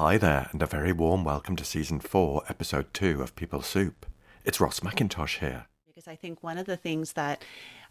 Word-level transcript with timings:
Hi 0.00 0.16
there, 0.16 0.48
and 0.50 0.62
a 0.62 0.66
very 0.66 0.92
warm 0.92 1.24
welcome 1.24 1.56
to 1.56 1.64
season 1.64 2.00
four, 2.00 2.42
episode 2.48 2.94
two 2.94 3.20
of 3.20 3.36
People 3.36 3.60
Soup. 3.60 4.06
It's 4.46 4.58
Ross 4.58 4.80
McIntosh 4.80 5.40
here. 5.40 5.66
Because 5.86 6.08
I 6.08 6.16
think 6.16 6.42
one 6.42 6.56
of 6.56 6.64
the 6.64 6.78
things 6.78 7.12
that 7.12 7.44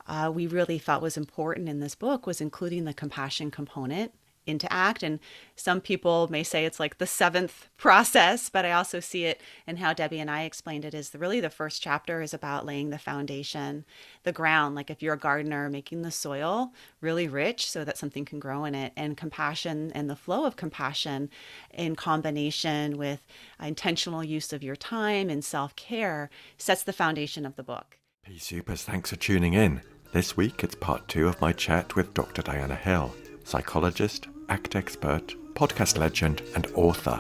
uh, 0.07 0.31
we 0.33 0.47
really 0.47 0.79
thought 0.79 1.03
was 1.03 1.17
important 1.17 1.69
in 1.69 1.81
this 1.81 1.93
book 1.93 2.25
was 2.25 2.41
including 2.41 2.85
the 2.85 2.95
compassion 2.95 3.51
component 3.51 4.11
into 4.45 4.71
act. 4.71 5.03
And 5.03 5.19
some 5.55 5.81
people 5.81 6.27
may 6.29 6.43
say 6.43 6.65
it's 6.65 6.79
like 6.79 6.97
the 6.97 7.07
seventh 7.07 7.67
process, 7.77 8.49
but 8.49 8.65
I 8.65 8.71
also 8.71 8.99
see 8.99 9.25
it 9.25 9.41
in 9.67 9.77
how 9.77 9.93
Debbie 9.93 10.19
and 10.19 10.29
I 10.29 10.43
explained 10.43 10.85
it 10.85 10.93
is 10.93 11.13
really 11.13 11.39
the 11.39 11.49
first 11.49 11.81
chapter 11.81 12.21
is 12.21 12.33
about 12.33 12.65
laying 12.65 12.89
the 12.89 12.97
foundation, 12.97 13.85
the 14.23 14.31
ground. 14.31 14.75
Like 14.75 14.89
if 14.89 15.01
you're 15.01 15.13
a 15.13 15.19
gardener, 15.19 15.69
making 15.69 16.01
the 16.01 16.11
soil 16.11 16.73
really 17.01 17.27
rich 17.27 17.69
so 17.69 17.83
that 17.83 17.97
something 17.97 18.25
can 18.25 18.39
grow 18.39 18.65
in 18.65 18.75
it. 18.75 18.93
And 18.95 19.15
compassion 19.15 19.91
and 19.93 20.09
the 20.09 20.15
flow 20.15 20.45
of 20.45 20.55
compassion 20.55 21.29
in 21.73 21.95
combination 21.95 22.97
with 22.97 23.25
intentional 23.61 24.23
use 24.23 24.53
of 24.53 24.63
your 24.63 24.75
time 24.75 25.29
and 25.29 25.43
self 25.43 25.75
care 25.75 26.29
sets 26.57 26.83
the 26.83 26.93
foundation 26.93 27.45
of 27.45 27.55
the 27.55 27.63
book. 27.63 27.97
P 28.25 28.37
Supers, 28.37 28.83
thanks 28.83 29.09
for 29.09 29.15
tuning 29.15 29.53
in. 29.53 29.81
This 30.11 30.35
week 30.35 30.63
it's 30.63 30.75
part 30.75 31.07
two 31.07 31.27
of 31.27 31.39
my 31.39 31.53
chat 31.53 31.95
with 31.95 32.13
Dr. 32.13 32.41
Diana 32.41 32.75
Hill, 32.75 33.13
psychologist, 33.49 34.27
act 34.47 34.75
expert, 34.75 35.33
podcast 35.55 35.97
legend, 35.97 36.43
and 36.53 36.67
author. 36.75 37.19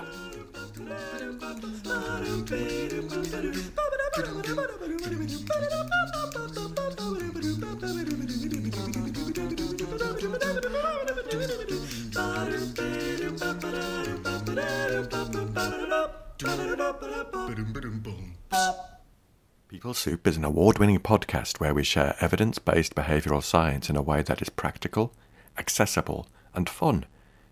People 19.67 19.93
Soup 19.95 20.27
is 20.27 20.37
an 20.37 20.45
award 20.45 20.77
winning 20.77 20.99
podcast 20.99 21.59
where 21.59 21.73
we 21.73 21.83
share 21.83 22.15
evidence 22.19 22.59
based 22.59 22.93
behavioral 22.93 23.41
science 23.41 23.89
in 23.89 23.95
a 23.95 24.03
way 24.03 24.21
that 24.21 24.43
is 24.43 24.49
practical, 24.49 25.11
accessible, 25.57 26.27
and 26.53 26.69
fun 26.69 27.05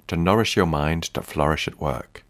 to 0.07 0.15
nourish 0.15 0.55
your 0.55 0.65
mind 0.65 1.03
to 1.03 1.21
flourish 1.21 1.67
at 1.67 1.79
work. 1.79 2.23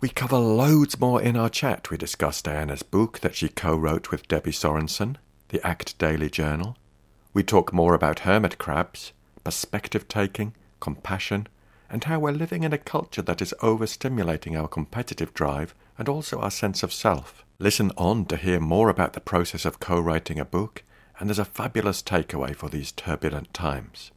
We 0.00 0.08
cover 0.10 0.36
loads 0.36 1.00
more 1.00 1.20
in 1.22 1.36
our 1.36 1.48
chat. 1.48 1.90
We 1.90 1.96
discuss 1.96 2.42
Diana's 2.42 2.82
book 2.82 3.20
that 3.20 3.34
she 3.34 3.48
co 3.48 3.74
wrote 3.74 4.10
with 4.10 4.28
Debbie 4.28 4.52
Sorensen, 4.52 5.16
the 5.48 5.66
ACT 5.66 5.98
Daily 5.98 6.28
Journal. 6.28 6.76
We 7.32 7.42
talk 7.42 7.72
more 7.72 7.94
about 7.94 8.20
hermit 8.20 8.58
crabs, 8.58 9.12
perspective 9.42 10.06
taking, 10.08 10.54
compassion, 10.80 11.48
and 11.88 12.04
how 12.04 12.18
we're 12.18 12.32
living 12.32 12.62
in 12.62 12.72
a 12.72 12.78
culture 12.78 13.22
that 13.22 13.40
is 13.40 13.54
overstimulating 13.62 14.58
our 14.58 14.68
competitive 14.68 15.32
drive 15.32 15.74
and 15.96 16.08
also 16.08 16.38
our 16.40 16.50
sense 16.50 16.82
of 16.82 16.92
self. 16.92 17.44
Listen 17.58 17.90
on 17.96 18.26
to 18.26 18.36
hear 18.36 18.60
more 18.60 18.90
about 18.90 19.14
the 19.14 19.20
process 19.20 19.64
of 19.64 19.80
co 19.80 19.98
writing 19.98 20.38
a 20.38 20.44
book, 20.44 20.82
and 21.18 21.28
there's 21.28 21.38
a 21.38 21.44
fabulous 21.46 22.02
takeaway 22.02 22.54
for 22.54 22.68
these 22.68 22.92
turbulent 22.92 23.54
times. 23.54 24.10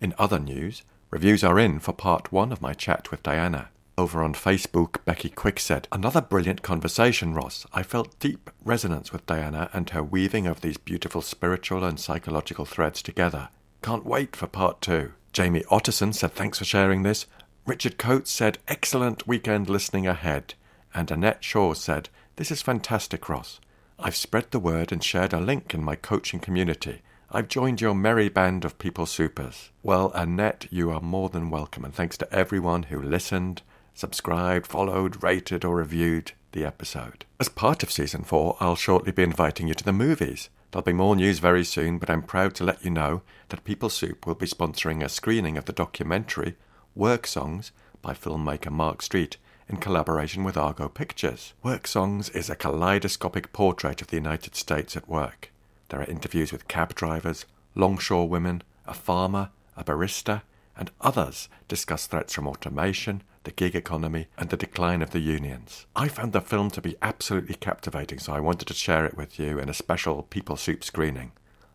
In 0.00 0.14
other 0.18 0.38
news, 0.38 0.82
reviews 1.10 1.42
are 1.42 1.58
in 1.58 1.78
for 1.78 1.92
part 1.92 2.30
one 2.32 2.52
of 2.52 2.60
my 2.60 2.74
chat 2.74 3.10
with 3.10 3.22
Diana. 3.22 3.68
Over 3.98 4.22
on 4.22 4.34
Facebook, 4.34 5.02
Becky 5.06 5.30
Quick 5.30 5.58
said, 5.58 5.88
Another 5.90 6.20
brilliant 6.20 6.60
conversation, 6.60 7.32
Ross. 7.32 7.66
I 7.72 7.82
felt 7.82 8.18
deep 8.18 8.50
resonance 8.62 9.10
with 9.10 9.24
Diana 9.24 9.70
and 9.72 9.88
her 9.90 10.02
weaving 10.02 10.46
of 10.46 10.60
these 10.60 10.76
beautiful 10.76 11.22
spiritual 11.22 11.82
and 11.82 11.98
psychological 11.98 12.66
threads 12.66 13.00
together. 13.00 13.48
Can't 13.82 14.04
wait 14.04 14.36
for 14.36 14.46
part 14.46 14.82
two. 14.82 15.12
Jamie 15.32 15.64
Otterson 15.70 16.14
said, 16.14 16.34
Thanks 16.34 16.58
for 16.58 16.66
sharing 16.66 17.04
this. 17.04 17.24
Richard 17.64 17.96
Coates 17.96 18.30
said, 18.30 18.58
Excellent 18.68 19.26
weekend 19.26 19.70
listening 19.70 20.06
ahead. 20.06 20.52
And 20.94 21.10
Annette 21.10 21.42
Shaw 21.42 21.72
said, 21.72 22.10
This 22.36 22.50
is 22.50 22.60
fantastic, 22.60 23.30
Ross. 23.30 23.60
I've 23.98 24.16
spread 24.16 24.50
the 24.50 24.58
word 24.58 24.92
and 24.92 25.02
shared 25.02 25.32
a 25.32 25.40
link 25.40 25.72
in 25.72 25.82
my 25.82 25.96
coaching 25.96 26.38
community. 26.40 27.00
I've 27.28 27.48
joined 27.48 27.80
your 27.80 27.94
merry 27.94 28.28
band 28.28 28.64
of 28.64 28.78
people 28.78 29.04
supers. 29.04 29.70
Well, 29.82 30.12
Annette, 30.14 30.68
you 30.70 30.92
are 30.92 31.00
more 31.00 31.28
than 31.28 31.50
welcome, 31.50 31.84
and 31.84 31.92
thanks 31.92 32.16
to 32.18 32.32
everyone 32.32 32.84
who 32.84 33.02
listened, 33.02 33.62
subscribed, 33.94 34.64
followed, 34.68 35.24
rated, 35.24 35.64
or 35.64 35.76
reviewed 35.76 36.32
the 36.52 36.64
episode. 36.64 37.24
As 37.40 37.48
part 37.48 37.82
of 37.82 37.90
season 37.90 38.22
four, 38.22 38.56
I'll 38.60 38.76
shortly 38.76 39.10
be 39.10 39.24
inviting 39.24 39.66
you 39.66 39.74
to 39.74 39.82
the 39.82 39.92
movies. 39.92 40.50
There'll 40.70 40.84
be 40.84 40.92
more 40.92 41.16
news 41.16 41.40
very 41.40 41.64
soon, 41.64 41.98
but 41.98 42.08
I'm 42.08 42.22
proud 42.22 42.54
to 42.56 42.64
let 42.64 42.84
you 42.84 42.90
know 42.92 43.22
that 43.48 43.64
People 43.64 43.90
Soup 43.90 44.24
will 44.24 44.36
be 44.36 44.46
sponsoring 44.46 45.02
a 45.02 45.08
screening 45.08 45.56
of 45.56 45.64
the 45.64 45.72
documentary 45.72 46.54
Work 46.94 47.26
Songs 47.26 47.72
by 48.02 48.12
filmmaker 48.12 48.70
Mark 48.70 49.02
Street 49.02 49.36
in 49.68 49.78
collaboration 49.78 50.44
with 50.44 50.56
Argo 50.56 50.88
Pictures. 50.88 51.54
Work 51.64 51.88
Songs 51.88 52.28
is 52.28 52.48
a 52.48 52.54
kaleidoscopic 52.54 53.52
portrait 53.52 54.00
of 54.00 54.08
the 54.08 54.16
United 54.16 54.54
States 54.54 54.96
at 54.96 55.08
work. 55.08 55.50
There 55.88 56.00
are 56.00 56.04
interviews 56.04 56.52
with 56.52 56.68
cab 56.68 56.94
drivers, 56.94 57.46
longshore 57.74 58.28
women, 58.28 58.62
a 58.86 58.94
farmer, 58.94 59.50
a 59.76 59.84
barista, 59.84 60.42
and 60.76 60.90
others 61.00 61.48
discuss 61.68 62.06
threats 62.06 62.34
from 62.34 62.46
automation, 62.46 63.22
the 63.44 63.50
gig 63.52 63.76
economy, 63.76 64.26
and 64.36 64.50
the 64.50 64.56
decline 64.56 65.02
of 65.02 65.10
the 65.10 65.20
unions. 65.20 65.86
I 65.94 66.08
found 66.08 66.32
the 66.32 66.40
film 66.40 66.70
to 66.72 66.80
be 66.80 66.96
absolutely 67.00 67.54
captivating, 67.54 68.18
so 68.18 68.32
I 68.32 68.40
wanted 68.40 68.66
to 68.68 68.74
share 68.74 69.06
it 69.06 69.16
with 69.16 69.38
you 69.38 69.58
in 69.58 69.68
a 69.68 69.74
special 69.74 70.24
People 70.24 70.56
Soup 70.56 70.82
screening. 70.82 71.32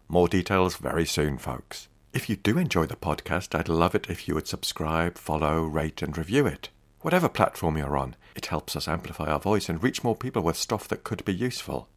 More 0.07 0.28
details 0.28 0.75
very 0.75 1.05
soon, 1.05 1.38
folks. 1.38 1.88
If 2.13 2.29
you 2.29 2.35
do 2.35 2.57
enjoy 2.57 2.88
the 2.88 2.97
podcast, 2.97 3.57
I'd 3.57 3.69
love 3.69 3.95
it 3.95 4.09
if 4.09 4.28
you 4.28 4.35
would 4.35 4.47
subscribe, 4.47 5.17
follow, 5.17 5.63
rate, 5.63 6.01
and 6.01 6.17
review 6.17 6.45
it. 6.45 6.69
Whatever 6.99 7.29
platform 7.29 7.78
you're 7.78 7.95
on, 7.95 8.17
it 8.35 8.47
helps 8.47 8.75
us 8.75 8.88
amplify 8.88 9.28
our 9.28 9.39
voice 9.39 9.69
and 9.69 9.81
reach 9.81 10.03
more 10.03 10.16
people 10.16 10.41
with 10.41 10.57
stuff 10.57 10.88
that 10.89 11.05
could 11.05 11.23
be 11.23 11.33
useful. 11.33 11.88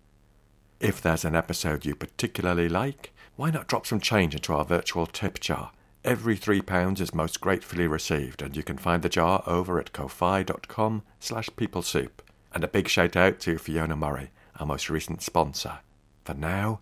If 0.80 1.00
there's 1.00 1.24
an 1.24 1.34
episode 1.36 1.84
you 1.84 1.94
particularly 1.94 2.68
like, 2.68 3.12
why 3.36 3.50
not 3.50 3.68
drop 3.68 3.86
some 3.86 4.00
change 4.00 4.34
into 4.34 4.52
our 4.52 4.64
virtual 4.64 5.06
tip 5.06 5.40
jar? 5.40 5.72
Every 6.04 6.36
£3 6.36 7.00
is 7.00 7.14
most 7.14 7.40
gratefully 7.40 7.86
received, 7.86 8.42
and 8.42 8.56
you 8.56 8.62
can 8.62 8.76
find 8.76 9.02
the 9.02 9.08
jar 9.08 9.42
over 9.46 9.78
at 9.78 9.92
ko-fi.com 9.92 11.02
slash 11.18 11.48
peoplesoup. 11.50 12.10
And 12.52 12.62
a 12.62 12.68
big 12.68 12.88
shout 12.88 13.16
out 13.16 13.40
to 13.40 13.56
Fiona 13.58 13.96
Murray, 13.96 14.30
our 14.60 14.66
most 14.66 14.90
recent 14.90 15.22
sponsor. 15.22 15.78
For 16.24 16.34
now, 16.34 16.80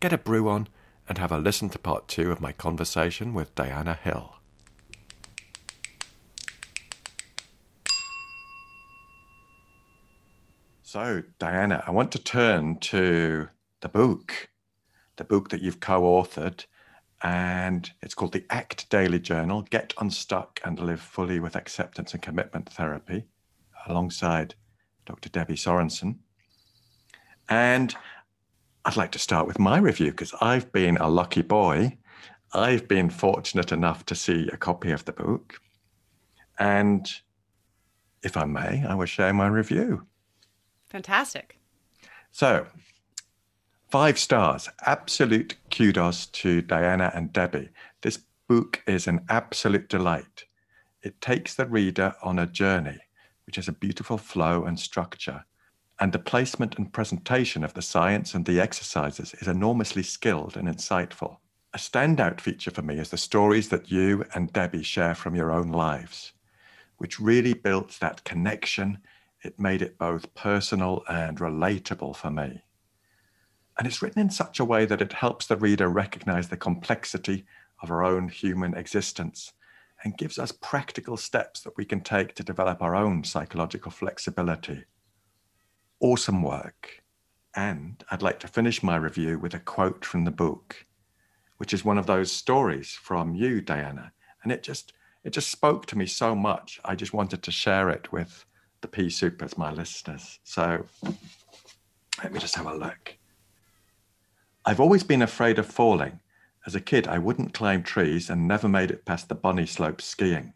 get 0.00 0.12
a 0.12 0.18
brew 0.18 0.48
on 0.48 0.68
and 1.08 1.18
have 1.18 1.32
a 1.32 1.38
listen 1.38 1.68
to 1.70 1.78
part 1.78 2.08
two 2.08 2.32
of 2.32 2.40
my 2.40 2.52
conversation 2.52 3.32
with 3.34 3.54
Diana 3.54 3.94
Hill. 3.94 4.33
So, 10.94 11.24
Diana, 11.40 11.82
I 11.88 11.90
want 11.90 12.12
to 12.12 12.20
turn 12.20 12.78
to 12.78 13.48
the 13.80 13.88
book, 13.88 14.50
the 15.16 15.24
book 15.24 15.48
that 15.48 15.60
you've 15.60 15.80
co 15.80 16.02
authored, 16.02 16.66
and 17.20 17.90
it's 18.00 18.14
called 18.14 18.32
the 18.32 18.46
ACT 18.48 18.88
Daily 18.90 19.18
Journal 19.18 19.62
Get 19.62 19.92
Unstuck 19.98 20.60
and 20.64 20.78
Live 20.78 21.00
Fully 21.00 21.40
with 21.40 21.56
Acceptance 21.56 22.12
and 22.12 22.22
Commitment 22.22 22.68
Therapy, 22.68 23.24
alongside 23.88 24.54
Dr. 25.04 25.28
Debbie 25.30 25.56
Sorensen. 25.56 26.18
And 27.48 27.92
I'd 28.84 28.96
like 28.96 29.10
to 29.10 29.18
start 29.18 29.48
with 29.48 29.58
my 29.58 29.78
review 29.78 30.12
because 30.12 30.32
I've 30.40 30.70
been 30.70 30.96
a 30.98 31.08
lucky 31.08 31.42
boy. 31.42 31.98
I've 32.52 32.86
been 32.86 33.10
fortunate 33.10 33.72
enough 33.72 34.06
to 34.06 34.14
see 34.14 34.48
a 34.52 34.56
copy 34.56 34.92
of 34.92 35.04
the 35.06 35.12
book. 35.12 35.58
And 36.56 37.12
if 38.22 38.36
I 38.36 38.44
may, 38.44 38.84
I 38.86 38.94
will 38.94 39.06
share 39.06 39.34
my 39.34 39.48
review. 39.48 40.06
Fantastic. 40.94 41.58
So, 42.30 42.68
five 43.88 44.16
stars. 44.16 44.68
Absolute 44.86 45.56
kudos 45.68 46.26
to 46.26 46.62
Diana 46.62 47.10
and 47.12 47.32
Debbie. 47.32 47.70
This 48.02 48.20
book 48.48 48.80
is 48.86 49.08
an 49.08 49.24
absolute 49.28 49.88
delight. 49.88 50.44
It 51.02 51.20
takes 51.20 51.52
the 51.52 51.66
reader 51.66 52.14
on 52.22 52.38
a 52.38 52.46
journey, 52.46 53.00
which 53.44 53.56
has 53.56 53.66
a 53.66 53.72
beautiful 53.72 54.18
flow 54.18 54.62
and 54.66 54.78
structure. 54.78 55.44
And 55.98 56.12
the 56.12 56.20
placement 56.20 56.78
and 56.78 56.92
presentation 56.92 57.64
of 57.64 57.74
the 57.74 57.82
science 57.82 58.32
and 58.32 58.46
the 58.46 58.60
exercises 58.60 59.34
is 59.40 59.48
enormously 59.48 60.04
skilled 60.04 60.56
and 60.56 60.68
insightful. 60.68 61.38
A 61.72 61.78
standout 61.78 62.40
feature 62.40 62.70
for 62.70 62.82
me 62.82 63.00
is 63.00 63.10
the 63.10 63.16
stories 63.16 63.68
that 63.70 63.90
you 63.90 64.24
and 64.32 64.52
Debbie 64.52 64.84
share 64.84 65.16
from 65.16 65.34
your 65.34 65.50
own 65.50 65.72
lives, 65.72 66.34
which 66.98 67.18
really 67.18 67.52
builds 67.52 67.98
that 67.98 68.22
connection 68.22 68.98
it 69.44 69.60
made 69.60 69.82
it 69.82 69.98
both 69.98 70.34
personal 70.34 71.04
and 71.08 71.38
relatable 71.38 72.16
for 72.16 72.30
me. 72.30 72.62
And 73.78 73.86
it's 73.86 74.00
written 74.02 74.20
in 74.20 74.30
such 74.30 74.60
a 74.60 74.64
way 74.64 74.86
that 74.86 75.02
it 75.02 75.12
helps 75.12 75.46
the 75.46 75.56
reader 75.56 75.88
recognize 75.88 76.48
the 76.48 76.56
complexity 76.56 77.44
of 77.82 77.90
our 77.90 78.04
own 78.04 78.28
human 78.28 78.74
existence 78.74 79.52
and 80.02 80.16
gives 80.16 80.38
us 80.38 80.52
practical 80.52 81.16
steps 81.16 81.60
that 81.60 81.76
we 81.76 81.84
can 81.84 82.00
take 82.00 82.34
to 82.34 82.42
develop 82.42 82.82
our 82.82 82.94
own 82.94 83.24
psychological 83.24 83.90
flexibility. 83.90 84.84
Awesome 86.00 86.42
work. 86.42 87.02
And 87.56 88.04
I'd 88.10 88.22
like 88.22 88.40
to 88.40 88.48
finish 88.48 88.82
my 88.82 88.96
review 88.96 89.38
with 89.38 89.54
a 89.54 89.60
quote 89.60 90.04
from 90.04 90.24
the 90.24 90.30
book, 90.30 90.86
which 91.58 91.72
is 91.72 91.84
one 91.84 91.98
of 91.98 92.06
those 92.06 92.32
stories 92.32 92.92
from 92.92 93.34
you, 93.34 93.60
Diana. 93.60 94.12
And 94.42 94.52
it 94.52 94.62
just 94.62 94.92
it 95.24 95.32
just 95.32 95.50
spoke 95.50 95.86
to 95.86 95.96
me 95.96 96.04
so 96.04 96.34
much. 96.34 96.80
I 96.84 96.94
just 96.94 97.14
wanted 97.14 97.42
to 97.42 97.50
share 97.50 97.88
it 97.88 98.12
with 98.12 98.44
the 98.84 98.88
pea 98.88 99.08
supers, 99.08 99.56
my 99.56 99.72
listeners. 99.72 100.38
So 100.44 100.84
let 102.22 102.34
me 102.34 102.38
just 102.38 102.54
have 102.56 102.66
a 102.66 102.74
look. 102.74 103.16
I've 104.66 104.78
always 104.78 105.02
been 105.02 105.22
afraid 105.22 105.58
of 105.58 105.64
falling. 105.64 106.20
As 106.66 106.74
a 106.74 106.82
kid, 106.82 107.08
I 107.08 107.16
wouldn't 107.16 107.54
climb 107.54 107.82
trees 107.82 108.28
and 108.28 108.46
never 108.46 108.68
made 108.68 108.90
it 108.90 109.06
past 109.06 109.30
the 109.30 109.34
bunny 109.34 109.64
slope 109.64 110.02
skiing. 110.02 110.52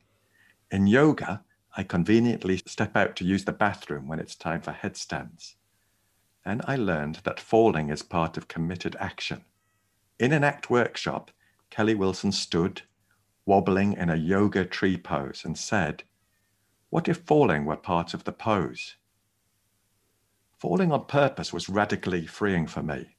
In 0.70 0.86
yoga, 0.86 1.42
I 1.74 1.84
conveniently 1.84 2.60
step 2.66 2.94
out 2.94 3.16
to 3.16 3.24
use 3.24 3.46
the 3.46 3.52
bathroom 3.52 4.08
when 4.08 4.20
it's 4.20 4.34
time 4.34 4.60
for 4.60 4.72
headstands. 4.72 5.56
Then 6.44 6.60
I 6.66 6.76
learned 6.76 7.20
that 7.24 7.40
falling 7.40 7.88
is 7.88 8.02
part 8.02 8.36
of 8.36 8.46
committed 8.46 8.94
action. 9.00 9.42
In 10.18 10.32
an 10.32 10.44
ACT 10.44 10.68
workshop, 10.68 11.30
Kelly 11.70 11.94
Wilson 11.94 12.32
stood, 12.32 12.82
wobbling 13.46 13.94
in 13.94 14.10
a 14.10 14.16
yoga 14.16 14.66
tree 14.66 14.98
pose, 14.98 15.46
and 15.46 15.56
said, 15.56 16.02
What 16.90 17.08
if 17.08 17.18
falling 17.18 17.66
were 17.66 17.76
part 17.76 18.14
of 18.14 18.24
the 18.24 18.32
pose? 18.32 18.96
Falling 20.58 20.90
on 20.90 21.04
purpose 21.04 21.52
was 21.52 21.68
radically 21.68 22.26
freeing 22.26 22.66
for 22.66 22.82
me. 22.82 23.16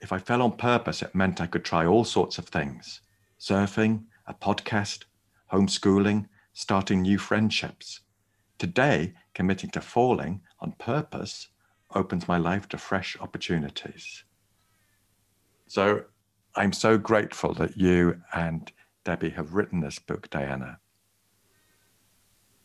If 0.00 0.12
I 0.12 0.18
fell 0.18 0.42
on 0.42 0.56
purpose, 0.56 1.00
it 1.00 1.14
meant 1.14 1.40
I 1.40 1.46
could 1.46 1.64
try 1.64 1.86
all 1.86 2.04
sorts 2.04 2.38
of 2.38 2.46
things 2.46 3.00
surfing, 3.38 4.04
a 4.26 4.34
podcast, 4.34 5.04
homeschooling, 5.52 6.26
starting 6.52 7.02
new 7.02 7.16
friendships. 7.16 8.00
Today, 8.58 9.14
committing 9.32 9.70
to 9.70 9.80
falling 9.80 10.42
on 10.58 10.72
purpose 10.72 11.48
opens 11.94 12.28
my 12.28 12.36
life 12.36 12.68
to 12.68 12.76
fresh 12.76 13.16
opportunities. 13.20 14.24
So 15.68 16.04
I'm 16.56 16.72
so 16.72 16.98
grateful 16.98 17.54
that 17.54 17.76
you 17.76 18.20
and 18.34 18.70
Debbie 19.04 19.30
have 19.30 19.54
written 19.54 19.80
this 19.80 19.98
book, 19.98 20.28
Diana. 20.28 20.79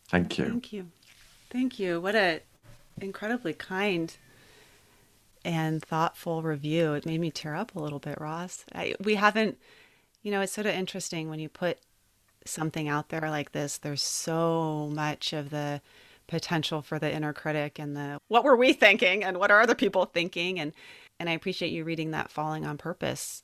Thank 0.07 0.37
you. 0.37 0.45
Thank 0.45 0.73
you. 0.73 0.87
Thank 1.49 1.79
you. 1.79 2.01
What 2.01 2.15
a 2.15 2.41
incredibly 3.01 3.53
kind 3.53 4.15
and 5.43 5.83
thoughtful 5.83 6.41
review. 6.41 6.93
It 6.93 7.05
made 7.05 7.19
me 7.21 7.31
tear 7.31 7.55
up 7.55 7.75
a 7.75 7.79
little 7.79 7.99
bit, 7.99 8.19
Ross. 8.19 8.65
I, 8.73 8.95
we 8.99 9.15
haven't, 9.15 9.57
you 10.23 10.31
know, 10.31 10.41
it's 10.41 10.53
sort 10.53 10.67
of 10.67 10.73
interesting 10.73 11.29
when 11.29 11.39
you 11.39 11.49
put 11.49 11.79
something 12.45 12.87
out 12.87 13.09
there 13.09 13.29
like 13.29 13.51
this, 13.51 13.77
there's 13.77 14.01
so 14.01 14.89
much 14.93 15.33
of 15.33 15.49
the 15.49 15.81
potential 16.27 16.81
for 16.81 16.97
the 16.97 17.11
inner 17.11 17.33
critic 17.33 17.77
and 17.77 17.95
the 17.95 18.19
what 18.29 18.43
were 18.43 18.55
we 18.55 18.73
thinking 18.73 19.23
and 19.23 19.37
what 19.37 19.51
are 19.51 19.61
other 19.61 19.75
people 19.75 20.05
thinking 20.05 20.59
and 20.59 20.73
and 21.19 21.29
I 21.29 21.33
appreciate 21.33 21.71
you 21.71 21.83
reading 21.83 22.09
that 22.11 22.31
falling 22.31 22.65
on 22.65 22.79
purpose 22.79 23.43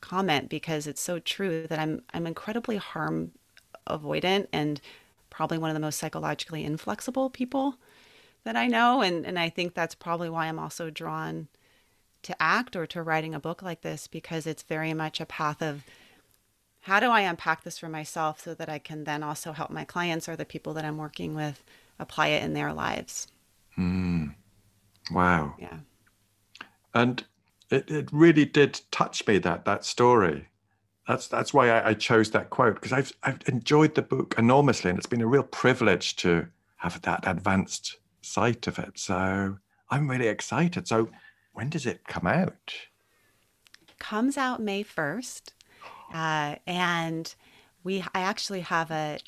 comment 0.00 0.48
because 0.48 0.88
it's 0.88 1.00
so 1.00 1.20
true 1.20 1.68
that 1.68 1.78
I'm 1.78 2.02
I'm 2.12 2.26
incredibly 2.26 2.78
harm 2.78 3.30
avoidant 3.88 4.48
and 4.52 4.80
probably 5.36 5.58
one 5.58 5.68
of 5.68 5.74
the 5.74 5.80
most 5.80 5.98
psychologically 5.98 6.64
inflexible 6.64 7.28
people 7.28 7.76
that 8.44 8.56
I 8.56 8.68
know. 8.68 9.02
And, 9.02 9.26
and 9.26 9.38
I 9.38 9.50
think 9.50 9.74
that's 9.74 9.94
probably 9.94 10.30
why 10.30 10.46
I'm 10.46 10.58
also 10.58 10.88
drawn 10.88 11.48
to 12.22 12.42
act 12.42 12.74
or 12.74 12.86
to 12.86 13.02
writing 13.02 13.34
a 13.34 13.38
book 13.38 13.60
like 13.60 13.82
this 13.82 14.06
because 14.06 14.46
it's 14.46 14.62
very 14.62 14.94
much 14.94 15.20
a 15.20 15.26
path 15.26 15.60
of 15.60 15.84
how 16.80 17.00
do 17.00 17.10
I 17.10 17.20
unpack 17.20 17.64
this 17.64 17.78
for 17.78 17.88
myself 17.90 18.40
so 18.40 18.54
that 18.54 18.70
I 18.70 18.78
can 18.78 19.04
then 19.04 19.22
also 19.22 19.52
help 19.52 19.70
my 19.70 19.84
clients 19.84 20.26
or 20.26 20.36
the 20.36 20.46
people 20.46 20.72
that 20.72 20.86
I'm 20.86 20.96
working 20.96 21.34
with 21.34 21.62
apply 21.98 22.28
it 22.28 22.42
in 22.42 22.54
their 22.54 22.72
lives. 22.72 23.26
Mm. 23.76 24.34
Wow. 25.12 25.54
Yeah. 25.58 25.80
And 26.94 27.22
it, 27.70 27.90
it 27.90 28.08
really 28.10 28.46
did 28.46 28.80
touch 28.90 29.26
me 29.26 29.36
that 29.40 29.66
that 29.66 29.84
story. 29.84 30.48
That's 31.06 31.28
that's 31.28 31.54
why 31.54 31.70
I, 31.70 31.90
I 31.90 31.94
chose 31.94 32.30
that 32.32 32.50
quote 32.50 32.74
because 32.74 32.92
I've 32.92 33.12
I've 33.22 33.40
enjoyed 33.46 33.94
the 33.94 34.02
book 34.02 34.34
enormously 34.36 34.90
and 34.90 34.98
it's 34.98 35.06
been 35.06 35.20
a 35.20 35.26
real 35.26 35.44
privilege 35.44 36.16
to 36.16 36.48
have 36.78 37.00
that 37.02 37.26
advanced 37.26 37.96
sight 38.22 38.66
of 38.66 38.78
it. 38.78 38.98
So 38.98 39.58
I'm 39.90 40.10
really 40.10 40.28
excited. 40.28 40.88
So 40.88 41.10
when 41.52 41.70
does 41.70 41.86
it 41.86 42.06
come 42.06 42.26
out? 42.26 42.74
Comes 43.98 44.36
out 44.36 44.60
May 44.60 44.84
1st. 44.84 45.52
Uh, 46.12 46.56
and 46.66 47.34
we 47.82 48.02
I 48.14 48.20
actually 48.20 48.60
have 48.60 48.90
a, 48.90 49.18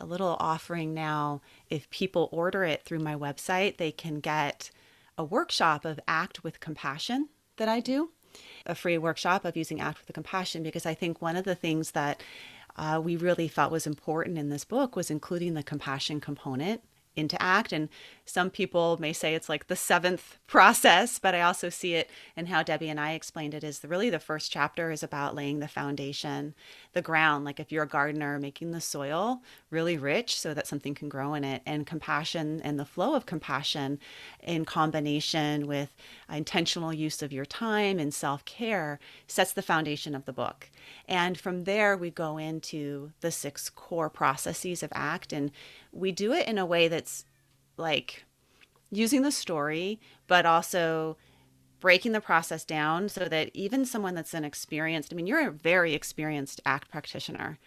a 0.00 0.04
little 0.04 0.36
offering 0.40 0.92
now. 0.94 1.40
If 1.68 1.88
people 1.90 2.28
order 2.32 2.64
it 2.64 2.82
through 2.84 2.98
my 2.98 3.14
website, 3.14 3.76
they 3.76 3.92
can 3.92 4.20
get 4.20 4.70
a 5.16 5.24
workshop 5.24 5.84
of 5.84 6.00
Act 6.08 6.42
with 6.42 6.60
Compassion 6.60 7.28
that 7.56 7.68
I 7.68 7.80
do, 7.80 8.10
a 8.66 8.74
free 8.74 8.98
workshop 8.98 9.44
of 9.44 9.56
using 9.56 9.80
Act 9.80 9.98
with 10.06 10.14
Compassion, 10.14 10.62
because 10.62 10.86
I 10.86 10.94
think 10.94 11.20
one 11.20 11.36
of 11.36 11.44
the 11.44 11.54
things 11.54 11.92
that 11.92 12.22
uh, 12.76 13.00
we 13.02 13.16
really 13.16 13.48
felt 13.48 13.72
was 13.72 13.86
important 13.86 14.38
in 14.38 14.48
this 14.48 14.64
book 14.64 14.96
was 14.96 15.10
including 15.10 15.54
the 15.54 15.62
compassion 15.62 16.20
component 16.20 16.82
into 17.16 17.40
act 17.42 17.72
and 17.72 17.88
some 18.30 18.50
people 18.50 18.96
may 18.98 19.12
say 19.12 19.34
it's 19.34 19.48
like 19.48 19.66
the 19.66 19.76
seventh 19.76 20.38
process 20.46 21.18
but 21.18 21.34
i 21.34 21.40
also 21.40 21.68
see 21.68 21.94
it 21.94 22.10
and 22.36 22.48
how 22.48 22.62
debbie 22.62 22.88
and 22.88 23.00
i 23.00 23.12
explained 23.12 23.54
it 23.54 23.64
is 23.64 23.84
really 23.84 24.10
the 24.10 24.18
first 24.18 24.52
chapter 24.52 24.90
is 24.90 25.02
about 25.02 25.34
laying 25.34 25.58
the 25.58 25.68
foundation 25.68 26.54
the 26.92 27.02
ground. 27.02 27.44
Like 27.44 27.60
if 27.60 27.70
you're 27.70 27.84
a 27.84 27.88
gardener 27.88 28.38
making 28.38 28.72
the 28.72 28.80
soil 28.80 29.42
really 29.70 29.96
rich 29.96 30.38
so 30.38 30.52
that 30.54 30.66
something 30.66 30.94
can 30.94 31.08
grow 31.08 31.34
in 31.34 31.44
it. 31.44 31.62
And 31.64 31.86
compassion 31.86 32.60
and 32.62 32.78
the 32.78 32.84
flow 32.84 33.14
of 33.14 33.26
compassion 33.26 33.98
in 34.42 34.64
combination 34.64 35.66
with 35.66 35.94
intentional 36.32 36.92
use 36.92 37.22
of 37.22 37.32
your 37.32 37.44
time 37.44 37.98
and 37.98 38.12
self-care 38.12 38.98
sets 39.26 39.52
the 39.52 39.62
foundation 39.62 40.14
of 40.14 40.24
the 40.24 40.32
book. 40.32 40.70
And 41.06 41.38
from 41.38 41.64
there 41.64 41.96
we 41.96 42.10
go 42.10 42.38
into 42.38 43.12
the 43.20 43.30
six 43.30 43.70
core 43.70 44.10
processes 44.10 44.82
of 44.82 44.92
act. 44.94 45.32
And 45.32 45.52
we 45.92 46.12
do 46.12 46.32
it 46.32 46.48
in 46.48 46.58
a 46.58 46.66
way 46.66 46.88
that's 46.88 47.24
like 47.80 48.24
using 48.90 49.22
the 49.22 49.32
story, 49.32 50.00
but 50.26 50.46
also 50.46 51.16
breaking 51.80 52.12
the 52.12 52.20
process 52.20 52.64
down 52.64 53.08
so 53.08 53.24
that 53.26 53.50
even 53.54 53.84
someone 53.84 54.14
that's 54.14 54.34
an 54.34 54.44
experienced, 54.44 55.12
I 55.12 55.16
mean, 55.16 55.26
you're 55.26 55.48
a 55.48 55.52
very 55.52 55.94
experienced 55.94 56.60
ACT 56.66 56.90
practitioner. 56.90 57.58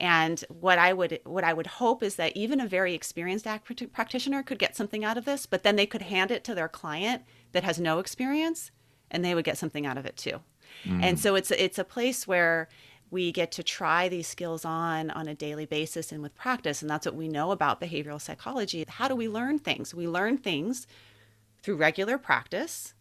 And 0.00 0.42
what 0.48 0.78
I 0.78 0.92
would 0.94 1.20
what 1.24 1.44
I 1.44 1.52
would 1.52 1.66
hope 1.66 2.02
is 2.02 2.16
that 2.16 2.34
even 2.34 2.58
a 2.58 2.66
very 2.66 2.94
experienced 2.94 3.46
ACT 3.46 3.92
practitioner 3.92 4.42
could 4.42 4.58
get 4.58 4.74
something 4.74 5.04
out 5.04 5.18
of 5.18 5.26
this, 5.26 5.44
but 5.44 5.62
then 5.62 5.76
they 5.76 5.86
could 5.86 6.02
hand 6.02 6.30
it 6.30 6.42
to 6.44 6.54
their 6.54 6.68
client 6.68 7.22
that 7.52 7.64
has 7.64 7.78
no 7.78 7.98
experience, 7.98 8.70
and 9.10 9.22
they 9.22 9.34
would 9.34 9.44
get 9.44 9.58
something 9.58 9.84
out 9.84 9.98
of 9.98 10.06
it 10.06 10.16
too. 10.16 10.40
Mm. 10.86 11.02
And 11.02 11.20
so 11.20 11.34
it's 11.34 11.50
it's 11.50 11.78
a 11.78 11.84
place 11.84 12.26
where 12.26 12.68
we 13.10 13.32
get 13.32 13.50
to 13.52 13.62
try 13.62 14.08
these 14.08 14.26
skills 14.26 14.64
on 14.64 15.10
on 15.10 15.28
a 15.28 15.34
daily 15.34 15.66
basis 15.66 16.12
and 16.12 16.22
with 16.22 16.34
practice 16.34 16.80
and 16.80 16.90
that's 16.90 17.06
what 17.06 17.14
we 17.14 17.28
know 17.28 17.50
about 17.50 17.80
behavioral 17.80 18.20
psychology. 18.20 18.84
How 18.88 19.08
do 19.08 19.16
we 19.16 19.28
learn 19.28 19.58
things? 19.58 19.94
We 19.94 20.06
learn 20.06 20.38
things 20.38 20.86
through 21.62 21.76
regular 21.76 22.18
practice. 22.18 22.94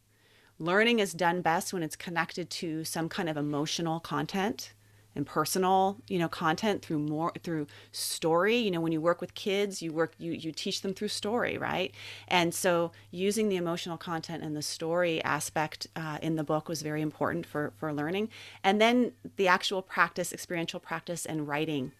Learning 0.58 1.00
is 1.00 1.14
done 1.14 1.42
best 1.42 1.72
when 1.72 1.84
it's 1.84 1.96
connected 1.96 2.50
to 2.50 2.84
some 2.84 3.08
kind 3.08 3.30
of 3.30 3.38
emotional 3.38 4.00
content 4.00 4.74
and 5.16 5.26
personal 5.26 5.98
you 6.08 6.20
know 6.20 6.28
content 6.28 6.82
through 6.82 7.00
more 7.00 7.32
through 7.44 7.68
story. 7.92 8.58
You 8.58 8.72
know 8.72 8.82
when 8.82 8.92
you 8.92 9.02
work 9.02 9.22
with 9.22 9.34
kids 9.34 9.82
you 9.82 9.92
work 9.92 10.14
you 10.18 10.32
you 10.32 10.52
teach 10.52 10.82
them 10.82 10.94
through 10.94 11.10
story 11.10 11.58
right? 11.58 11.94
And 12.28 12.54
so 12.54 12.92
using 13.12 13.50
the 13.50 13.58
emotional 13.58 13.98
content 13.98 14.44
and 14.44 14.56
the 14.56 14.62
story 14.62 15.24
aspect 15.24 15.88
uh, 15.96 16.20
in 16.22 16.36
the 16.36 16.44
book 16.44 16.70
was 16.70 16.82
very 16.82 17.02
important 17.02 17.46
for 17.46 17.74
for 17.78 17.94
learning. 17.94 18.30
And 18.64 18.80
then 18.80 19.14
the 19.36 19.48
actual 19.48 19.82
practice 19.82 20.34
experiential 20.34 20.80
practice 20.80 21.26
and 21.26 21.48
writing 21.48 21.92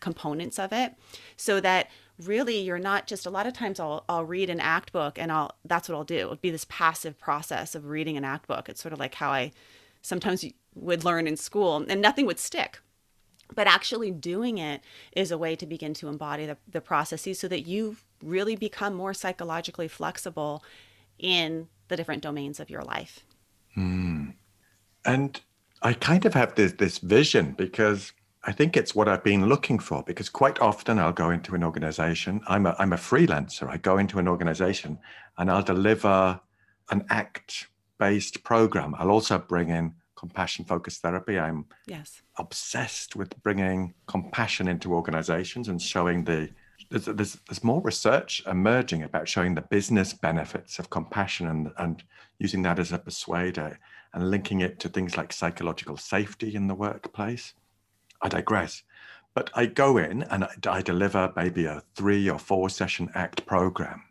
components 0.00 0.58
of 0.58 0.72
it 0.72 0.92
so 1.36 1.60
that 1.60 1.88
really 2.22 2.58
you're 2.58 2.78
not 2.78 3.06
just 3.06 3.26
a 3.26 3.30
lot 3.30 3.46
of 3.46 3.54
times 3.54 3.80
I'll, 3.80 4.04
I'll 4.08 4.24
read 4.24 4.50
an 4.50 4.60
act 4.60 4.92
book 4.92 5.18
and 5.18 5.32
I'll 5.32 5.52
that's 5.64 5.88
what 5.88 5.96
I'll 5.96 6.04
do. 6.04 6.16
It'll 6.16 6.36
be 6.36 6.50
this 6.50 6.66
passive 6.68 7.18
process 7.18 7.74
of 7.74 7.86
reading 7.86 8.16
an 8.16 8.24
act 8.24 8.46
book. 8.46 8.68
It's 8.68 8.82
sort 8.82 8.92
of 8.92 8.98
like 8.98 9.14
how 9.14 9.30
I 9.30 9.52
sometimes 10.04 10.44
you 10.44 10.52
would 10.74 11.02
learn 11.02 11.26
in 11.26 11.36
school 11.36 11.84
and 11.88 12.00
nothing 12.00 12.26
would 12.26 12.38
stick. 12.38 12.78
But 13.54 13.66
actually 13.66 14.10
doing 14.10 14.58
it 14.58 14.82
is 15.12 15.30
a 15.30 15.38
way 15.38 15.56
to 15.56 15.66
begin 15.66 15.94
to 15.94 16.08
embody 16.08 16.46
the, 16.46 16.56
the 16.70 16.80
processes 16.80 17.38
so 17.38 17.48
that 17.48 17.62
you 17.62 17.96
really 18.22 18.54
become 18.54 18.94
more 18.94 19.14
psychologically 19.14 19.88
flexible 19.88 20.62
in 21.18 21.68
the 21.88 21.96
different 21.96 22.22
domains 22.22 22.60
of 22.60 22.70
your 22.70 22.82
life. 22.82 23.20
Mm. 23.76 24.34
and 25.04 25.40
i 25.82 25.92
kind 25.92 26.24
of 26.24 26.32
have 26.34 26.54
this 26.54 26.74
this 26.74 26.98
vision 26.98 27.54
because 27.58 28.12
i 28.44 28.52
think 28.52 28.76
it's 28.76 28.94
what 28.94 29.08
i've 29.08 29.24
been 29.24 29.46
looking 29.46 29.80
for 29.80 30.04
because 30.04 30.28
quite 30.28 30.60
often 30.60 31.00
i'll 31.00 31.12
go 31.12 31.30
into 31.30 31.56
an 31.56 31.64
organization. 31.64 32.40
I'm 32.46 32.66
a, 32.66 32.76
I'm 32.78 32.92
a 32.92 32.96
freelancer. 32.96 33.68
I 33.68 33.78
go 33.78 33.98
into 33.98 34.20
an 34.20 34.28
organization 34.28 35.00
and 35.38 35.50
i'll 35.50 35.64
deliver 35.64 36.40
an 36.90 37.04
act 37.10 37.66
based 37.98 38.42
program 38.44 38.94
i'll 38.98 39.10
also 39.10 39.38
bring 39.38 39.70
in 39.70 39.94
compassion 40.24 40.64
focused 40.64 41.02
therapy. 41.02 41.38
I'm 41.38 41.66
yes 41.86 42.22
obsessed 42.38 43.14
with 43.14 43.30
bringing 43.42 43.94
compassion 44.06 44.68
into 44.68 44.94
organizations 44.94 45.68
and 45.68 45.80
showing 45.80 46.24
the 46.24 46.50
there's, 46.90 47.04
there's, 47.04 47.34
there's 47.46 47.64
more 47.64 47.80
research 47.82 48.42
emerging 48.46 49.02
about 49.02 49.28
showing 49.28 49.54
the 49.54 49.62
business 49.62 50.12
benefits 50.12 50.78
of 50.78 50.90
compassion 50.90 51.48
and, 51.48 51.72
and 51.78 52.02
using 52.38 52.62
that 52.62 52.78
as 52.78 52.92
a 52.92 52.98
persuader 52.98 53.78
and 54.12 54.30
linking 54.30 54.60
it 54.60 54.78
to 54.80 54.88
things 54.88 55.16
like 55.16 55.32
psychological 55.32 55.96
safety 55.96 56.54
in 56.54 56.68
the 56.68 56.74
workplace. 56.74 57.54
I 58.22 58.28
digress. 58.28 58.82
But 59.34 59.50
I 59.54 59.66
go 59.66 59.98
in 59.98 60.22
and 60.24 60.44
I, 60.44 60.54
I 60.68 60.82
deliver 60.82 61.32
maybe 61.36 61.64
a 61.66 61.82
three 61.94 62.30
or 62.30 62.38
four 62.38 62.70
session 62.70 63.10
act 63.14 63.44
program, 63.46 64.02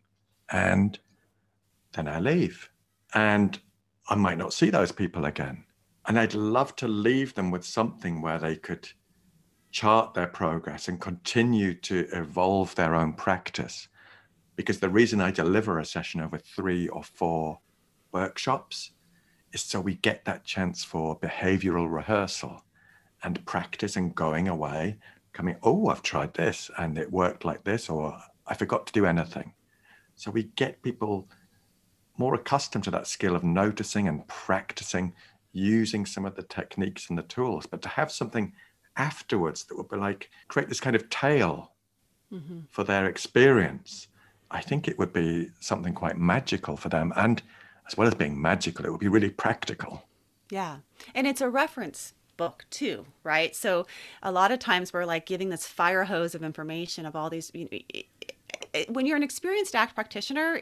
and 0.51 0.99
then 1.93 2.07
I 2.07 2.19
leave. 2.19 2.69
And 3.13 3.59
I 4.09 4.15
might 4.15 4.37
not 4.37 4.53
see 4.53 4.69
those 4.69 4.91
people 4.91 5.25
again. 5.25 5.63
And 6.07 6.19
I'd 6.19 6.33
love 6.33 6.75
to 6.77 6.87
leave 6.87 7.33
them 7.33 7.51
with 7.51 7.65
something 7.65 8.21
where 8.21 8.37
they 8.37 8.55
could 8.55 8.89
chart 9.71 10.13
their 10.13 10.27
progress 10.27 10.87
and 10.87 10.99
continue 10.99 11.73
to 11.73 12.07
evolve 12.11 12.75
their 12.75 12.95
own 12.95 13.13
practice. 13.13 13.87
Because 14.55 14.79
the 14.79 14.89
reason 14.89 15.21
I 15.21 15.31
deliver 15.31 15.79
a 15.79 15.85
session 15.85 16.21
over 16.21 16.37
three 16.37 16.87
or 16.89 17.03
four 17.03 17.59
workshops 18.11 18.91
is 19.53 19.61
so 19.61 19.79
we 19.79 19.95
get 19.95 20.25
that 20.25 20.43
chance 20.43 20.83
for 20.83 21.19
behavioral 21.19 21.91
rehearsal 21.91 22.63
and 23.23 23.43
practice 23.45 23.95
and 23.95 24.13
going 24.13 24.47
away, 24.47 24.97
coming, 25.31 25.55
oh, 25.63 25.87
I've 25.87 26.03
tried 26.03 26.33
this 26.33 26.69
and 26.77 26.97
it 26.97 27.11
worked 27.11 27.45
like 27.45 27.63
this, 27.63 27.89
or 27.89 28.19
I 28.45 28.53
forgot 28.53 28.85
to 28.87 28.93
do 28.93 29.05
anything. 29.05 29.53
So 30.15 30.29
we 30.29 30.43
get 30.55 30.83
people 30.83 31.29
more 32.17 32.35
accustomed 32.35 32.83
to 32.85 32.91
that 32.91 33.07
skill 33.07 33.35
of 33.35 33.43
noticing 33.43 34.07
and 34.07 34.27
practicing 34.27 35.13
using 35.51 36.05
some 36.05 36.25
of 36.25 36.35
the 36.35 36.43
techniques 36.43 37.09
and 37.09 37.17
the 37.17 37.23
tools, 37.23 37.65
but 37.65 37.81
to 37.81 37.89
have 37.89 38.11
something 38.11 38.53
afterwards 38.97 39.63
that 39.63 39.77
would 39.77 39.89
be 39.89 39.97
like 39.97 40.29
create 40.47 40.69
this 40.69 40.79
kind 40.79 40.95
of 40.95 41.09
tale 41.09 41.71
mm-hmm. 42.31 42.59
for 42.69 42.83
their 42.83 43.05
experience, 43.05 44.07
I 44.51 44.61
think 44.61 44.87
it 44.87 44.97
would 44.99 45.13
be 45.13 45.49
something 45.59 45.93
quite 45.93 46.17
magical 46.17 46.77
for 46.77 46.89
them. 46.89 47.13
And 47.15 47.41
as 47.87 47.97
well 47.97 48.07
as 48.07 48.15
being 48.15 48.39
magical, 48.39 48.85
it 48.85 48.91
would 48.91 48.99
be 48.99 49.07
really 49.07 49.29
practical. 49.29 50.03
Yeah. 50.49 50.77
And 51.15 51.25
it's 51.25 51.41
a 51.41 51.49
reference 51.49 52.13
book 52.37 52.65
too, 52.69 53.05
right? 53.23 53.55
So 53.55 53.85
a 54.21 54.31
lot 54.31 54.51
of 54.51 54.59
times 54.59 54.93
we're 54.93 55.05
like 55.05 55.25
giving 55.25 55.49
this 55.49 55.65
fire 55.65 56.03
hose 56.03 56.35
of 56.35 56.43
information 56.43 57.05
of 57.05 57.15
all 57.15 57.29
these. 57.29 57.51
You 57.53 57.69
know, 57.71 58.83
when 58.89 59.05
you're 59.05 59.17
an 59.17 59.23
experienced 59.23 59.75
ACT 59.75 59.95
practitioner, 59.95 60.61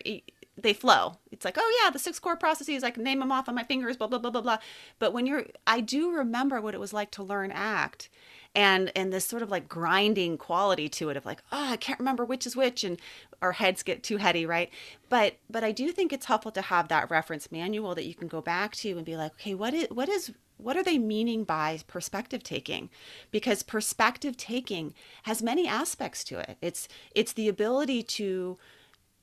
they 0.58 0.74
flow. 0.74 1.18
It's 1.32 1.46
like, 1.46 1.58
oh 1.58 1.82
yeah, 1.84 1.90
the 1.90 2.00
six 2.00 2.20
core 2.20 2.36
processes, 2.36 2.84
I 2.84 2.92
can 2.92 3.04
name 3.04 3.20
them 3.20 3.32
off 3.32 3.48
on 3.48 3.56
my 3.56 3.64
fingers, 3.64 3.98
blah 3.98 4.08
blah 4.08 4.20
blah 4.20 4.32
blah 4.32 4.42
blah. 4.42 4.58
But 5.00 5.14
when 5.14 5.26
you're, 5.26 5.46
I 5.66 5.82
do 5.82 6.12
remember 6.12 6.60
what 6.62 6.74
it 6.74 6.80
was 6.80 6.94
like 6.94 7.12
to 7.12 7.24
learn 7.24 7.52
ACT, 7.52 8.10
and 8.54 8.92
and 8.96 9.14
this 9.14 9.26
sort 9.26 9.42
of 9.42 9.50
like 9.50 9.70
grinding 9.70 10.38
quality 10.38 10.90
to 10.90 11.10
it 11.10 11.18
of 11.18 11.26
like, 11.26 11.42
oh, 11.52 11.72
I 11.72 11.78
can't 11.78 12.00
remember 12.00 12.26
which 12.26 12.46
is 12.46 12.56
which, 12.56 12.84
and 12.84 13.00
our 13.42 13.54
heads 13.54 13.84
get 13.84 14.04
too 14.04 14.18
heady, 14.18 14.46
right? 14.46 14.70
But 15.10 15.38
but 15.50 15.64
I 15.64 15.72
do 15.72 15.92
think 15.92 16.12
it's 16.12 16.26
helpful 16.26 16.52
to 16.52 16.62
have 16.62 16.90
that 16.90 17.10
reference 17.10 17.52
manual 17.52 17.96
that 17.96 18.06
you 18.06 18.16
can 18.16 18.28
go 18.28 18.42
back 18.42 18.76
to 18.78 18.92
and 18.92 19.06
be 19.06 19.18
like, 19.18 19.34
okay, 19.34 19.54
what 19.54 19.74
is 19.74 19.88
what 19.90 20.10
is 20.10 20.34
what 20.58 20.78
are 20.78 20.84
they 20.84 20.98
meaning 20.98 21.44
by 21.44 21.80
perspective 21.88 22.44
taking 22.44 22.90
because 23.32 23.64
perspective 23.64 24.38
taking 24.38 24.94
has 25.24 25.42
many 25.42 25.68
aspects 25.68 26.24
to 26.24 26.38
it 26.38 26.56
it's 26.62 26.88
it's 27.16 27.34
the 27.34 27.50
ability 27.50 28.04
to 28.04 28.60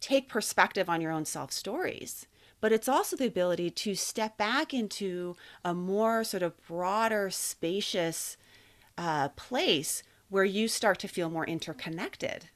take 0.01 0.29
perspective 0.29 0.89
on 0.89 1.01
your 1.01 1.13
own 1.13 1.25
self 1.25 1.53
stories 1.53 2.27
but 2.61 2.73
it's 2.73 2.89
also 2.89 3.17
the 3.17 3.27
ability 3.27 3.71
to 3.71 3.95
step 3.95 4.37
back 4.37 4.75
into 4.75 5.37
a 5.65 5.75
more 5.75 6.25
sort 6.25 6.43
of 6.43 6.55
broader 6.67 7.31
spacious 7.31 8.37
uh, 8.97 9.29
place 9.31 10.03
where 10.29 10.45
you 10.45 10.69
start 10.69 10.99
to 10.99 11.09
feel 11.09 11.31
more 11.31 11.47
interconnected. 11.47 12.47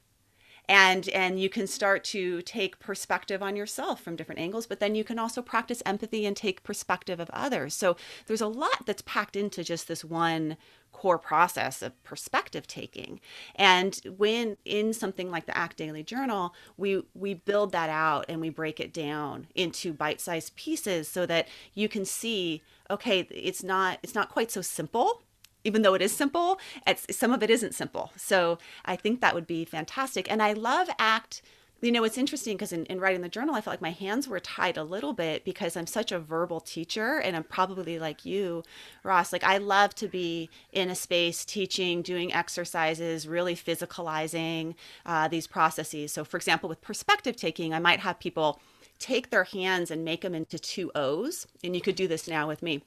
And 0.69 1.09
and 1.09 1.41
you 1.41 1.49
can 1.49 1.67
start 1.67 2.05
to 2.05 2.41
take 2.41 2.79
perspective 2.79 3.43
on 3.43 3.57
yourself 3.57 3.99
from 3.99 4.15
different 4.15 4.39
angles 4.39 4.65
but 4.65 4.79
then 4.79 4.95
you 4.95 5.03
can 5.03 5.19
also 5.19 5.41
practice 5.41 5.83
empathy 5.85 6.25
and 6.25 6.37
take 6.37 6.63
perspective 6.63 7.19
of 7.19 7.29
others. 7.31 7.73
So 7.73 7.97
there's 8.27 8.39
a 8.39 8.47
lot 8.47 8.85
that's 8.85 9.01
packed 9.01 9.35
into 9.35 9.63
just 9.63 9.89
this 9.89 10.05
one 10.05 10.55
core 10.93 11.17
process 11.17 11.81
of 11.81 12.01
perspective 12.03 12.65
taking 12.65 13.19
and 13.55 13.99
when 14.17 14.55
in 14.63 14.93
something 14.93 15.29
like 15.29 15.45
the 15.45 15.57
act 15.57 15.77
daily 15.77 16.03
journal 16.03 16.53
we 16.77 17.03
we 17.13 17.33
build 17.33 17.71
that 17.73 17.89
out 17.89 18.25
and 18.29 18.39
we 18.39 18.49
break 18.49 18.79
it 18.79 18.93
down 18.93 19.47
into 19.55 19.91
bite-sized 19.91 20.55
pieces 20.55 21.07
so 21.07 21.25
that 21.25 21.47
you 21.73 21.89
can 21.89 22.05
see 22.05 22.61
okay 22.89 23.27
it's 23.31 23.63
not 23.63 23.99
it's 24.03 24.15
not 24.15 24.29
quite 24.29 24.51
so 24.51 24.61
simple 24.61 25.23
even 25.63 25.81
though 25.81 25.93
it 25.93 26.01
is 26.01 26.11
simple, 26.11 26.59
it's 26.85 27.15
some 27.15 27.31
of 27.31 27.41
it 27.41 27.49
isn't 27.49 27.73
simple. 27.73 28.11
So 28.17 28.57
I 28.85 28.95
think 28.95 29.21
that 29.21 29.33
would 29.33 29.47
be 29.47 29.65
fantastic. 29.65 30.29
And 30.29 30.41
I 30.41 30.53
love 30.53 30.89
ACT. 30.99 31.41
You 31.83 31.91
know, 31.91 32.05
it's 32.05 32.17
interesting 32.17 32.55
because 32.55 32.71
in, 32.71 32.85
in 32.85 33.01
writing 33.01 33.19
the 33.19 33.27
journal, 33.27 33.55
I 33.55 33.59
felt 33.59 33.73
like 33.73 33.81
my 33.81 33.91
hands 33.91 34.25
were 34.25 34.39
tied 34.39 34.77
a 34.77 34.85
little 34.85 35.11
bit 35.11 35.43
because 35.43 35.75
I'm 35.75 35.85
such 35.85 36.13
a 36.13 36.19
verbal 36.19 36.61
teacher 36.61 37.17
and 37.17 37.35
I'm 37.35 37.43
probably 37.43 37.99
like 37.99 38.25
you, 38.25 38.63
Ross. 39.03 39.33
Like, 39.33 39.43
I 39.43 39.57
love 39.57 39.93
to 39.95 40.07
be 40.07 40.49
in 40.71 40.89
a 40.89 40.95
space 40.95 41.43
teaching, 41.43 42.01
doing 42.01 42.33
exercises, 42.33 43.27
really 43.27 43.53
physicalizing 43.53 44.75
uh, 45.05 45.27
these 45.27 45.45
processes. 45.45 46.13
So, 46.13 46.23
for 46.23 46.37
example, 46.37 46.69
with 46.69 46.81
perspective 46.81 47.35
taking, 47.35 47.73
I 47.73 47.79
might 47.79 47.99
have 47.99 48.17
people 48.17 48.61
take 48.97 49.29
their 49.29 49.43
hands 49.43 49.91
and 49.91 50.05
make 50.05 50.21
them 50.21 50.33
into 50.33 50.57
two 50.57 50.89
O's. 50.95 51.47
And 51.65 51.75
you 51.75 51.81
could 51.81 51.95
do 51.95 52.07
this 52.07 52.29
now 52.29 52.47
with 52.47 52.63
me 52.63 52.83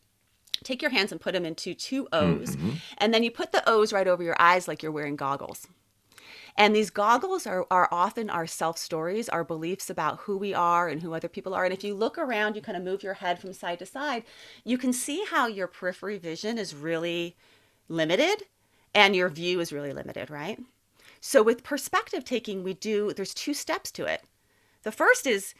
take 0.64 0.80
your 0.80 0.90
hands 0.90 1.12
and 1.12 1.20
put 1.20 1.34
them 1.34 1.44
into 1.44 1.74
two 1.74 2.08
O's. 2.14 2.56
Mm-hmm. 2.56 2.70
And 2.96 3.12
then 3.12 3.22
you 3.22 3.30
put 3.30 3.52
the 3.52 3.62
O's 3.68 3.92
right 3.92 4.08
over 4.08 4.22
your 4.22 4.36
eyes 4.38 4.66
like 4.66 4.82
you're 4.82 4.90
wearing 4.90 5.14
goggles. 5.14 5.66
And 6.58 6.74
these 6.74 6.90
goggles 6.90 7.46
are, 7.46 7.66
are 7.70 7.88
often 7.90 8.30
our 8.30 8.46
self 8.46 8.78
stories, 8.78 9.28
our 9.28 9.44
beliefs 9.44 9.90
about 9.90 10.20
who 10.20 10.38
we 10.38 10.54
are 10.54 10.88
and 10.88 11.02
who 11.02 11.14
other 11.14 11.28
people 11.28 11.54
are. 11.54 11.64
And 11.64 11.74
if 11.74 11.84
you 11.84 11.94
look 11.94 12.16
around, 12.16 12.56
you 12.56 12.62
kind 12.62 12.78
of 12.78 12.84
move 12.84 13.02
your 13.02 13.14
head 13.14 13.38
from 13.38 13.52
side 13.52 13.78
to 13.80 13.86
side, 13.86 14.24
you 14.64 14.78
can 14.78 14.92
see 14.92 15.24
how 15.30 15.46
your 15.46 15.66
periphery 15.66 16.18
vision 16.18 16.56
is 16.56 16.74
really 16.74 17.36
limited 17.88 18.44
and 18.94 19.14
your 19.14 19.28
view 19.28 19.60
is 19.60 19.72
really 19.72 19.92
limited, 19.92 20.30
right? 20.30 20.58
So 21.20 21.42
with 21.42 21.62
perspective 21.62 22.24
taking, 22.24 22.62
we 22.62 22.72
do, 22.72 23.12
there's 23.12 23.34
two 23.34 23.52
steps 23.52 23.90
to 23.92 24.04
it. 24.06 24.22
The 24.82 24.92
first 24.92 25.26
is 25.26 25.54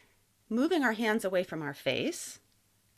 moving 0.49 0.83
our 0.83 0.93
hands 0.93 1.25
away 1.25 1.43
from 1.43 1.61
our 1.61 1.75
face 1.75 2.41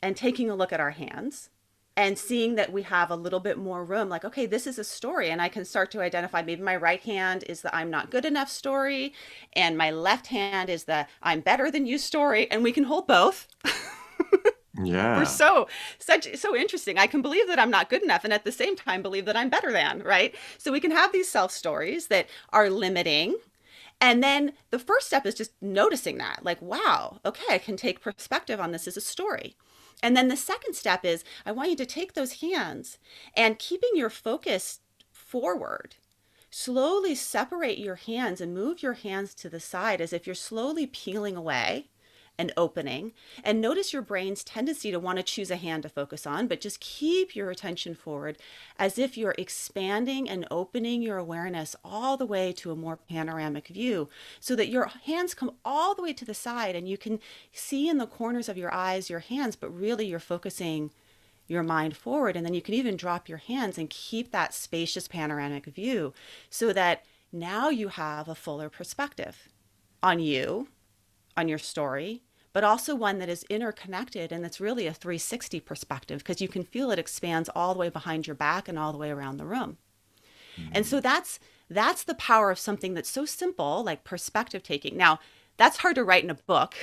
and 0.01 0.17
taking 0.17 0.49
a 0.49 0.55
look 0.55 0.73
at 0.73 0.81
our 0.81 0.91
hands 0.91 1.51
and 1.99 2.17
seeing 2.17 2.55
that 2.55 2.73
we 2.73 2.83
have 2.83 3.11
a 3.11 3.17
little 3.17 3.41
bit 3.41 3.59
more 3.59 3.85
room 3.85 4.09
like 4.09 4.25
okay 4.25 4.47
this 4.47 4.69
is 4.69 4.79
a 4.79 4.85
story 4.85 5.31
and 5.31 5.43
i 5.43 5.49
can 5.49 5.65
start 5.65 5.91
to 5.91 6.01
identify 6.01 6.41
maybe 6.41 6.63
my 6.63 6.77
right 6.77 7.03
hand 7.03 7.43
is 7.49 7.61
the 7.63 7.75
i'm 7.75 7.91
not 7.91 8.09
good 8.09 8.25
enough 8.25 8.49
story 8.49 9.13
and 9.55 9.77
my 9.77 9.91
left 9.91 10.29
hand 10.29 10.71
is 10.71 10.85
the 10.85 11.07
i'm 11.23 11.41
better 11.41 11.71
than 11.71 11.87
you 11.87 11.99
story 11.99 12.49
and 12.51 12.63
we 12.63 12.73
can 12.73 12.85
hold 12.85 13.07
both. 13.07 13.47
Yeah. 14.81 15.19
we're 15.19 15.25
so 15.25 15.67
such 15.99 16.37
so 16.37 16.55
interesting. 16.55 16.99
I 16.99 17.09
can 17.09 17.21
believe 17.21 17.49
that 17.49 17.59
i'm 17.59 17.71
not 17.71 17.91
good 17.91 18.05
enough 18.05 18.23
and 18.23 18.33
at 18.33 18.45
the 18.45 18.53
same 18.53 18.77
time 18.77 19.03
believe 19.03 19.25
that 19.25 19.37
i'm 19.37 19.49
better 19.49 19.73
than 19.73 20.05
right? 20.05 20.37
So 20.57 20.71
we 20.71 20.79
can 20.79 20.93
have 20.93 21.11
these 21.11 21.29
self 21.29 21.51
stories 21.51 22.07
that 22.07 22.29
are 22.51 22.71
limiting 22.71 23.35
and 24.01 24.23
then 24.23 24.53
the 24.71 24.79
first 24.79 25.09
step 25.09 25.27
is 25.27 25.35
just 25.35 25.51
noticing 25.61 26.19
that 26.19 26.45
like 26.45 26.63
wow 26.63 27.19
okay 27.25 27.55
i 27.55 27.59
can 27.59 27.77
take 27.77 28.01
perspective 28.01 28.61
on 28.61 28.71
this 28.71 28.87
as 28.87 28.97
a 28.97 29.01
story 29.01 29.57
and 30.03 30.17
then 30.17 30.29
the 30.29 30.37
second 30.37 30.75
step 30.75 31.05
is 31.05 31.25
I 31.45 31.53
want 31.53 31.71
you 31.71 31.77
to 31.77 31.87
take 31.87 32.15
those 32.15 32.41
hands 32.41 32.99
and 33.35 33.59
keeping 33.59 33.91
your 33.95 34.11
focus 34.11 34.81
forward. 35.11 35.97
Slowly 36.51 37.15
separate 37.15 37.79
your 37.79 37.97
hands 37.97 38.41
and 38.41 38.55
move 38.55 38.83
your 38.83 38.95
hands 38.95 39.35
to 39.35 39.51
the 39.51 39.61
side 39.61 40.01
as 40.01 40.13
if 40.13 40.27
you're 40.27 40.35
slowly 40.35 40.87
peeling 40.87 41.37
away 41.37 41.89
and 42.39 42.53
opening. 42.57 43.13
And 43.43 43.61
notice 43.61 43.93
your 43.93 44.01
brain's 44.01 44.45
tendency 44.45 44.93
to 44.93 45.01
want 45.01 45.19
to 45.19 45.25
choose 45.25 45.51
a 45.51 45.57
hand 45.57 45.83
to 45.83 45.89
focus 45.89 46.25
on, 46.27 46.47
but 46.47 46.61
just 46.61 46.79
keep 46.79 47.35
your 47.35 47.51
attention 47.51 47.97
forward 47.97 48.39
as 48.79 48.97
if 48.99 49.19
you're 49.19 49.35
expanding 49.37 50.29
and 50.31 50.47
opening 50.51 51.03
your 51.03 51.19
awareness 51.19 51.75
all 51.85 52.17
the 52.17 52.25
way 52.25 52.53
to 52.53 52.71
a 52.71 52.77
more 52.77 52.97
panoramic 52.97 53.67
view 53.69 54.09
so 54.39 54.55
that 54.55 54.69
your 54.69 54.87
hands 55.07 55.35
come 55.35 55.51
all 55.65 55.95
the 55.95 56.03
way 56.03 56.13
to 56.13 56.25
the 56.25 56.33
side 56.33 56.77
and 56.77 56.89
you 56.89 56.97
can 56.97 57.19
see 57.53 57.89
in 57.89 57.99
the 57.99 58.07
corners 58.07 58.49
of 58.49 58.57
your 58.57 58.73
eyes 58.73 59.11
your 59.11 59.19
hands, 59.19 59.57
but 59.57 59.69
really 59.71 60.07
you're 60.07 60.21
focusing 60.21 60.93
your 61.49 61.65
mind 61.65 61.97
forward. 61.97 62.37
And 62.37 62.47
then 62.47 62.55
you 62.55 62.63
can 62.63 62.75
even 62.75 62.97
drop 62.97 63.29
your 63.29 63.39
hands 63.39 63.79
and 63.79 63.91
keep 63.91 64.31
that 64.31 64.55
spacious 64.55 65.09
panoramic 65.09 65.65
view 65.65 66.13
so 66.51 66.73
that 66.73 67.05
now 67.33 67.69
you 67.69 67.89
have 67.89 68.29
a 68.29 68.35
fuller 68.35 68.69
perspective 68.69 69.49
on 70.03 70.21
you, 70.21 70.69
on 71.37 71.49
your 71.49 71.59
story, 71.59 72.23
but 72.59 72.65
also 72.65 72.93
one 72.93 73.21
that 73.21 73.29
is 73.29 73.45
interconnected 73.45 74.33
and 74.33 74.43
that's 74.43 74.61
really 74.61 74.89
a 74.89 74.93
360 74.93 75.61
perspective 75.61 76.19
because 76.19 76.41
you 76.41 76.49
can 76.49 76.65
feel 76.65 76.91
it 76.91 76.99
expands 76.99 77.49
all 77.55 77.73
the 77.73 77.79
way 77.79 77.89
behind 77.89 78.27
your 78.27 78.35
back 78.35 78.67
and 78.67 78.77
all 78.77 78.91
the 78.91 78.99
way 78.99 79.11
around 79.11 79.37
the 79.37 79.45
room. 79.45 79.77
Mm-hmm. 80.59 80.71
And 80.73 80.85
so 80.85 81.01
that's 81.01 81.39
that's 81.71 82.03
the 82.03 82.17
power 82.17 82.51
of 82.51 82.59
something 82.59 82.95
that's 82.95 83.09
so 83.09 83.25
simple 83.25 83.85
like 83.85 84.03
perspective 84.03 84.65
taking. 84.65 84.97
Now, 84.97 85.21
that's 85.57 85.77
hard 85.77 85.95
to 85.95 86.03
write 86.03 86.25
in 86.25 86.31
a 86.31 86.35
book. 86.35 86.75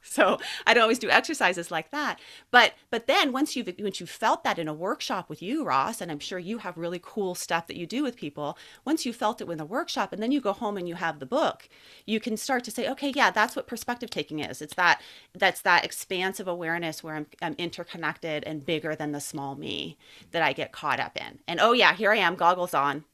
So 0.10 0.38
I 0.66 0.74
don't 0.74 0.82
always 0.82 0.98
do 0.98 1.10
exercises 1.10 1.70
like 1.70 1.90
that. 1.90 2.18
But 2.50 2.72
but 2.90 3.06
then 3.06 3.32
once 3.32 3.54
you've 3.54 3.72
once 3.78 4.00
you've 4.00 4.10
felt 4.10 4.44
that 4.44 4.58
in 4.58 4.66
a 4.66 4.74
workshop 4.74 5.28
with 5.28 5.42
you, 5.42 5.64
Ross, 5.64 6.00
and 6.00 6.10
I'm 6.10 6.18
sure 6.18 6.38
you 6.38 6.58
have 6.58 6.76
really 6.78 7.00
cool 7.02 7.34
stuff 7.34 7.66
that 7.66 7.76
you 7.76 7.86
do 7.86 8.02
with 8.02 8.16
people, 8.16 8.56
once 8.84 9.04
you 9.04 9.12
felt 9.12 9.40
it 9.40 9.48
in 9.48 9.58
the 9.58 9.64
workshop 9.64 10.12
and 10.12 10.22
then 10.22 10.32
you 10.32 10.40
go 10.40 10.52
home 10.52 10.76
and 10.76 10.88
you 10.88 10.94
have 10.94 11.18
the 11.18 11.26
book, 11.26 11.68
you 12.06 12.18
can 12.18 12.36
start 12.36 12.64
to 12.64 12.70
say, 12.70 12.88
okay, 12.88 13.12
yeah, 13.14 13.30
that's 13.30 13.54
what 13.54 13.66
perspective 13.66 14.10
taking 14.10 14.40
is. 14.40 14.62
It's 14.62 14.74
that 14.74 15.00
that's 15.34 15.60
that 15.62 15.84
expansive 15.84 16.48
awareness 16.48 17.04
where 17.04 17.14
I'm 17.14 17.26
I'm 17.42 17.54
interconnected 17.58 18.42
and 18.44 18.64
bigger 18.64 18.96
than 18.96 19.12
the 19.12 19.20
small 19.20 19.54
me 19.54 19.98
that 20.30 20.42
I 20.42 20.52
get 20.54 20.72
caught 20.72 20.98
up 20.98 21.16
in. 21.16 21.40
And 21.46 21.60
oh 21.60 21.72
yeah, 21.72 21.94
here 21.94 22.10
I 22.10 22.16
am, 22.16 22.36
goggles 22.36 22.74
on. 22.74 23.04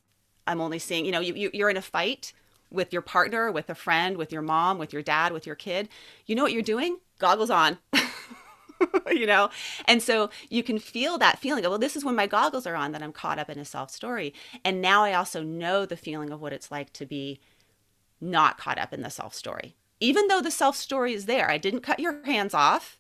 I'm 0.47 0.61
only 0.61 0.79
seeing, 0.79 1.05
you 1.05 1.13
know, 1.13 1.21
you, 1.21 1.35
you 1.35 1.51
you're 1.53 1.71
in 1.71 1.77
a 1.77 1.83
fight 1.83 2.33
with 2.71 2.93
your 2.93 3.03
partner, 3.03 3.51
with 3.51 3.71
a 3.71 3.75
friend, 3.75 4.17
with 4.17 4.33
your 4.33 4.43
mom, 4.43 4.79
with 4.79 4.93
your 4.93 5.03
dad, 5.03 5.33
with 5.33 5.47
your 5.47 5.55
kid. 5.55 5.89
You 6.27 6.35
know 6.35 6.43
what 6.43 6.53
you're 6.53 6.63
doing? 6.63 6.99
Goggles 7.19 7.51
on. 7.51 7.79
you 9.11 9.27
know? 9.27 9.51
And 9.87 10.03
so 10.03 10.31
you 10.49 10.63
can 10.63 10.79
feel 10.79 11.19
that 11.19 11.39
feeling 11.39 11.65
of, 11.65 11.71
well, 11.71 11.79
this 11.79 11.97
is 11.97 12.05
when 12.05 12.17
my 12.17 12.27
goggles 12.27 12.67
are 12.67 12.75
on 12.75 12.93
that 12.93 13.03
I'm 13.03 13.13
caught 13.13 13.39
up 13.39 13.51
in 13.51 13.59
a 13.59 13.65
self 13.65 13.91
story. 13.91 14.35
And 14.65 14.81
now 14.81 15.05
I 15.05 15.15
also 15.15 15.43
know 15.43 15.87
the 15.87 15.97
feeling 15.97 16.31
of 16.31 16.41
what 16.41 16.53
it's 16.53 16.71
like 16.71 16.93
to 16.95 17.07
be 17.07 17.41
not 18.21 18.59
caught 18.59 18.79
up 18.79 18.93
in 18.93 19.03
the 19.03 19.11
self 19.11 19.35
story. 19.35 19.77
Even 20.01 20.29
though 20.29 20.41
the 20.41 20.51
self 20.51 20.77
story 20.77 21.15
is 21.15 21.27
there, 21.27 21.51
I 21.51 21.59
didn't 21.59 21.81
cut 21.81 22.01
your 22.01 22.23
hands 22.25 22.55
off, 22.55 22.99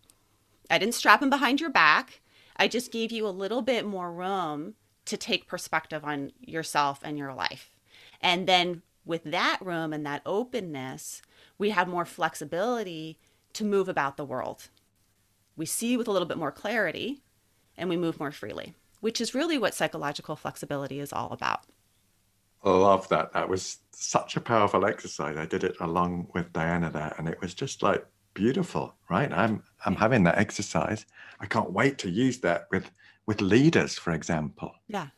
I 0.70 0.78
didn't 0.78 0.94
strap 0.94 1.20
them 1.20 1.30
behind 1.30 1.60
your 1.60 1.70
back. 1.70 2.20
I 2.56 2.68
just 2.68 2.90
gave 2.90 3.12
you 3.12 3.26
a 3.26 3.28
little 3.28 3.60
bit 3.60 3.84
more 3.84 4.10
room 4.10 4.74
to 5.04 5.16
take 5.16 5.46
perspective 5.46 6.04
on 6.04 6.32
yourself 6.40 7.00
and 7.02 7.18
your 7.18 7.34
life. 7.34 7.70
And 8.20 8.48
then 8.48 8.82
with 9.06 9.24
that 9.24 9.58
room 9.62 9.92
and 9.92 10.04
that 10.04 10.22
openness, 10.26 11.22
we 11.56 11.70
have 11.70 11.88
more 11.88 12.04
flexibility 12.04 13.18
to 13.54 13.64
move 13.64 13.88
about 13.88 14.16
the 14.16 14.24
world. 14.24 14.68
We 15.56 15.64
see 15.64 15.96
with 15.96 16.08
a 16.08 16.10
little 16.10 16.28
bit 16.28 16.36
more 16.36 16.52
clarity 16.52 17.22
and 17.78 17.88
we 17.88 17.96
move 17.96 18.18
more 18.18 18.32
freely, 18.32 18.74
which 19.00 19.20
is 19.20 19.34
really 19.34 19.56
what 19.56 19.74
psychological 19.74 20.36
flexibility 20.36 21.00
is 21.00 21.12
all 21.12 21.30
about. 21.30 21.62
I 22.64 22.70
love 22.70 23.08
that. 23.10 23.32
That 23.32 23.48
was 23.48 23.78
such 23.92 24.36
a 24.36 24.40
powerful 24.40 24.84
exercise. 24.84 25.36
I 25.36 25.46
did 25.46 25.62
it 25.62 25.76
along 25.80 26.28
with 26.34 26.52
Diana 26.52 26.90
there, 26.90 27.14
and 27.16 27.28
it 27.28 27.40
was 27.40 27.54
just 27.54 27.82
like 27.82 28.04
beautiful, 28.34 28.94
right? 29.08 29.32
I'm 29.32 29.62
I'm 29.84 29.94
having 29.94 30.24
that 30.24 30.38
exercise. 30.38 31.06
I 31.38 31.46
can't 31.46 31.70
wait 31.70 31.96
to 31.98 32.10
use 32.10 32.38
that 32.40 32.66
with 32.72 32.90
with 33.26 33.40
leaders, 33.40 33.96
for 33.96 34.12
example. 34.12 34.72
Yeah. 34.88 35.08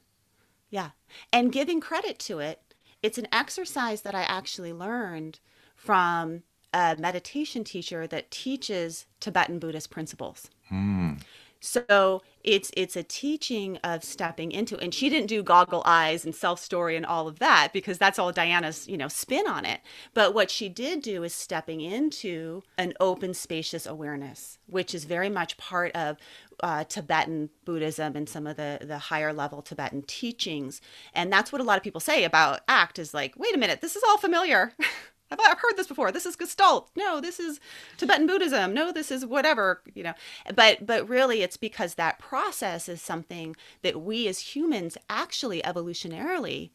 Yeah. 0.70 0.90
And 1.32 1.52
giving 1.52 1.80
credit 1.80 2.18
to 2.20 2.40
it 2.40 2.60
it's 3.02 3.18
an 3.18 3.28
exercise 3.32 4.02
that 4.02 4.14
I 4.14 4.22
actually 4.22 4.72
learned 4.72 5.40
from 5.76 6.42
a 6.72 6.96
meditation 6.98 7.64
teacher 7.64 8.06
that 8.06 8.30
teaches 8.30 9.06
Tibetan 9.20 9.58
Buddhist 9.58 9.90
principles. 9.90 10.50
Mm. 10.70 11.20
So 11.60 12.22
it's 12.44 12.70
it's 12.76 12.96
a 12.96 13.02
teaching 13.02 13.78
of 13.78 14.04
stepping 14.04 14.52
into 14.52 14.78
and 14.78 14.94
she 14.94 15.08
didn't 15.08 15.26
do 15.26 15.42
goggle 15.42 15.82
eyes 15.84 16.24
and 16.24 16.34
self 16.34 16.60
story 16.60 16.96
and 16.96 17.04
all 17.04 17.26
of 17.28 17.40
that 17.40 17.70
because 17.72 17.98
that's 17.98 18.18
all 18.18 18.32
Diana's, 18.32 18.86
you 18.88 18.96
know, 18.96 19.08
spin 19.08 19.46
on 19.48 19.64
it. 19.64 19.80
But 20.14 20.34
what 20.34 20.50
she 20.50 20.68
did 20.68 21.02
do 21.02 21.24
is 21.24 21.34
stepping 21.34 21.80
into 21.80 22.62
an 22.78 22.94
open 23.00 23.34
spacious 23.34 23.86
awareness, 23.86 24.58
which 24.66 24.94
is 24.94 25.04
very 25.04 25.28
much 25.28 25.56
part 25.56 25.94
of 25.96 26.16
uh, 26.62 26.84
Tibetan 26.84 27.50
Buddhism 27.64 28.16
and 28.16 28.28
some 28.28 28.46
of 28.46 28.56
the 28.56 28.78
the 28.82 28.98
higher 28.98 29.32
level 29.32 29.62
Tibetan 29.62 30.02
teachings. 30.02 30.80
And 31.14 31.32
that's 31.32 31.52
what 31.52 31.60
a 31.60 31.64
lot 31.64 31.76
of 31.76 31.82
people 31.82 32.00
say 32.00 32.24
about 32.24 32.60
ACT 32.68 32.98
is 33.00 33.12
like, 33.14 33.34
wait 33.36 33.54
a 33.54 33.58
minute, 33.58 33.80
this 33.80 33.96
is 33.96 34.02
all 34.04 34.18
familiar. 34.18 34.72
I've, 35.30 35.38
I've 35.40 35.58
heard 35.58 35.76
this 35.76 35.86
before. 35.86 36.10
This 36.10 36.26
is 36.26 36.36
Gestalt. 36.36 36.90
No, 36.96 37.20
this 37.20 37.38
is 37.38 37.60
Tibetan 37.96 38.26
Buddhism. 38.26 38.72
No, 38.74 38.92
this 38.92 39.10
is 39.10 39.26
whatever, 39.26 39.82
you 39.94 40.02
know. 40.02 40.14
But 40.54 40.86
but 40.86 41.08
really 41.08 41.42
it's 41.42 41.56
because 41.56 41.94
that 41.94 42.18
process 42.18 42.88
is 42.88 43.02
something 43.02 43.56
that 43.82 44.00
we 44.00 44.28
as 44.28 44.54
humans 44.54 44.96
actually 45.08 45.62
evolutionarily 45.62 46.70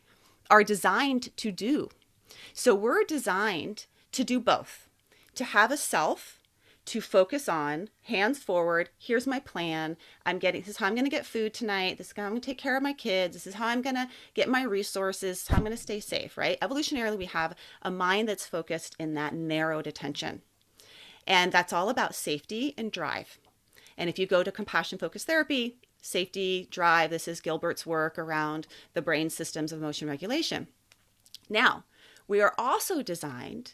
are 0.50 0.64
designed 0.64 1.36
to 1.38 1.52
do. 1.52 1.90
So 2.54 2.76
we're 2.76 3.04
designed 3.04 3.86
to 4.12 4.24
do 4.24 4.40
both. 4.40 4.88
To 5.36 5.44
have 5.44 5.72
a 5.72 5.78
self 5.78 6.40
to 6.86 7.00
focus 7.00 7.48
on 7.48 7.90
hands 8.04 8.40
forward 8.40 8.90
here's 8.98 9.26
my 9.26 9.40
plan. 9.40 9.96
I'm 10.26 10.40
getting 10.40 10.62
this 10.62 10.72
is 10.72 10.78
how 10.78 10.88
i'm 10.88 10.96
going 10.96 11.06
to 11.06 11.10
get 11.10 11.26
food 11.26 11.54
tonight. 11.54 11.98
This 11.98 12.08
is 12.08 12.14
how 12.16 12.24
i'm 12.24 12.32
going 12.32 12.42
to 12.42 12.46
take 12.46 12.58
care 12.58 12.76
of 12.76 12.84
my 12.84 12.94
kids. 12.94 13.36
This 13.36 13.48
is 13.48 13.56
how 13.56 13.68
i'm 13.68 13.82
going 13.82 13.96
to 13.96 14.10
get 14.34 14.50
my 14.50 14.64
resources. 14.64 15.48
How 15.48 15.58
i'm 15.58 15.64
going 15.64 15.76
to 15.76 15.82
stay 15.82 16.00
safe 16.00 16.38
right? 16.38 16.60
Evolutionarily 16.62 17.18
we 17.18 17.26
have 17.26 17.56
a 17.82 17.92
mind 17.92 18.28
that's 18.28 18.46
focused 18.46 18.96
in 19.00 19.14
that 19.14 19.34
narrowed 19.34 19.88
attention 19.88 20.42
and 21.26 21.52
that's 21.52 21.74
all 21.74 21.90
about 21.90 22.16
safety 22.16 22.74
and 22.78 22.92
drive. 22.92 23.38
And 23.98 24.10
if 24.10 24.20
you 24.20 24.26
go 24.26 24.44
to 24.44 24.52
compassion 24.52 24.98
focused 24.98 25.28
therapy 25.28 25.78
safety 26.02 26.68
drive 26.70 27.10
this 27.10 27.30
is 27.30 27.40
gilbert's 27.40 27.86
work 27.86 28.20
around 28.20 28.68
the 28.94 29.02
brain 29.02 29.30
systems 29.30 29.72
of 29.72 29.80
emotion 29.80 30.10
regulation. 30.10 30.68
Now 31.50 31.86
we 32.28 32.42
are 32.42 32.54
also 32.58 33.02
designed 33.02 33.74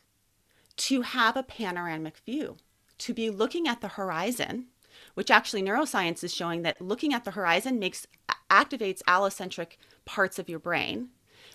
to 0.78 1.02
have 1.02 1.36
a 1.36 1.44
panoramic 1.44 2.20
view 2.20 2.58
to 3.00 3.14
be 3.14 3.30
looking 3.30 3.68
at 3.68 3.82
the 3.82 3.90
horizon, 3.90 4.68
which 5.14 5.32
actually 5.32 5.64
neuroscience 5.64 6.24
is 6.24 6.34
showing 6.34 6.62
that 6.62 6.82
looking 6.82 7.14
at 7.14 7.26
the 7.26 7.32
horizon 7.32 7.80
makes 7.80 8.08
activates 8.50 9.02
allocentric 9.04 9.78
parts 10.06 10.40
of 10.40 10.50
your 10.50 10.60
brain. 10.60 11.10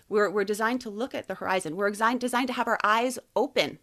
We're, 0.07 0.29
we're 0.29 0.43
designed 0.43 0.81
to 0.81 0.89
look 0.89 1.15
at 1.15 1.27
the 1.27 1.35
horizon. 1.35 1.75
We're 1.75 1.89
designed, 1.89 2.19
designed 2.19 2.47
to 2.47 2.53
have 2.53 2.67
our 2.67 2.79
eyes 2.83 3.19
open 3.35 3.79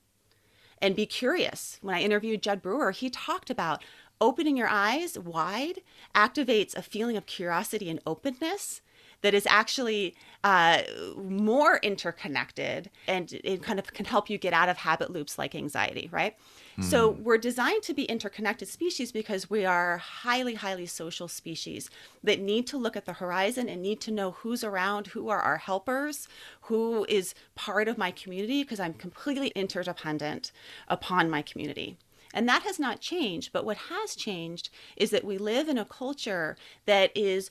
and 0.80 0.96
be 0.96 1.06
curious. 1.06 1.78
When 1.80 1.94
I 1.94 2.02
interviewed 2.02 2.42
Jud 2.42 2.62
Brewer, 2.62 2.90
he 2.90 3.10
talked 3.10 3.50
about 3.50 3.82
opening 4.20 4.56
your 4.56 4.68
eyes 4.68 5.18
wide 5.18 5.80
activates 6.14 6.76
a 6.76 6.82
feeling 6.82 7.16
of 7.16 7.26
curiosity 7.26 7.88
and 7.88 8.00
openness 8.06 8.80
that 9.22 9.34
is 9.34 9.46
actually 9.46 10.14
uh, 10.44 10.82
more 11.16 11.78
interconnected 11.78 12.90
and 13.06 13.32
it 13.44 13.62
kind 13.62 13.78
of 13.78 13.92
can 13.92 14.04
help 14.04 14.28
you 14.28 14.36
get 14.36 14.52
out 14.52 14.68
of 14.68 14.76
habit 14.76 15.10
loops 15.10 15.38
like 15.38 15.54
anxiety, 15.54 16.08
right? 16.10 16.36
Mm. 16.76 16.84
So 16.84 17.12
hmm. 17.12 17.22
we're 17.22 17.38
designed 17.38 17.82
to 17.84 17.94
be 17.94 18.04
interconnected 18.04 18.68
species 18.68 19.12
because 19.12 19.48
we 19.48 19.64
are 19.64 19.98
highly, 19.98 20.54
highly 20.54 20.86
social 20.86 21.28
species 21.28 21.90
that 22.24 22.40
need 22.40 22.66
to 22.68 22.76
look 22.76 22.96
at 22.96 23.04
the 23.04 23.14
horizon 23.14 23.68
and 23.68 23.80
need 23.80 24.00
to 24.02 24.10
know 24.10 24.32
who's 24.32 24.64
around, 24.64 25.08
who 25.08 25.28
are 25.28 25.40
our 25.40 25.58
helpers, 25.58 26.28
who 26.62 27.06
is 27.08 27.34
part 27.54 27.86
of 27.86 27.96
my 27.96 28.10
community, 28.10 28.64
because 28.64 28.80
I'm 28.80 28.94
completely 28.94 29.48
interdependent 29.48 30.50
upon 30.88 31.30
my 31.30 31.42
community. 31.42 31.96
And 32.34 32.48
that 32.48 32.62
has 32.62 32.80
not 32.80 33.00
changed. 33.00 33.52
But 33.52 33.64
what 33.64 33.76
has 33.76 34.16
changed 34.16 34.70
is 34.96 35.10
that 35.10 35.24
we 35.24 35.38
live 35.38 35.68
in 35.68 35.78
a 35.78 35.84
culture 35.84 36.56
that 36.86 37.16
is 37.16 37.50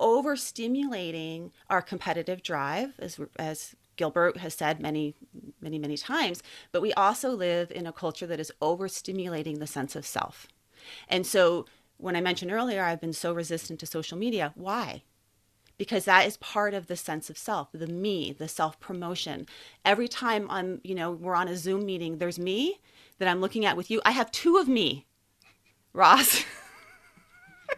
overstimulating 0.00 1.50
our 1.70 1.82
competitive 1.82 2.42
drive, 2.42 2.94
as, 2.98 3.18
as 3.38 3.74
Gilbert 3.96 4.38
has 4.38 4.54
said 4.54 4.80
many, 4.80 5.14
many, 5.60 5.78
many 5.78 5.96
times, 5.96 6.42
but 6.72 6.82
we 6.82 6.92
also 6.94 7.30
live 7.30 7.70
in 7.70 7.86
a 7.86 7.92
culture 7.92 8.26
that 8.26 8.40
is 8.40 8.52
overstimulating 8.60 9.58
the 9.58 9.66
sense 9.66 9.96
of 9.96 10.06
self. 10.06 10.46
And 11.08 11.26
so 11.26 11.66
when 11.96 12.16
I 12.16 12.20
mentioned 12.20 12.52
earlier, 12.52 12.82
I've 12.82 13.00
been 13.00 13.12
so 13.12 13.32
resistant 13.32 13.80
to 13.80 13.86
social 13.86 14.18
media. 14.18 14.52
Why? 14.54 15.02
Because 15.78 16.04
that 16.04 16.26
is 16.26 16.36
part 16.38 16.74
of 16.74 16.86
the 16.86 16.96
sense 16.96 17.28
of 17.28 17.36
self, 17.36 17.68
the 17.72 17.86
me, 17.86 18.32
the 18.32 18.48
self 18.48 18.78
promotion. 18.80 19.46
Every 19.84 20.08
time 20.08 20.46
I'm, 20.50 20.80
you 20.84 20.94
know, 20.94 21.10
we're 21.10 21.34
on 21.34 21.48
a 21.48 21.56
Zoom 21.56 21.84
meeting, 21.84 22.18
there's 22.18 22.38
me 22.38 22.80
that 23.18 23.28
I'm 23.28 23.40
looking 23.40 23.64
at 23.64 23.76
with 23.76 23.90
you. 23.90 24.00
I 24.04 24.12
have 24.12 24.30
two 24.30 24.56
of 24.56 24.68
me, 24.68 25.06
Ross. 25.92 26.44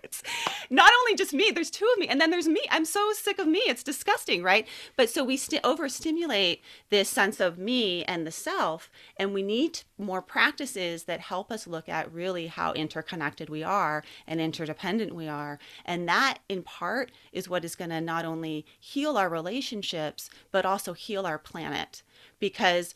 it's 0.08 0.22
not 0.70 0.90
only 1.00 1.16
just 1.16 1.34
me, 1.34 1.50
there's 1.50 1.70
two 1.70 1.88
of 1.92 1.98
me, 1.98 2.08
and 2.08 2.20
then 2.20 2.30
there's 2.30 2.48
me. 2.48 2.60
I'm 2.70 2.84
so 2.84 3.12
sick 3.12 3.38
of 3.38 3.46
me. 3.46 3.60
It's 3.66 3.82
disgusting, 3.82 4.42
right? 4.42 4.66
But 4.96 5.10
so 5.10 5.22
we 5.22 5.36
st- 5.36 5.64
overstimulate 5.64 6.62
this 6.90 7.08
sense 7.08 7.40
of 7.40 7.58
me 7.58 8.04
and 8.04 8.26
the 8.26 8.30
self, 8.30 8.90
and 9.16 9.34
we 9.34 9.42
need 9.42 9.82
more 9.98 10.22
practices 10.22 11.04
that 11.04 11.20
help 11.20 11.52
us 11.52 11.66
look 11.66 11.88
at 11.88 12.12
really 12.12 12.46
how 12.46 12.72
interconnected 12.72 13.50
we 13.50 13.62
are 13.62 14.02
and 14.26 14.40
interdependent 14.40 15.14
we 15.14 15.28
are. 15.28 15.58
And 15.84 16.08
that, 16.08 16.38
in 16.48 16.62
part, 16.62 17.12
is 17.32 17.48
what 17.48 17.64
is 17.64 17.76
going 17.76 17.90
to 17.90 18.00
not 18.00 18.24
only 18.24 18.64
heal 18.80 19.18
our 19.18 19.28
relationships, 19.28 20.30
but 20.50 20.64
also 20.64 20.94
heal 20.94 21.26
our 21.26 21.38
planet. 21.38 22.02
Because 22.40 22.94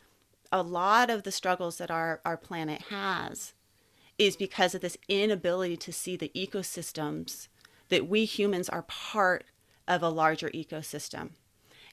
a 0.50 0.62
lot 0.62 1.10
of 1.10 1.22
the 1.22 1.32
struggles 1.32 1.78
that 1.78 1.90
our, 1.90 2.20
our 2.24 2.36
planet 2.36 2.82
has 2.82 3.54
is 4.22 4.36
because 4.36 4.74
of 4.74 4.80
this 4.80 4.96
inability 5.08 5.76
to 5.76 5.92
see 5.92 6.16
the 6.16 6.30
ecosystems 6.34 7.48
that 7.88 8.08
we 8.08 8.24
humans 8.24 8.68
are 8.68 8.82
part 8.82 9.44
of 9.88 10.02
a 10.02 10.08
larger 10.08 10.48
ecosystem 10.50 11.30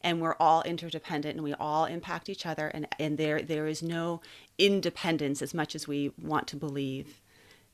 and 0.01 0.21
we're 0.21 0.35
all 0.39 0.61
interdependent 0.61 1.35
and 1.35 1.43
we 1.43 1.53
all 1.55 1.85
impact 1.85 2.29
each 2.29 2.45
other 2.45 2.67
and, 2.67 2.87
and 2.99 3.17
there 3.17 3.41
there 3.41 3.65
is 3.65 3.81
no 3.81 4.21
independence 4.59 5.41
as 5.41 5.55
much 5.55 5.73
as 5.73 5.87
we 5.87 6.11
want 6.21 6.47
to 6.47 6.55
believe 6.55 7.19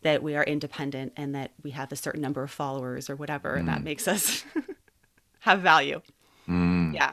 that 0.04 0.24
we 0.24 0.36
are 0.36 0.44
independent 0.44 1.12
and 1.18 1.36
that 1.36 1.52
we 1.62 1.72
have 1.72 1.91
a 1.91 1.96
certain 1.96 2.22
number 2.22 2.41
of 2.41 2.50
followers 2.50 3.10
or 3.10 3.15
whatever 3.15 3.56
mm. 3.56 3.60
and 3.60 3.68
that 3.68 3.84
makes 3.84 4.08
us 4.08 4.46
have 5.41 5.60
value 5.60 6.02
mm. 6.48 6.94
yeah 6.94 7.12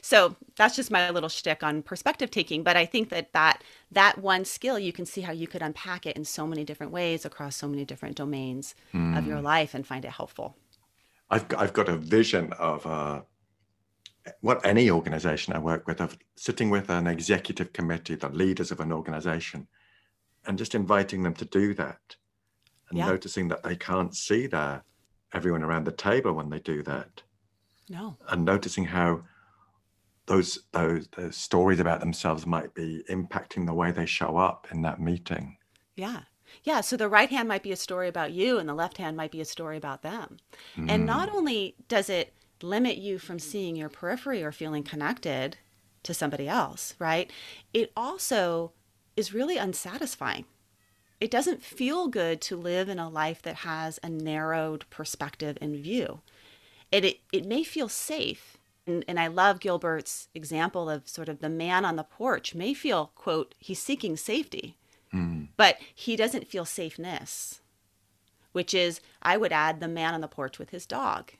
so 0.00 0.36
that's 0.56 0.76
just 0.76 0.90
my 0.90 1.10
little 1.10 1.28
shtick 1.28 1.62
on 1.62 1.82
perspective 1.82 2.30
taking. 2.30 2.62
But 2.62 2.76
I 2.76 2.86
think 2.86 3.08
that 3.10 3.32
that 3.32 3.62
that 3.92 4.18
one 4.18 4.44
skill, 4.44 4.78
you 4.78 4.92
can 4.92 5.06
see 5.06 5.22
how 5.22 5.32
you 5.32 5.46
could 5.46 5.62
unpack 5.62 6.06
it 6.06 6.16
in 6.16 6.24
so 6.24 6.46
many 6.46 6.64
different 6.64 6.92
ways 6.92 7.24
across 7.24 7.56
so 7.56 7.68
many 7.68 7.84
different 7.84 8.16
domains 8.16 8.74
mm. 8.92 9.16
of 9.16 9.26
your 9.26 9.38
hmm. 9.38 9.44
life 9.44 9.74
and 9.74 9.86
find 9.86 10.04
it 10.04 10.10
helpful. 10.10 10.56
I've 11.30 11.48
got, 11.48 11.60
I've 11.60 11.72
got 11.72 11.88
a 11.88 11.96
vision 11.96 12.52
of 12.54 12.86
uh, 12.86 13.22
what 14.40 14.64
any 14.64 14.90
organization 14.90 15.54
I 15.54 15.58
work 15.58 15.86
with, 15.86 16.00
of 16.00 16.18
sitting 16.36 16.70
with 16.70 16.90
an 16.90 17.06
executive 17.06 17.72
committee, 17.72 18.14
the 18.14 18.28
leaders 18.28 18.70
of 18.70 18.80
an 18.80 18.92
organization, 18.92 19.66
and 20.46 20.58
just 20.58 20.74
inviting 20.74 21.22
them 21.22 21.34
to 21.34 21.44
do 21.44 21.74
that, 21.74 22.16
and 22.88 22.98
yeah. 22.98 23.06
noticing 23.06 23.48
that 23.48 23.62
they 23.62 23.76
can't 23.76 24.14
see 24.14 24.46
that 24.48 24.82
everyone 25.34 25.62
around 25.62 25.84
the 25.84 25.92
table 25.92 26.32
when 26.32 26.48
they 26.48 26.60
do 26.60 26.82
that. 26.82 27.22
No. 27.88 28.16
And 28.28 28.44
noticing 28.44 28.84
how 28.84 29.22
those 30.28 30.60
those 30.72 31.08
those 31.08 31.36
stories 31.36 31.80
about 31.80 32.00
themselves 32.00 32.46
might 32.46 32.74
be 32.74 33.02
impacting 33.10 33.66
the 33.66 33.74
way 33.74 33.90
they 33.90 34.06
show 34.06 34.36
up 34.36 34.68
in 34.70 34.82
that 34.82 35.00
meeting. 35.00 35.56
Yeah. 35.96 36.20
Yeah, 36.62 36.80
so 36.80 36.96
the 36.96 37.08
right 37.08 37.28
hand 37.28 37.48
might 37.48 37.62
be 37.62 37.72
a 37.72 37.76
story 37.76 38.08
about 38.08 38.32
you 38.32 38.58
and 38.58 38.68
the 38.68 38.74
left 38.74 38.96
hand 38.96 39.16
might 39.16 39.30
be 39.30 39.40
a 39.40 39.44
story 39.44 39.76
about 39.76 40.02
them. 40.02 40.38
Mm. 40.76 40.90
And 40.90 41.06
not 41.06 41.28
only 41.30 41.74
does 41.88 42.08
it 42.08 42.32
limit 42.62 42.96
you 42.96 43.18
from 43.18 43.38
seeing 43.38 43.76
your 43.76 43.88
periphery 43.88 44.42
or 44.42 44.52
feeling 44.52 44.82
connected 44.82 45.58
to 46.04 46.14
somebody 46.14 46.48
else, 46.48 46.94
right? 46.98 47.30
It 47.74 47.92
also 47.96 48.72
is 49.16 49.34
really 49.34 49.56
unsatisfying. 49.56 50.46
It 51.20 51.30
doesn't 51.30 51.62
feel 51.62 52.08
good 52.08 52.40
to 52.42 52.56
live 52.56 52.88
in 52.88 52.98
a 52.98 53.08
life 53.08 53.42
that 53.42 53.56
has 53.56 53.98
a 54.02 54.08
narrowed 54.08 54.88
perspective 54.90 55.58
and 55.60 55.76
view. 55.76 56.20
It, 56.92 57.04
it, 57.04 57.20
it 57.32 57.44
may 57.44 57.64
feel 57.64 57.88
safe. 57.88 58.57
And, 58.88 59.04
and 59.06 59.20
I 59.20 59.26
love 59.26 59.60
Gilbert's 59.60 60.28
example 60.34 60.88
of 60.88 61.08
sort 61.08 61.28
of 61.28 61.40
the 61.40 61.48
man 61.48 61.84
on 61.84 61.96
the 61.96 62.02
porch 62.02 62.54
may 62.54 62.74
feel, 62.74 63.12
quote, 63.14 63.54
he's 63.58 63.82
seeking 63.82 64.16
safety, 64.16 64.78
mm. 65.14 65.48
but 65.56 65.76
he 65.94 66.16
doesn't 66.16 66.48
feel 66.48 66.64
safeness, 66.64 67.60
which 68.52 68.72
is, 68.72 69.00
I 69.22 69.36
would 69.36 69.52
add, 69.52 69.80
the 69.80 69.88
man 69.88 70.14
on 70.14 70.22
the 70.22 70.28
porch 70.28 70.58
with 70.58 70.70
his 70.70 70.86
dog 70.86 71.32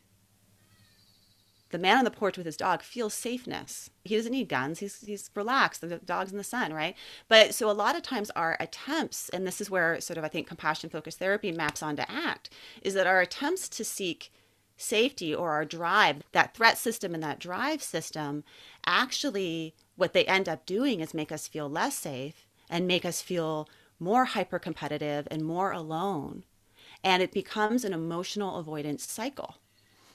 the 1.70 1.78
man 1.78 1.98
on 1.98 2.04
the 2.04 2.10
porch 2.10 2.36
with 2.36 2.46
his 2.46 2.56
dog 2.56 2.82
feels 2.82 3.14
safeness. 3.14 3.90
He 4.04 4.16
doesn't 4.16 4.32
need 4.32 4.48
guns. 4.48 4.78
He's 4.78 5.00
he's 5.02 5.30
relaxed. 5.34 5.80
The 5.80 5.98
dog's 5.98 6.32
in 6.32 6.38
the 6.38 6.44
sun, 6.44 6.72
right? 6.72 6.96
But 7.28 7.54
so 7.54 7.70
a 7.70 7.72
lot 7.72 7.96
of 7.96 8.02
times 8.02 8.30
our 8.30 8.56
attempts, 8.58 9.28
and 9.30 9.46
this 9.46 9.60
is 9.60 9.70
where 9.70 10.00
sort 10.00 10.18
of 10.18 10.24
I 10.24 10.28
think 10.28 10.46
compassion 10.46 10.88
focused 10.88 11.18
therapy 11.18 11.52
maps 11.52 11.82
onto 11.82 12.02
ACT, 12.02 12.50
is 12.82 12.94
that 12.94 13.06
our 13.06 13.20
attempts 13.20 13.68
to 13.70 13.84
seek 13.84 14.32
safety 14.78 15.34
or 15.34 15.50
our 15.50 15.66
drive, 15.66 16.22
that 16.32 16.54
threat 16.54 16.78
system 16.78 17.12
and 17.12 17.22
that 17.22 17.38
drive 17.38 17.82
system, 17.82 18.44
actually 18.86 19.74
what 19.96 20.14
they 20.14 20.24
end 20.24 20.48
up 20.48 20.64
doing 20.64 21.00
is 21.00 21.12
make 21.12 21.32
us 21.32 21.48
feel 21.48 21.68
less 21.68 21.96
safe 21.96 22.46
and 22.70 22.86
make 22.86 23.04
us 23.04 23.20
feel 23.20 23.68
more 23.98 24.24
hyper 24.24 24.58
competitive 24.58 25.28
and 25.30 25.44
more 25.44 25.72
alone. 25.72 26.44
And 27.04 27.22
it 27.22 27.32
becomes 27.32 27.84
an 27.84 27.92
emotional 27.92 28.56
avoidance 28.56 29.10
cycle. 29.10 29.56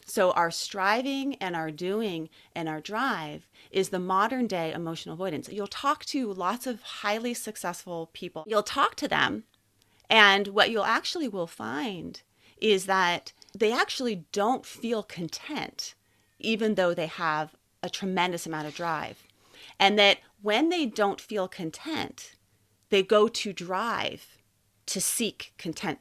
So, 0.06 0.32
our 0.32 0.52
striving 0.52 1.36
and 1.36 1.56
our 1.56 1.72
doing 1.72 2.30
and 2.54 2.68
our 2.68 2.82
drive 2.82 3.48
is 3.72 3.90
the 3.90 4.00
modern 4.00 4.48
day 4.48 4.74
emotional 4.74 5.14
avoidance. 5.14 5.48
You'll 5.50 5.68
talk 5.68 6.04
to 6.06 6.34
lots 6.34 6.68
of 6.68 6.82
highly 6.82 7.34
successful 7.34 8.10
people, 8.12 8.44
you'll 8.46 8.64
talk 8.64 8.96
to 8.96 9.08
them, 9.08 9.46
and 10.10 10.50
what 10.50 10.70
you'll 10.70 10.84
actually 10.84 11.30
will 11.30 11.48
find 11.48 12.22
is 12.58 12.86
that 12.86 13.32
they 13.58 13.72
actually 13.72 14.26
don't 14.32 14.66
feel 14.66 15.04
content, 15.04 15.96
even 16.40 16.76
though 16.76 16.94
they 16.94 17.08
have 17.08 17.56
a 17.82 17.90
tremendous 17.90 18.46
amount 18.46 18.68
of 18.68 18.76
drive. 18.76 19.24
And 19.80 19.98
that 20.00 20.20
when 20.42 20.70
they 20.70 20.86
don't 20.86 21.22
feel 21.22 21.48
content, 21.48 22.36
they 22.90 23.04
go 23.04 23.28
to 23.28 23.54
drive 23.54 24.38
to 24.88 25.02
seek 25.02 25.54
content 25.58 26.00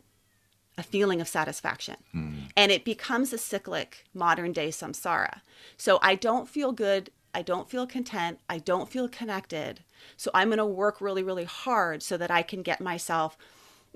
a 0.78 0.82
feeling 0.82 1.20
of 1.20 1.28
satisfaction. 1.28 1.96
Mm. 2.14 2.50
And 2.56 2.72
it 2.72 2.84
becomes 2.84 3.32
a 3.32 3.38
cyclic 3.38 4.04
modern 4.14 4.52
day 4.52 4.68
samsara. 4.68 5.40
So 5.76 5.98
I 6.02 6.14
don't 6.14 6.48
feel 6.48 6.72
good. 6.72 7.10
I 7.34 7.42
don't 7.42 7.68
feel 7.68 7.86
content. 7.86 8.40
I 8.48 8.58
don't 8.58 8.88
feel 8.90 9.08
connected. 9.08 9.80
So 10.16 10.30
I'm 10.34 10.48
going 10.48 10.58
to 10.58 10.66
work 10.66 11.00
really, 11.00 11.22
really 11.22 11.44
hard 11.44 12.02
so 12.02 12.16
that 12.16 12.30
I 12.30 12.42
can 12.42 12.62
get 12.62 12.80
myself, 12.80 13.36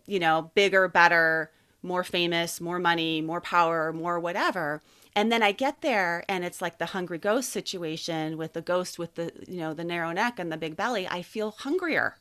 you 0.06 0.18
know, 0.18 0.50
bigger, 0.54 0.88
better, 0.88 1.50
more 1.82 2.04
famous, 2.04 2.60
more 2.60 2.78
money, 2.78 3.20
more 3.20 3.40
power, 3.40 3.92
more 3.92 4.18
whatever. 4.18 4.82
And 5.14 5.32
then 5.32 5.42
I 5.42 5.52
get 5.52 5.80
there 5.80 6.24
and 6.28 6.44
it's 6.44 6.60
like 6.60 6.78
the 6.78 6.86
hungry 6.86 7.18
ghost 7.18 7.50
situation 7.50 8.36
with 8.36 8.52
the 8.52 8.62
ghost 8.62 8.98
with 8.98 9.14
the, 9.14 9.32
you 9.46 9.58
know, 9.58 9.72
the 9.72 9.84
narrow 9.84 10.12
neck 10.12 10.38
and 10.38 10.52
the 10.52 10.56
big 10.56 10.76
belly. 10.76 11.06
I 11.08 11.22
feel 11.22 11.52
hungrier 11.52 12.16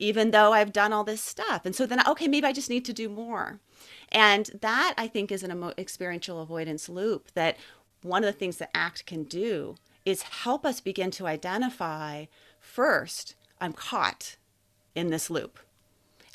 even 0.00 0.30
though 0.30 0.52
I've 0.52 0.72
done 0.72 0.92
all 0.92 1.04
this 1.04 1.22
stuff. 1.22 1.64
And 1.64 1.76
so 1.76 1.86
then, 1.86 2.00
okay, 2.08 2.26
maybe 2.26 2.46
I 2.46 2.52
just 2.52 2.70
need 2.70 2.86
to 2.86 2.92
do 2.92 3.08
more. 3.08 3.60
And 4.10 4.50
that 4.62 4.94
I 4.96 5.06
think 5.06 5.30
is 5.30 5.42
an 5.42 5.52
emo- 5.52 5.74
experiential 5.78 6.40
avoidance 6.40 6.88
loop 6.88 7.30
that 7.34 7.58
one 8.02 8.24
of 8.24 8.26
the 8.26 8.38
things 8.38 8.56
that 8.56 8.70
ACT 8.74 9.06
can 9.06 9.24
do 9.24 9.76
is 10.04 10.22
help 10.22 10.64
us 10.64 10.80
begin 10.80 11.10
to 11.12 11.26
identify 11.26 12.24
first, 12.58 13.34
I'm 13.60 13.74
caught 13.74 14.36
in 14.94 15.10
this 15.10 15.28
loop. 15.28 15.58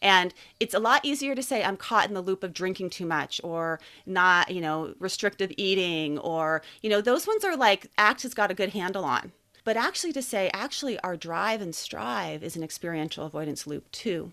And 0.01 0.33
it's 0.59 0.73
a 0.73 0.79
lot 0.79 1.05
easier 1.05 1.35
to 1.35 1.43
say 1.43 1.63
I'm 1.63 1.77
caught 1.77 2.07
in 2.07 2.13
the 2.13 2.21
loop 2.21 2.43
of 2.43 2.53
drinking 2.53 2.89
too 2.89 3.05
much 3.05 3.39
or 3.43 3.79
not, 4.05 4.51
you 4.51 4.61
know, 4.61 4.93
restrictive 4.99 5.51
eating 5.57 6.19
or, 6.19 6.61
you 6.81 6.89
know, 6.89 7.01
those 7.01 7.25
ones 7.25 7.45
are 7.45 7.55
like 7.55 7.89
ACT 7.97 8.23
has 8.23 8.33
got 8.33 8.51
a 8.51 8.55
good 8.55 8.73
handle 8.73 9.05
on. 9.05 9.31
But 9.63 9.77
actually, 9.77 10.13
to 10.13 10.21
say, 10.21 10.51
actually, 10.53 10.99
our 10.99 11.17
drive 11.17 11.59
and 11.59 11.73
strive 11.73 12.43
is 12.43 12.55
an 12.55 12.63
experiential 12.63 13.25
avoidance 13.25 13.65
loop 13.65 13.91
too. 13.91 14.31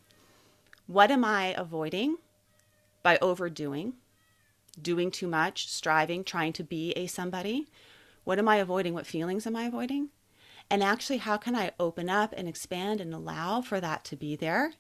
What 0.87 1.11
am 1.11 1.25
I 1.25 1.55
avoiding 1.57 2.18
by 3.03 3.18
overdoing, 3.22 3.94
doing 4.81 5.11
too 5.11 5.27
much, 5.27 5.68
striving, 5.68 6.22
trying 6.22 6.53
to 6.55 6.62
be 6.62 6.92
a 6.92 7.07
somebody? 7.07 7.66
What 8.25 8.38
am 8.38 8.46
I 8.46 8.57
avoiding? 8.57 8.92
What 8.92 9.07
feelings 9.07 9.46
am 9.46 9.57
I 9.57 9.64
avoiding? 9.64 10.11
And 10.68 10.83
actually, 10.83 11.18
how 11.18 11.38
can 11.38 11.57
I 11.57 11.72
open 11.81 12.11
up 12.11 12.35
and 12.37 12.46
expand 12.46 13.01
and 13.01 13.14
allow 13.14 13.62
for 13.62 13.81
that 13.81 14.05
to 14.05 14.16
be 14.16 14.37
there 14.37 14.75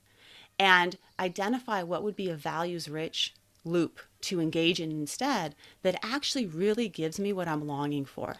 and 0.58 0.96
identify 1.18 1.82
what 1.82 2.02
would 2.02 2.16
be 2.16 2.30
a 2.30 2.36
values 2.36 2.88
rich 2.88 3.34
loop 3.64 4.00
to 4.22 4.40
engage 4.40 4.80
in 4.80 4.90
instead 4.90 5.54
that 5.82 5.98
actually 6.02 6.46
really 6.46 6.88
gives 6.88 7.18
me 7.18 7.32
what 7.32 7.48
I'm 7.48 7.66
longing 7.66 8.04
for? 8.04 8.36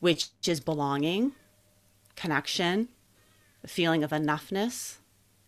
which 0.00 0.28
is 0.46 0.60
belonging, 0.60 1.32
connection, 2.16 2.88
a 3.64 3.68
feeling 3.68 4.04
of 4.04 4.10
enoughness, 4.10 4.96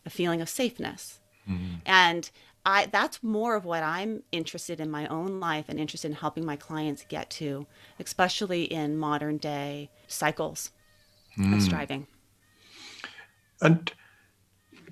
a 0.04 0.10
feeling 0.10 0.40
of 0.40 0.48
safeness. 0.48 1.20
Mm-hmm. 1.48 1.76
And 1.86 2.30
I 2.66 2.86
that's 2.86 3.22
more 3.22 3.56
of 3.56 3.64
what 3.64 3.82
I'm 3.82 4.22
interested 4.32 4.80
in 4.80 4.90
my 4.90 5.06
own 5.06 5.40
life 5.40 5.66
and 5.68 5.78
interested 5.78 6.08
in 6.08 6.16
helping 6.16 6.44
my 6.44 6.56
clients 6.56 7.04
get 7.08 7.30
to, 7.30 7.66
especially 7.98 8.64
in 8.64 8.98
modern 8.98 9.38
day 9.38 9.90
cycles 10.06 10.70
mm. 11.38 11.54
of 11.54 11.62
striving. 11.62 12.06
And 13.62 13.92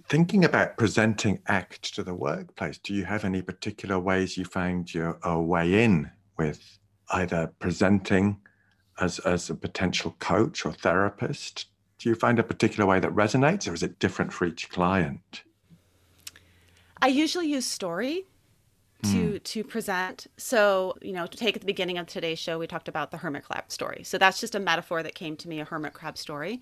thinking 0.09 0.45
about 0.45 0.77
presenting 0.77 1.41
ACT 1.47 1.95
to 1.95 2.03
the 2.03 2.15
workplace, 2.15 2.79
do 2.79 2.95
you 2.95 3.05
have 3.05 3.25
any 3.25 3.43
particular 3.43 3.99
ways 3.99 4.37
you 4.37 4.45
found 4.45 4.95
your 4.95 5.19
way 5.25 5.85
in 5.85 6.11
with 6.39 6.79
either 7.11 7.53
presenting 7.59 8.39
as, 9.01 9.19
as 9.21 9.51
a 9.51 9.55
potential 9.55 10.17
coach 10.19 10.65
or 10.65 10.73
therapist? 10.73 11.67
Do 11.99 12.09
you 12.09 12.15
find 12.15 12.39
a 12.39 12.43
particular 12.43 12.87
way 12.87 13.01
that 13.01 13.11
resonates 13.13 13.71
or 13.71 13.75
is 13.75 13.83
it 13.83 13.99
different 13.99 14.33
for 14.33 14.47
each 14.47 14.71
client? 14.71 15.43
I 17.01 17.09
usually 17.09 17.49
use 17.49 17.67
story 17.67 18.25
to 19.05 19.09
mm. 19.09 19.43
to 19.43 19.65
present. 19.65 20.27
So, 20.37 20.97
you 21.01 21.13
know, 21.13 21.27
to 21.27 21.37
take 21.37 21.55
at 21.55 21.61
the 21.61 21.67
beginning 21.67 21.99
of 21.99 22.07
today's 22.07 22.39
show, 22.39 22.59
we 22.59 22.67
talked 22.67 22.89
about 22.89 23.11
the 23.11 23.19
hermit 23.19 23.45
crab 23.45 23.71
story. 23.71 24.03
So 24.05 24.19
that's 24.19 24.41
just 24.41 24.55
a 24.55 24.61
metaphor 24.61 25.03
that 25.03 25.15
came 25.15 25.37
to 25.37 25.49
me, 25.49 25.61
a 25.61 25.65
hermit 25.65 25.93
crab 25.93 26.19
story. 26.19 26.61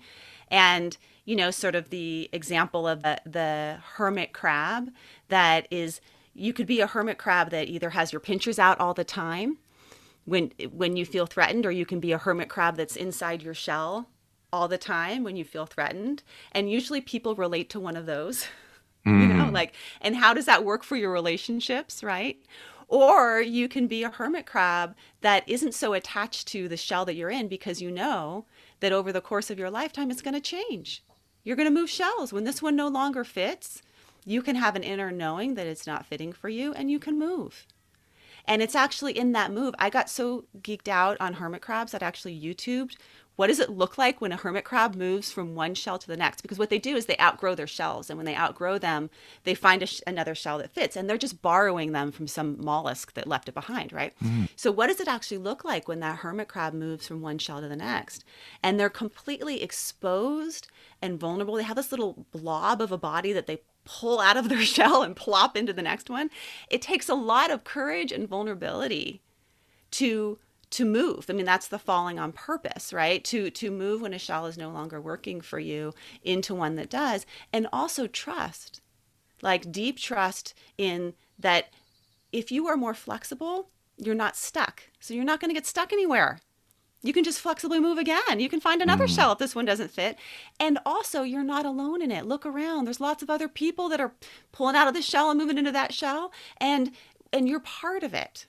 And, 0.49 0.97
you 1.25 1.35
know, 1.35 1.51
sort 1.51 1.75
of 1.75 1.89
the 1.89 2.29
example 2.31 2.87
of 2.87 3.01
the, 3.03 3.19
the 3.25 3.79
hermit 3.95 4.33
crab 4.33 4.91
that 5.29 5.67
is 5.71 5.99
you 6.33 6.53
could 6.53 6.67
be 6.67 6.79
a 6.79 6.87
hermit 6.87 7.17
crab 7.17 7.49
that 7.49 7.67
either 7.67 7.89
has 7.89 8.13
your 8.13 8.19
pinchers 8.19 8.59
out 8.59 8.79
all 8.79 8.93
the 8.93 9.03
time 9.03 9.57
when 10.25 10.51
when 10.71 10.95
you 10.95 11.05
feel 11.05 11.25
threatened 11.25 11.65
or 11.65 11.71
you 11.71 11.85
can 11.85 11.99
be 11.99 12.11
a 12.11 12.17
hermit 12.17 12.49
crab 12.49 12.75
that's 12.75 12.95
inside 12.95 13.41
your 13.41 13.53
shell 13.53 14.07
all 14.53 14.67
the 14.67 14.77
time 14.77 15.23
when 15.23 15.35
you 15.35 15.43
feel 15.43 15.65
threatened 15.65 16.21
and 16.51 16.69
usually 16.69 17.01
people 17.01 17.35
relate 17.35 17.69
to 17.69 17.79
one 17.79 17.97
of 17.97 18.05
those 18.05 18.45
mm. 19.07 19.21
you 19.21 19.33
know 19.33 19.45
mm. 19.45 19.53
like 19.53 19.73
and 20.01 20.15
how 20.15 20.33
does 20.33 20.45
that 20.45 20.63
work 20.63 20.83
for 20.83 20.95
your 20.95 21.11
relationships 21.11 22.03
right 22.03 22.37
or 22.89 23.41
you 23.41 23.67
can 23.67 23.87
be 23.87 24.03
a 24.03 24.09
hermit 24.09 24.45
crab 24.45 24.95
that 25.21 25.47
isn't 25.47 25.73
so 25.73 25.93
attached 25.93 26.47
to 26.47 26.67
the 26.67 26.77
shell 26.77 27.05
that 27.05 27.15
you're 27.15 27.29
in 27.29 27.47
because 27.47 27.81
you 27.81 27.91
know 27.91 28.45
that 28.79 28.93
over 28.93 29.11
the 29.11 29.21
course 29.21 29.49
of 29.49 29.59
your 29.59 29.69
lifetime 29.69 30.11
it's 30.11 30.21
going 30.21 30.33
to 30.33 30.41
change 30.41 31.03
you're 31.43 31.55
going 31.55 31.67
to 31.67 31.79
move 31.79 31.89
shells 31.89 32.31
when 32.33 32.43
this 32.43 32.61
one 32.61 32.75
no 32.75 32.87
longer 32.87 33.23
fits 33.23 33.81
you 34.25 34.41
can 34.41 34.55
have 34.55 34.75
an 34.75 34.83
inner 34.83 35.11
knowing 35.11 35.55
that 35.55 35.67
it's 35.67 35.87
not 35.87 36.05
fitting 36.05 36.33
for 36.33 36.49
you 36.49 36.73
and 36.73 36.91
you 36.91 36.99
can 36.99 37.17
move 37.17 37.65
and 38.47 38.61
it's 38.61 38.75
actually 38.75 39.17
in 39.17 39.33
that 39.33 39.51
move. 39.51 39.75
I 39.77 39.89
got 39.89 40.09
so 40.09 40.45
geeked 40.61 40.87
out 40.87 41.17
on 41.19 41.33
hermit 41.33 41.61
crabs 41.61 41.91
that 41.91 42.01
I 42.01 42.07
actually 42.07 42.39
YouTubed 42.39 42.95
what 43.37 43.47
does 43.47 43.59
it 43.59 43.69
look 43.69 43.99
like 43.99 44.19
when 44.19 44.31
a 44.31 44.35
hermit 44.35 44.65
crab 44.65 44.95
moves 44.95 45.31
from 45.31 45.53
one 45.53 45.75
shell 45.75 45.99
to 45.99 46.07
the 46.07 46.17
next? 46.17 46.41
Because 46.41 46.57
what 46.57 46.71
they 46.71 46.79
do 46.79 46.95
is 46.95 47.05
they 47.05 47.17
outgrow 47.19 47.53
their 47.53 47.67
shells. 47.67 48.09
And 48.09 48.17
when 48.17 48.25
they 48.25 48.35
outgrow 48.35 48.79
them, 48.79 49.11
they 49.43 49.53
find 49.53 49.87
sh- 49.87 50.01
another 50.07 50.33
shell 50.33 50.57
that 50.57 50.73
fits. 50.73 50.95
And 50.95 51.07
they're 51.07 51.19
just 51.19 51.41
borrowing 51.43 51.91
them 51.91 52.11
from 52.11 52.27
some 52.27 52.57
mollusk 52.59 53.13
that 53.13 53.27
left 53.27 53.47
it 53.47 53.53
behind, 53.53 53.93
right? 53.93 54.13
Mm. 54.23 54.49
So, 54.55 54.71
what 54.71 54.87
does 54.87 54.99
it 54.99 55.07
actually 55.07 55.37
look 55.37 55.63
like 55.63 55.87
when 55.87 55.99
that 55.99 56.17
hermit 56.17 56.47
crab 56.47 56.73
moves 56.73 57.07
from 57.07 57.21
one 57.21 57.37
shell 57.37 57.61
to 57.61 57.67
the 57.67 57.75
next? 57.75 58.25
And 58.63 58.79
they're 58.79 58.89
completely 58.89 59.61
exposed 59.61 60.67
and 60.99 61.19
vulnerable. 61.19 61.55
They 61.55 61.63
have 61.63 61.77
this 61.77 61.91
little 61.91 62.25
blob 62.31 62.81
of 62.81 62.91
a 62.91 62.97
body 62.97 63.33
that 63.33 63.45
they 63.45 63.61
pull 63.85 64.19
out 64.19 64.37
of 64.37 64.49
their 64.49 64.61
shell 64.63 65.03
and 65.03 65.15
plop 65.15 65.55
into 65.55 65.73
the 65.73 65.83
next 65.83 66.09
one. 66.09 66.31
It 66.71 66.81
takes 66.81 67.07
a 67.07 67.15
lot 67.15 67.51
of 67.51 67.63
courage 67.63 68.11
and 68.11 68.27
vulnerability 68.27 69.21
to 69.91 70.39
to 70.69 70.85
move. 70.85 71.25
I 71.29 71.33
mean, 71.33 71.45
that's 71.45 71.67
the 71.67 71.79
falling 71.79 72.19
on 72.19 72.31
purpose, 72.31 72.91
right? 72.91 73.23
To 73.25 73.49
to 73.49 73.71
move 73.71 74.01
when 74.01 74.13
a 74.13 74.19
shell 74.19 74.45
is 74.45 74.57
no 74.57 74.69
longer 74.69 74.99
working 74.99 75.41
for 75.41 75.59
you 75.59 75.93
into 76.23 76.53
one 76.53 76.75
that 76.75 76.89
does, 76.89 77.25
and 77.53 77.67
also 77.71 78.07
trust, 78.07 78.81
like 79.41 79.71
deep 79.71 79.97
trust 79.97 80.53
in 80.77 81.13
that 81.39 81.67
if 82.31 82.51
you 82.51 82.67
are 82.67 82.77
more 82.77 82.93
flexible, 82.93 83.69
you're 83.97 84.15
not 84.15 84.35
stuck. 84.35 84.83
So 84.99 85.13
you're 85.13 85.23
not 85.23 85.39
going 85.39 85.49
to 85.49 85.55
get 85.55 85.65
stuck 85.65 85.93
anywhere. 85.93 86.39
You 87.03 87.13
can 87.13 87.23
just 87.23 87.39
flexibly 87.39 87.79
move 87.79 87.97
again. 87.97 88.39
You 88.39 88.49
can 88.49 88.59
find 88.59 88.81
another 88.81 89.05
mm. 89.05 89.15
shell 89.15 89.31
if 89.31 89.37
this 89.37 89.55
one 89.55 89.65
doesn't 89.65 89.91
fit. 89.91 90.17
And 90.59 90.79
also, 90.85 91.21
you're 91.21 91.43
not 91.43 91.65
alone 91.65 92.01
in 92.01 92.11
it. 92.11 92.25
Look 92.25 92.45
around. 92.45 92.85
There's 92.85 92.99
lots 92.99 93.21
of 93.21 93.29
other 93.29 93.47
people 93.47 93.87
that 93.89 94.01
are 94.01 94.13
pulling 94.51 94.75
out 94.75 94.87
of 94.87 94.93
this 94.93 95.05
shell 95.05 95.29
and 95.29 95.39
moving 95.39 95.57
into 95.57 95.71
that 95.71 95.93
shell, 95.93 96.31
and 96.57 96.91
and 97.31 97.47
you're 97.47 97.59
part 97.59 98.03
of 98.03 98.13
it. 98.13 98.47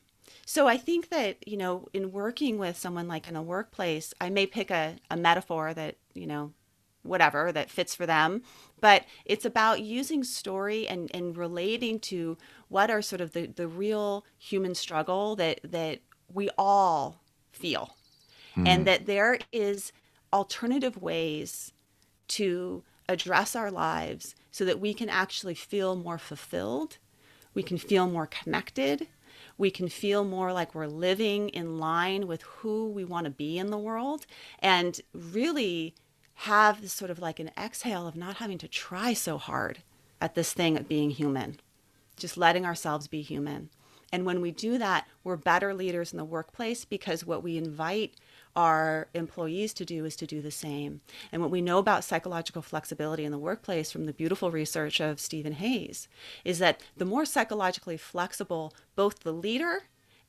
So 0.49 0.67
I 0.67 0.79
think 0.79 1.11
that, 1.11 1.47
you 1.47 1.59
know, 1.59 1.89
in 1.93 2.11
working 2.11 2.57
with 2.57 2.79
someone 2.79 3.07
like 3.07 3.29
in 3.29 3.37
a 3.37 3.43
workplace, 3.43 4.15
I 4.19 4.31
may 4.31 4.47
pick 4.47 4.71
a, 4.71 4.97
a 5.11 5.17
metaphor 5.17 5.75
that, 5.75 5.97
you 6.15 6.27
know, 6.27 6.55
whatever 7.03 7.53
that 7.53 7.69
fits 7.69 7.95
for 7.95 8.07
them. 8.07 8.41
But 8.81 9.05
it's 9.27 9.45
about 9.45 9.83
using 9.83 10.25
story 10.25 10.89
and, 10.89 11.11
and 11.13 11.37
relating 11.37 12.01
to 12.01 12.39
what 12.69 12.91
are 12.91 13.03
sort 13.03 13.21
of 13.21 13.33
the, 13.33 13.45
the 13.45 13.69
real 13.69 14.25
human 14.39 14.75
struggle 14.75 15.37
that, 15.37 15.61
that 15.65 15.99
we 16.33 16.49
all 16.57 17.21
feel. 17.53 17.95
Mm. 18.57 18.69
And 18.69 18.87
that 18.87 19.05
there 19.05 19.39
is 19.53 19.93
alternative 20.33 20.97
ways 20.97 21.75
to 22.29 22.85
address 23.07 23.55
our 23.55 23.71
lives 23.71 24.35
so 24.51 24.65
that 24.65 24.81
we 24.81 24.95
can 24.95 25.11
actually 25.11 25.55
feel 25.55 25.95
more 25.95 26.17
fulfilled, 26.17 26.97
we 27.53 27.63
can 27.63 27.77
feel 27.77 28.09
more 28.09 28.27
connected, 28.27 29.09
we 29.59 29.71
can 29.71 29.89
feel 29.89 30.25
more 30.25 30.53
like 30.53 30.75
we're 30.75 30.87
living 30.87 31.49
in 31.51 31.79
line 31.79 32.27
with 32.27 32.43
who 32.43 32.89
we 32.89 33.05
want 33.05 33.25
to 33.25 33.31
be 33.31 33.59
in 33.59 33.71
the 33.71 33.77
world 33.77 34.25
and 34.61 35.01
really 35.13 35.95
have 36.35 36.81
this 36.81 36.93
sort 36.93 37.11
of 37.11 37.19
like 37.19 37.41
an 37.41 37.51
exhale 37.59 38.07
of 38.07 38.15
not 38.15 38.37
having 38.37 38.59
to 38.59 38.69
try 38.69 39.13
so 39.13 39.37
hard 39.37 39.83
at 40.21 40.37
this 40.37 40.53
thing 40.53 40.77
of 40.79 40.89
being 40.89 41.11
human, 41.11 41.59
just 42.17 42.37
letting 42.37 42.65
ourselves 42.65 43.09
be 43.09 43.21
human. 43.21 43.69
And 44.13 44.25
when 44.25 44.41
we 44.41 44.53
do 44.53 44.79
that, 44.79 45.07
we're 45.25 45.37
better 45.37 45.75
leaders 45.75 46.13
in 46.13 46.17
the 46.17 46.25
workplace 46.25 46.85
because 46.85 47.27
what 47.27 47.43
we 47.43 47.59
invite 47.59 48.15
our 48.59 49.07
employees 49.15 49.73
to 49.73 49.85
do 49.85 50.05
is 50.05 50.17
to 50.17 50.27
do 50.27 50.43
the 50.43 50.51
same. 50.51 51.01
And 51.31 51.41
what 51.41 51.51
we 51.53 51.63
know 51.63 51.79
about 51.79 52.03
psychological 52.03 52.61
flexibility 52.61 53.25
in 53.25 53.31
the 53.31 53.39
workplace 53.39 53.93
from 53.93 54.07
the 54.07 54.13
beautiful 54.13 54.51
research 54.51 54.99
of 54.99 55.21
Steven 55.21 55.53
Hayes 55.53 56.09
is 56.45 56.59
that 56.59 56.81
the 56.97 57.05
more 57.05 57.25
psychologically 57.25 57.97
flexible 57.97 58.75
both 58.97 59.21
the 59.21 59.31
leader 59.31 59.85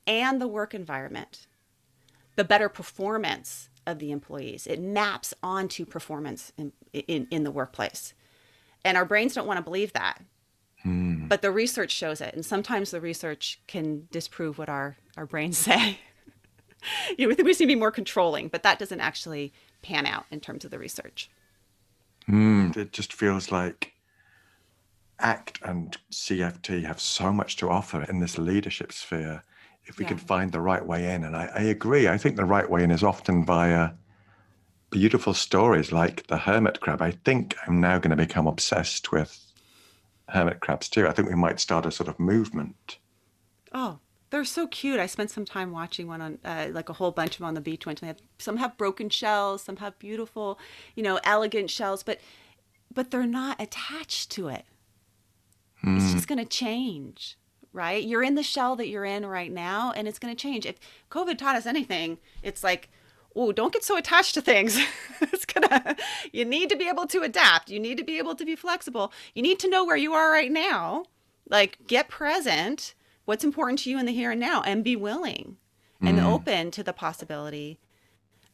and 0.06 0.40
the 0.40 0.48
work 0.48 0.76
environment, 0.76 1.48
the 2.36 2.44
better 2.44 2.70
performance 2.70 3.70
of 3.88 3.98
the 3.98 4.12
employees. 4.12 4.68
It 4.68 4.80
maps 4.80 5.34
onto 5.42 5.84
performance 5.84 6.54
in, 6.56 6.72
in, 6.94 7.26
in 7.32 7.44
the 7.44 7.52
workplace. 7.52 8.14
And 8.86 8.96
our 8.96 9.06
brains 9.06 9.34
don't 9.34 9.48
want 9.48 9.58
to 9.58 9.64
believe 9.64 9.94
that. 9.94 10.22
Hmm. 10.84 11.26
But 11.28 11.42
the 11.42 11.50
research 11.50 11.90
shows 11.92 12.22
it. 12.22 12.36
And 12.36 12.46
sometimes 12.46 12.92
the 12.92 13.02
research 13.02 13.60
can 13.66 14.08
disprove 14.12 14.60
what 14.60 14.70
our, 14.70 14.98
our 15.18 15.26
brains 15.26 15.58
say. 15.70 15.98
you 17.18 17.26
know, 17.26 17.30
we 17.30 17.36
think 17.36 17.46
we 17.46 17.54
seem 17.54 17.68
to 17.68 17.74
be 17.74 17.80
more 17.80 17.92
controlling, 17.92 18.48
but 18.48 18.64
that 18.64 18.80
doesn't 18.80 19.00
actually 19.00 19.54
pan 19.82 20.06
out 20.06 20.26
in 20.32 20.40
terms 20.40 20.66
of 20.66 20.72
the 20.72 20.80
research. 20.80 21.30
Mm, 22.28 22.76
it 22.78 22.92
just 22.92 23.14
feels 23.14 23.52
like 23.52 23.94
ACT 25.20 25.60
and 25.64 25.98
CFT 26.12 26.84
have 26.86 27.00
so 27.00 27.32
much 27.34 27.58
to 27.58 27.70
offer 27.70 28.04
in 28.04 28.20
this 28.20 28.38
leadership 28.38 28.92
sphere 28.92 29.44
if 29.86 29.98
we 29.98 30.06
yeah. 30.06 30.10
could 30.10 30.22
find 30.22 30.52
the 30.52 30.62
right 30.62 30.86
way 30.86 31.14
in. 31.14 31.24
And 31.24 31.36
I, 31.36 31.50
I, 31.56 31.62
agree. 31.64 32.08
I 32.08 32.18
think 32.18 32.36
the 32.36 32.46
right 32.46 32.70
way 32.70 32.84
in 32.84 32.92
is 32.92 33.04
often 33.04 33.44
via 33.44 33.92
beautiful 34.92 35.34
stories 35.34 35.92
like 35.92 36.28
the 36.28 36.38
hermit 36.38 36.80
crab. 36.80 37.02
I 37.02 37.12
think 37.12 37.56
I'm 37.66 37.82
now 37.82 37.98
going 37.98 38.12
to 38.12 38.16
become 38.16 38.48
obsessed 38.48 39.12
with 39.12 39.52
hermit 40.30 40.60
crabs 40.60 40.90
too. 40.90 41.08
I 41.08 41.12
think 41.12 41.28
we 41.28 41.36
might 41.36 41.60
start 41.60 41.86
a 41.86 41.92
sort 41.92 42.08
of 42.08 42.20
movement. 42.20 43.00
Oh, 43.74 44.00
they're 44.30 44.46
so 44.46 44.68
cute. 44.68 45.00
I 45.00 45.08
spent 45.08 45.32
some 45.32 45.46
time 45.46 45.72
watching 45.72 46.08
one 46.08 46.22
on, 46.22 46.40
uh, 46.46 46.68
like 46.72 46.90
a 46.90 46.94
whole 46.94 47.12
bunch 47.12 47.32
of 47.32 47.38
them 47.40 47.48
on 47.48 47.54
the 47.56 47.62
beach. 47.62 47.86
Went 47.86 48.02
some 48.38 48.58
have 48.58 48.78
broken 48.78 49.10
shells, 49.10 49.64
some 49.64 49.78
have 49.78 49.98
beautiful, 50.00 50.60
you 50.96 51.04
know, 51.04 51.20
elegant 51.24 51.70
shells, 51.70 52.04
but 52.04 52.20
but 52.94 53.12
they're 53.12 53.26
not 53.26 53.62
attached 53.62 54.32
to 54.32 54.48
it. 54.48 54.66
Mm. 55.84 55.98
It's 55.98 56.12
just 56.12 56.26
hmm. 56.28 56.36
going 56.36 56.46
to 56.46 56.50
change, 56.50 57.38
right? 57.72 58.04
You're 58.04 58.24
in 58.24 58.36
the 58.36 58.44
shell 58.44 58.76
that 58.76 58.88
you're 58.88 59.06
in 59.06 59.26
right 59.26 59.52
now, 59.52 59.94
and 59.96 60.08
it's 60.08 60.20
going 60.20 60.36
to 60.36 60.42
change. 60.42 60.66
If 60.66 60.80
COVID 61.10 61.38
taught 61.38 61.56
us 61.56 61.66
anything, 61.66 62.18
it's 62.44 62.64
like, 62.64 62.90
oh, 63.36 63.52
don't 63.52 63.72
get 63.72 63.84
so 63.84 63.96
attached 63.96 64.34
to 64.34 64.42
things. 64.42 64.78
it's 65.22 65.46
gonna. 65.46 65.96
You 66.32 66.46
need 66.46 66.70
to 66.70 66.76
be 66.76 66.90
able 66.90 67.08
to 67.08 67.22
adapt. 67.22 67.70
You 67.70 67.80
need 67.80 67.98
to 67.98 68.04
be 68.04 68.18
able 68.18 68.36
to 68.36 68.46
be 68.46 68.56
flexible. 68.56 69.14
You 69.34 69.42
need 69.42 69.60
to 69.60 69.70
know 69.70 69.86
where 69.86 69.98
you 69.98 70.14
are 70.14 70.32
right 70.32 70.52
now. 70.52 71.06
Like, 71.48 71.78
get 71.88 72.10
present 72.10 72.94
what's 73.30 73.44
important 73.44 73.78
to 73.78 73.92
you 73.92 74.00
in 74.00 74.08
the 74.08 74.12
here 74.12 74.32
and 74.32 74.42
now 74.42 74.64
and 74.64 74.84
be 74.84 74.96
willing 74.96 75.56
and 76.02 76.18
mm. 76.18 76.26
open 76.26 76.72
to 76.72 76.82
the 76.82 76.92
possibility 76.92 77.78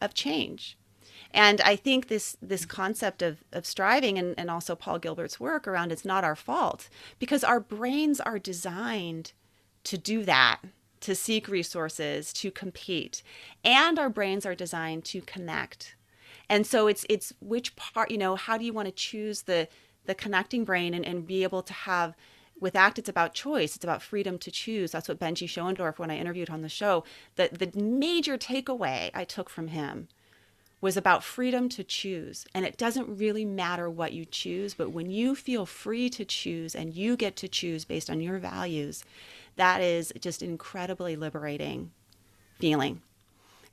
of 0.01 0.13
change 0.13 0.77
and 1.31 1.61
i 1.61 1.77
think 1.77 2.09
this 2.09 2.35
this 2.41 2.65
concept 2.65 3.21
of 3.21 3.41
of 3.53 3.65
striving 3.65 4.17
and, 4.17 4.37
and 4.37 4.51
also 4.51 4.75
paul 4.75 4.99
gilbert's 4.99 5.39
work 5.39 5.65
around 5.65 5.93
it's 5.93 6.03
not 6.03 6.25
our 6.25 6.35
fault 6.35 6.89
because 7.19 7.41
our 7.41 7.61
brains 7.61 8.19
are 8.19 8.37
designed 8.37 9.31
to 9.85 9.97
do 9.97 10.25
that 10.25 10.59
to 10.99 11.15
seek 11.15 11.47
resources 11.47 12.33
to 12.33 12.51
compete 12.51 13.23
and 13.63 13.97
our 13.97 14.09
brains 14.09 14.45
are 14.45 14.55
designed 14.55 15.05
to 15.05 15.21
connect 15.21 15.95
and 16.49 16.67
so 16.67 16.87
it's 16.87 17.05
it's 17.09 17.31
which 17.39 17.77
part 17.77 18.11
you 18.11 18.17
know 18.17 18.35
how 18.35 18.57
do 18.57 18.65
you 18.65 18.73
want 18.73 18.89
to 18.89 18.91
choose 18.91 19.43
the 19.43 19.69
the 20.05 20.13
connecting 20.13 20.65
brain 20.65 20.93
and, 20.93 21.05
and 21.05 21.25
be 21.25 21.43
able 21.43 21.63
to 21.63 21.71
have 21.71 22.13
with 22.65 22.75
ACT, 22.75 22.97
it's 22.97 23.09
about 23.09 23.35
choice. 23.35 23.75
It's 23.75 23.83
about 23.83 24.01
freedom 24.01 24.39
to 24.39 24.49
choose. 24.49 24.91
That's 24.91 25.07
what 25.07 25.19
Benji 25.19 25.47
Schoendorff, 25.47 25.99
when 25.99 26.09
I 26.09 26.17
interviewed 26.17 26.49
on 26.49 26.63
the 26.63 26.67
show, 26.67 27.03
that 27.35 27.59
the 27.59 27.69
major 27.79 28.39
takeaway 28.39 29.11
I 29.13 29.23
took 29.23 29.51
from 29.51 29.67
him 29.67 30.07
was 30.81 30.97
about 30.97 31.23
freedom 31.23 31.69
to 31.69 31.83
choose. 31.83 32.47
And 32.55 32.65
it 32.65 32.75
doesn't 32.75 33.19
really 33.19 33.45
matter 33.45 33.87
what 33.87 34.13
you 34.13 34.25
choose, 34.25 34.73
but 34.73 34.89
when 34.89 35.11
you 35.11 35.35
feel 35.35 35.67
free 35.67 36.09
to 36.09 36.25
choose 36.25 36.73
and 36.73 36.91
you 36.91 37.15
get 37.15 37.35
to 37.35 37.47
choose 37.47 37.85
based 37.85 38.09
on 38.09 38.19
your 38.19 38.39
values, 38.39 39.03
that 39.57 39.79
is 39.81 40.11
just 40.19 40.41
incredibly 40.41 41.15
liberating 41.15 41.91
feeling. 42.57 43.03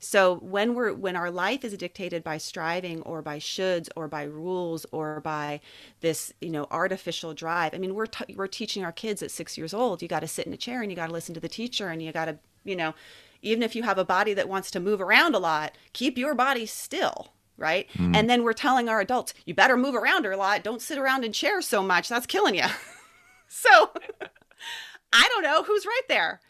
So 0.03 0.35
when 0.35 0.75
we're 0.75 0.93
when 0.93 1.15
our 1.15 1.31
life 1.31 1.63
is 1.63 1.75
dictated 1.77 2.23
by 2.23 2.37
striving 2.37 3.01
or 3.03 3.21
by 3.21 3.39
shoulds 3.39 3.89
or 3.95 4.07
by 4.07 4.23
rules 4.23 4.85
or 4.91 5.21
by 5.21 5.61
this 6.01 6.33
you 6.41 6.49
know 6.49 6.67
artificial 6.71 7.33
drive, 7.33 7.73
I 7.73 7.77
mean 7.77 7.95
we're 7.95 8.07
t- 8.07 8.35
we're 8.35 8.47
teaching 8.47 8.83
our 8.83 8.91
kids 8.91 9.23
at 9.23 9.31
six 9.31 9.57
years 9.57 9.73
old 9.73 10.01
you 10.01 10.07
got 10.07 10.19
to 10.19 10.27
sit 10.27 10.45
in 10.45 10.53
a 10.53 10.57
chair 10.57 10.81
and 10.81 10.91
you 10.91 10.95
got 10.95 11.07
to 11.07 11.13
listen 11.13 11.33
to 11.35 11.39
the 11.39 11.47
teacher 11.47 11.87
and 11.87 12.01
you 12.01 12.11
got 12.11 12.25
to 12.25 12.37
you 12.63 12.75
know 12.75 12.93
even 13.41 13.63
if 13.63 13.75
you 13.75 13.83
have 13.83 13.97
a 13.97 14.05
body 14.05 14.33
that 14.33 14.49
wants 14.49 14.71
to 14.71 14.79
move 14.79 15.01
around 15.01 15.35
a 15.35 15.39
lot, 15.39 15.73
keep 15.93 16.17
your 16.17 16.35
body 16.35 16.65
still 16.65 17.29
right? 17.55 17.87
Mm. 17.93 18.15
And 18.15 18.29
then 18.29 18.43
we're 18.43 18.53
telling 18.53 18.89
our 18.89 18.99
adults, 18.99 19.33
you 19.45 19.53
better 19.53 19.77
move 19.77 19.93
around 19.93 20.25
a 20.25 20.35
lot. 20.35 20.63
Don't 20.63 20.81
sit 20.81 20.97
around 20.97 21.23
in 21.23 21.31
chairs 21.31 21.67
so 21.67 21.83
much. 21.83 22.09
That's 22.09 22.25
killing 22.25 22.55
you. 22.55 22.65
so 23.47 23.69
I 25.13 25.29
don't 25.29 25.43
know 25.43 25.61
who's 25.61 25.85
right 25.85 26.01
there. 26.09 26.41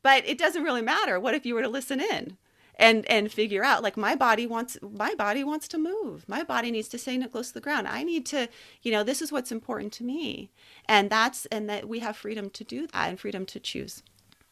But 0.00 0.24
it 0.26 0.38
doesn't 0.38 0.62
really 0.62 0.80
matter. 0.80 1.18
What 1.18 1.34
if 1.34 1.44
you 1.44 1.54
were 1.54 1.62
to 1.62 1.68
listen 1.68 2.00
in? 2.00 2.36
And 2.78 3.04
and 3.10 3.32
figure 3.32 3.64
out 3.64 3.82
like 3.82 3.96
my 3.96 4.14
body 4.14 4.46
wants 4.46 4.78
my 4.82 5.14
body 5.14 5.42
wants 5.42 5.66
to 5.68 5.78
move. 5.78 6.28
My 6.28 6.44
body 6.44 6.70
needs 6.70 6.88
to 6.88 6.98
stay 6.98 7.18
close 7.26 7.48
to 7.48 7.54
the 7.54 7.60
ground. 7.60 7.88
I 7.88 8.04
need 8.04 8.24
to 8.26 8.48
you 8.82 8.92
know 8.92 9.02
this 9.02 9.20
is 9.20 9.32
what's 9.32 9.52
important 9.52 9.92
to 9.94 10.04
me. 10.04 10.50
And 10.86 11.10
that's 11.10 11.46
and 11.46 11.68
that 11.68 11.88
we 11.88 11.98
have 12.00 12.16
freedom 12.16 12.50
to 12.50 12.64
do 12.64 12.86
that 12.86 13.08
and 13.08 13.18
freedom 13.18 13.44
to 13.46 13.60
choose. 13.60 14.02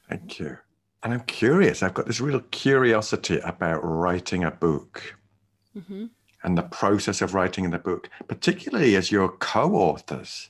Thank 0.08 0.38
you. 0.38 0.58
And 1.02 1.12
i'm 1.14 1.20
curious 1.20 1.82
i've 1.82 1.94
got 1.94 2.06
this 2.06 2.20
real 2.20 2.40
curiosity 2.50 3.38
about 3.40 3.80
writing 3.84 4.42
a 4.44 4.50
book. 4.50 5.14
Mm-hmm. 5.76 6.06
and 6.42 6.56
the 6.56 6.62
process 6.62 7.20
of 7.20 7.34
writing 7.34 7.68
the 7.68 7.78
book 7.78 8.08
particularly 8.28 8.96
as 8.96 9.12
your 9.12 9.28
co-authors. 9.28 10.48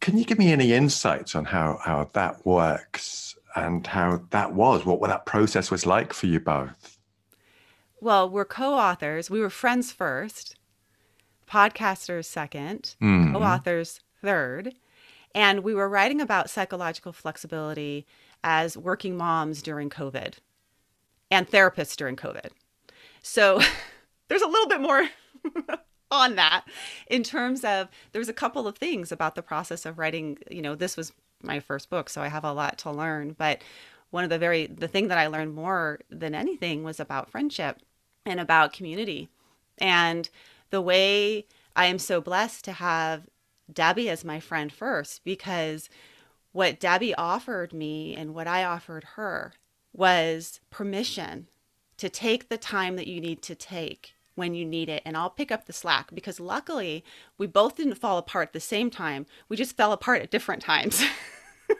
Can 0.00 0.16
you 0.16 0.24
give 0.24 0.38
me 0.38 0.50
any 0.50 0.72
insights 0.72 1.34
on 1.34 1.44
how 1.44 1.78
how 1.84 2.10
that 2.14 2.44
works 2.46 3.36
and 3.54 3.86
how 3.86 4.22
that 4.30 4.54
was, 4.54 4.84
what 4.84 5.00
that 5.08 5.26
process 5.26 5.70
was 5.70 5.86
like 5.86 6.12
for 6.12 6.26
you 6.26 6.40
both. 6.40 6.98
Well, 8.00 8.28
we're 8.28 8.44
co 8.44 8.74
authors. 8.74 9.30
We 9.30 9.40
were 9.40 9.50
friends 9.50 9.92
first, 9.92 10.56
podcasters 11.50 12.26
2nd 12.26 12.96
mm-hmm. 12.96 13.32
co 13.32 13.42
authors 13.42 14.00
third. 14.22 14.74
And 15.34 15.60
we 15.60 15.74
were 15.74 15.88
writing 15.88 16.20
about 16.20 16.50
psychological 16.50 17.12
flexibility 17.12 18.06
as 18.44 18.76
working 18.76 19.16
moms 19.16 19.62
during 19.62 19.90
COVID 19.90 20.34
and 21.30 21.50
therapists 21.50 21.96
during 21.96 22.16
COVID. 22.16 22.50
So 23.22 23.60
there's 24.28 24.42
a 24.42 24.48
little 24.48 24.68
bit 24.68 24.80
more 24.80 25.08
on 26.10 26.36
that 26.36 26.64
in 27.08 27.22
terms 27.22 27.64
of 27.64 27.88
there's 28.12 28.28
a 28.28 28.34
couple 28.34 28.68
of 28.68 28.76
things 28.76 29.10
about 29.10 29.34
the 29.34 29.42
process 29.42 29.84
of 29.84 29.98
writing. 29.98 30.38
You 30.50 30.62
know, 30.62 30.74
this 30.74 30.96
was 30.96 31.12
my 31.44 31.60
first 31.60 31.90
book, 31.90 32.08
so 32.08 32.22
I 32.22 32.28
have 32.28 32.44
a 32.44 32.52
lot 32.52 32.78
to 32.78 32.90
learn. 32.90 33.34
But 33.38 33.62
one 34.10 34.24
of 34.24 34.30
the 34.30 34.38
very 34.38 34.66
the 34.66 34.88
thing 34.88 35.08
that 35.08 35.18
I 35.18 35.26
learned 35.26 35.54
more 35.54 36.00
than 36.10 36.34
anything 36.34 36.84
was 36.84 37.00
about 37.00 37.30
friendship 37.30 37.80
and 38.24 38.40
about 38.40 38.72
community. 38.72 39.28
And 39.78 40.28
the 40.70 40.80
way 40.80 41.46
I 41.76 41.86
am 41.86 41.98
so 41.98 42.20
blessed 42.20 42.64
to 42.66 42.72
have 42.72 43.28
Debbie 43.72 44.08
as 44.10 44.24
my 44.24 44.40
friend 44.40 44.72
first 44.72 45.24
because 45.24 45.88
what 46.52 46.78
Debbie 46.78 47.14
offered 47.14 47.72
me 47.72 48.14
and 48.14 48.34
what 48.34 48.46
I 48.46 48.62
offered 48.64 49.04
her 49.16 49.54
was 49.92 50.60
permission 50.70 51.48
to 51.96 52.08
take 52.08 52.48
the 52.48 52.58
time 52.58 52.96
that 52.96 53.06
you 53.06 53.20
need 53.20 53.42
to 53.42 53.54
take 53.54 54.13
when 54.34 54.54
you 54.54 54.64
need 54.64 54.88
it 54.88 55.02
and 55.04 55.16
I'll 55.16 55.30
pick 55.30 55.52
up 55.52 55.66
the 55.66 55.72
slack 55.72 56.14
because 56.14 56.40
luckily 56.40 57.04
we 57.38 57.46
both 57.46 57.76
didn't 57.76 57.96
fall 57.96 58.18
apart 58.18 58.48
at 58.48 58.52
the 58.52 58.60
same 58.60 58.90
time. 58.90 59.26
We 59.48 59.56
just 59.56 59.76
fell 59.76 59.92
apart 59.92 60.22
at 60.22 60.30
different 60.30 60.62
times. 60.62 61.02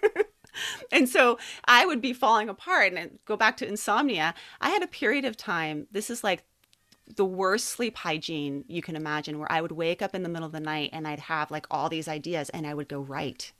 and 0.92 1.08
so 1.08 1.38
I 1.64 1.86
would 1.86 2.00
be 2.00 2.12
falling 2.12 2.48
apart 2.48 2.92
and 2.92 3.18
go 3.24 3.36
back 3.36 3.56
to 3.58 3.68
insomnia. 3.68 4.34
I 4.60 4.70
had 4.70 4.82
a 4.82 4.88
period 4.88 5.24
of 5.24 5.36
time. 5.36 5.86
This 5.90 6.10
is 6.10 6.22
like 6.22 6.44
the 7.16 7.24
worst 7.24 7.66
sleep 7.66 7.98
hygiene 7.98 8.64
you 8.66 8.80
can 8.80 8.96
imagine 8.96 9.38
where 9.38 9.50
I 9.50 9.60
would 9.60 9.72
wake 9.72 10.00
up 10.00 10.14
in 10.14 10.22
the 10.22 10.28
middle 10.28 10.46
of 10.46 10.52
the 10.52 10.60
night 10.60 10.90
and 10.92 11.06
I'd 11.06 11.20
have 11.20 11.50
like 11.50 11.66
all 11.70 11.88
these 11.88 12.08
ideas 12.08 12.48
and 12.50 12.66
I 12.66 12.74
would 12.74 12.88
go 12.88 13.00
write 13.00 13.52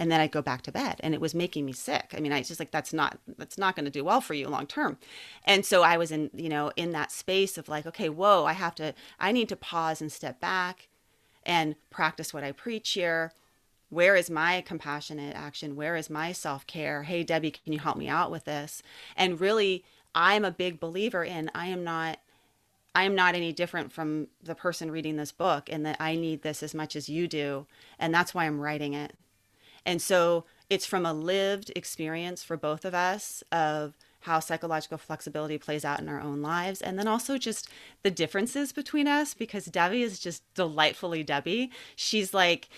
and 0.00 0.10
then 0.10 0.18
I'd 0.18 0.32
go 0.32 0.40
back 0.40 0.62
to 0.62 0.72
bed 0.72 0.96
and 1.00 1.12
it 1.12 1.20
was 1.20 1.34
making 1.34 1.66
me 1.66 1.72
sick. 1.72 2.14
I 2.16 2.20
mean, 2.20 2.32
I 2.32 2.42
just 2.42 2.58
like 2.58 2.70
that's 2.70 2.94
not 2.94 3.18
that's 3.36 3.58
not 3.58 3.76
going 3.76 3.84
to 3.84 3.90
do 3.90 4.02
well 4.02 4.22
for 4.22 4.32
you 4.32 4.48
long 4.48 4.66
term. 4.66 4.96
And 5.44 5.64
so 5.66 5.82
I 5.82 5.98
was 5.98 6.10
in, 6.10 6.30
you 6.32 6.48
know, 6.48 6.72
in 6.74 6.92
that 6.92 7.12
space 7.12 7.58
of 7.58 7.68
like, 7.68 7.84
okay, 7.84 8.08
whoa, 8.08 8.46
I 8.46 8.54
have 8.54 8.74
to 8.76 8.94
I 9.20 9.30
need 9.30 9.50
to 9.50 9.56
pause 9.56 10.00
and 10.00 10.10
step 10.10 10.40
back 10.40 10.88
and 11.44 11.76
practice 11.90 12.32
what 12.32 12.42
I 12.42 12.52
preach 12.52 12.92
here. 12.92 13.32
Where 13.90 14.16
is 14.16 14.30
my 14.30 14.62
compassionate 14.62 15.36
action? 15.36 15.76
Where 15.76 15.96
is 15.96 16.08
my 16.08 16.32
self-care? 16.32 17.02
Hey 17.02 17.22
Debbie, 17.22 17.50
can 17.50 17.74
you 17.74 17.80
help 17.80 17.98
me 17.98 18.08
out 18.08 18.30
with 18.30 18.46
this? 18.46 18.82
And 19.16 19.38
really 19.38 19.84
I'm 20.14 20.46
a 20.46 20.50
big 20.50 20.80
believer 20.80 21.24
in 21.24 21.50
I 21.54 21.66
am 21.66 21.84
not 21.84 22.20
I 22.94 23.02
am 23.04 23.14
not 23.14 23.34
any 23.34 23.52
different 23.52 23.92
from 23.92 24.28
the 24.42 24.54
person 24.54 24.90
reading 24.90 25.16
this 25.16 25.30
book 25.30 25.68
and 25.70 25.84
that 25.84 25.98
I 26.00 26.16
need 26.16 26.40
this 26.40 26.62
as 26.62 26.74
much 26.74 26.96
as 26.96 27.10
you 27.10 27.28
do. 27.28 27.66
And 27.98 28.14
that's 28.14 28.34
why 28.34 28.46
I'm 28.46 28.60
writing 28.60 28.94
it. 28.94 29.14
And 29.84 30.00
so 30.00 30.44
it's 30.68 30.86
from 30.86 31.04
a 31.04 31.12
lived 31.12 31.72
experience 31.74 32.42
for 32.42 32.56
both 32.56 32.84
of 32.84 32.94
us 32.94 33.42
of 33.50 33.96
how 34.20 34.38
psychological 34.38 34.98
flexibility 34.98 35.58
plays 35.58 35.84
out 35.84 36.00
in 36.00 36.08
our 36.08 36.20
own 36.20 36.42
lives 36.42 36.82
and 36.82 36.98
then 36.98 37.08
also 37.08 37.38
just 37.38 37.68
the 38.02 38.10
differences 38.10 38.70
between 38.72 39.08
us 39.08 39.32
because 39.32 39.64
Debbie 39.64 40.02
is 40.02 40.18
just 40.18 40.42
delightfully 40.54 41.22
Debbie. 41.22 41.70
She's 41.96 42.34
like 42.34 42.68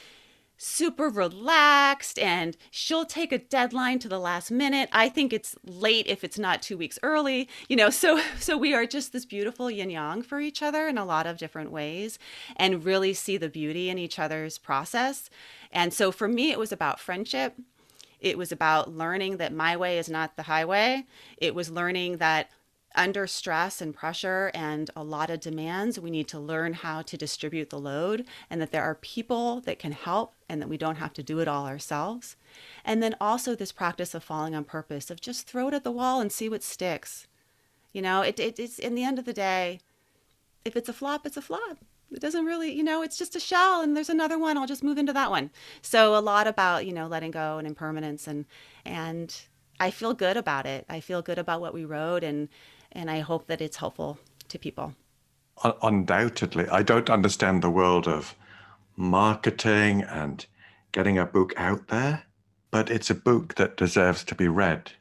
super 0.62 1.08
relaxed 1.08 2.18
and 2.20 2.56
she'll 2.70 3.04
take 3.04 3.32
a 3.32 3.38
deadline 3.38 3.98
to 3.98 4.08
the 4.08 4.20
last 4.20 4.50
minute. 4.50 4.88
I 4.92 5.08
think 5.08 5.32
it's 5.32 5.56
late 5.64 6.06
if 6.06 6.22
it's 6.22 6.38
not 6.38 6.62
2 6.62 6.76
weeks 6.76 7.00
early. 7.02 7.48
You 7.68 7.76
know, 7.76 7.90
so 8.02 8.20
so 8.38 8.56
we 8.56 8.72
are 8.72 8.86
just 8.86 9.12
this 9.12 9.26
beautiful 9.26 9.70
yin 9.70 9.90
yang 9.90 10.22
for 10.22 10.40
each 10.40 10.62
other 10.62 10.86
in 10.86 10.98
a 10.98 11.04
lot 11.04 11.26
of 11.26 11.38
different 11.38 11.72
ways 11.72 12.18
and 12.56 12.84
really 12.84 13.12
see 13.12 13.36
the 13.36 13.48
beauty 13.48 13.90
in 13.90 13.98
each 13.98 14.18
other's 14.18 14.56
process. 14.56 15.28
And 15.72 15.92
so 15.92 16.12
for 16.12 16.28
me 16.28 16.52
it 16.52 16.58
was 16.58 16.70
about 16.70 17.00
friendship. 17.00 17.56
It 18.20 18.38
was 18.38 18.52
about 18.52 18.94
learning 18.94 19.38
that 19.38 19.52
my 19.52 19.76
way 19.76 19.98
is 19.98 20.08
not 20.08 20.36
the 20.36 20.44
highway. 20.44 21.04
It 21.38 21.56
was 21.56 21.70
learning 21.70 22.18
that 22.18 22.50
under 22.94 23.26
stress 23.26 23.80
and 23.80 23.94
pressure 23.94 24.50
and 24.54 24.90
a 24.94 25.02
lot 25.02 25.30
of 25.30 25.40
demands, 25.40 25.98
we 25.98 26.10
need 26.10 26.28
to 26.28 26.38
learn 26.38 26.74
how 26.74 27.02
to 27.02 27.16
distribute 27.16 27.70
the 27.70 27.78
load 27.78 28.24
and 28.50 28.60
that 28.60 28.72
there 28.72 28.82
are 28.82 28.94
people 28.94 29.60
that 29.62 29.78
can 29.78 29.92
help 29.92 30.34
and 30.48 30.60
that 30.60 30.68
we 30.68 30.76
don't 30.76 30.96
have 30.96 31.12
to 31.14 31.22
do 31.22 31.38
it 31.38 31.48
all 31.48 31.66
ourselves. 31.66 32.36
And 32.84 33.02
then 33.02 33.16
also 33.20 33.54
this 33.54 33.72
practice 33.72 34.14
of 34.14 34.24
falling 34.24 34.54
on 34.54 34.64
purpose, 34.64 35.10
of 35.10 35.20
just 35.20 35.46
throw 35.46 35.68
it 35.68 35.74
at 35.74 35.84
the 35.84 35.90
wall 35.90 36.20
and 36.20 36.30
see 36.30 36.48
what 36.48 36.62
sticks. 36.62 37.26
You 37.92 38.02
know, 38.02 38.22
it, 38.22 38.38
it, 38.38 38.58
it's 38.58 38.78
in 38.78 38.94
the 38.94 39.04
end 39.04 39.18
of 39.18 39.24
the 39.24 39.32
day, 39.32 39.80
if 40.64 40.76
it's 40.76 40.88
a 40.88 40.92
flop, 40.92 41.26
it's 41.26 41.36
a 41.36 41.42
flop. 41.42 41.78
It 42.10 42.20
doesn't 42.20 42.44
really, 42.44 42.72
you 42.72 42.82
know, 42.82 43.02
it's 43.02 43.16
just 43.16 43.36
a 43.36 43.40
shell 43.40 43.80
and 43.80 43.96
there's 43.96 44.10
another 44.10 44.38
one. 44.38 44.58
I'll 44.58 44.66
just 44.66 44.84
move 44.84 44.98
into 44.98 45.14
that 45.14 45.30
one. 45.30 45.50
So 45.80 46.14
a 46.14 46.20
lot 46.20 46.46
about, 46.46 46.86
you 46.86 46.92
know, 46.92 47.06
letting 47.06 47.30
go 47.30 47.58
and 47.58 47.66
impermanence 47.66 48.26
and, 48.26 48.44
and 48.84 49.34
I 49.80 49.90
feel 49.90 50.14
good 50.14 50.36
about 50.36 50.66
it. 50.66 50.84
I 50.88 51.00
feel 51.00 51.22
good 51.22 51.38
about 51.38 51.60
what 51.60 51.74
we 51.74 51.84
wrote 51.84 52.22
and 52.22 52.48
and 52.92 53.10
I 53.10 53.20
hope 53.20 53.46
that 53.46 53.60
it's 53.60 53.76
helpful 53.76 54.18
to 54.48 54.58
people. 54.58 54.94
Undoubtedly, 55.82 56.68
I 56.68 56.82
don't 56.82 57.10
understand 57.10 57.62
the 57.62 57.70
world 57.70 58.08
of 58.08 58.34
marketing 58.96 60.02
and 60.02 60.44
getting 60.92 61.18
a 61.18 61.26
book 61.26 61.54
out 61.56 61.88
there, 61.88 62.24
but 62.70 62.90
it's 62.90 63.10
a 63.10 63.14
book 63.14 63.54
that 63.56 63.76
deserves 63.76 64.24
to 64.24 64.34
be 64.34 64.48
read. 64.48 64.92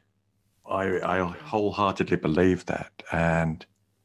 I, 0.66 1.00
I 1.00 1.22
wholeheartedly 1.22 2.16
believe 2.16 2.66
that, 2.66 3.02
and 3.12 3.64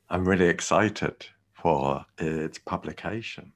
I'm 0.10 0.28
really 0.28 0.48
excited 0.48 1.28
for 1.54 2.06
its 2.18 2.58
publication. 2.60 3.54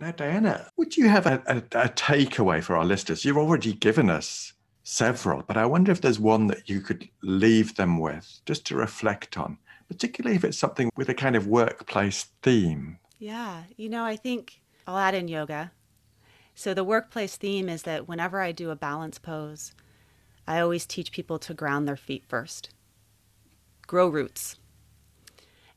Now, 0.00 0.12
Diana, 0.12 0.70
would 0.76 0.96
you 0.96 1.08
have 1.08 1.26
a, 1.26 1.42
a, 1.46 1.56
a, 1.56 1.88
takeaway 1.88 2.62
for 2.62 2.76
our 2.76 2.84
listeners? 2.84 3.24
You've 3.24 3.36
already 3.36 3.72
given 3.72 4.08
us 4.08 4.52
several, 4.88 5.42
but 5.42 5.58
I 5.58 5.66
wonder 5.66 5.92
if 5.92 6.00
there's 6.00 6.18
one 6.18 6.46
that 6.46 6.68
you 6.68 6.80
could 6.80 7.08
leave 7.22 7.76
them 7.76 7.98
with 7.98 8.40
just 8.46 8.64
to 8.66 8.76
reflect 8.76 9.36
on, 9.36 9.58
particularly 9.86 10.34
if 10.34 10.44
it's 10.44 10.58
something 10.58 10.90
with 10.96 11.10
a 11.10 11.14
kind 11.14 11.36
of 11.36 11.46
workplace 11.46 12.26
theme. 12.42 12.98
Yeah, 13.18 13.64
you 13.76 13.90
know, 13.90 14.04
I 14.04 14.16
think 14.16 14.62
I'll 14.86 14.96
add 14.96 15.14
in 15.14 15.28
yoga. 15.28 15.72
So 16.54 16.72
the 16.72 16.84
workplace 16.84 17.36
theme 17.36 17.68
is 17.68 17.82
that 17.82 18.08
whenever 18.08 18.40
I 18.40 18.50
do 18.52 18.70
a 18.70 18.76
balance 18.76 19.18
pose, 19.18 19.74
I 20.46 20.58
always 20.58 20.86
teach 20.86 21.12
people 21.12 21.38
to 21.40 21.52
ground 21.52 21.86
their 21.86 21.96
feet 21.96 22.24
first, 22.26 22.70
grow 23.86 24.08
roots. 24.08 24.56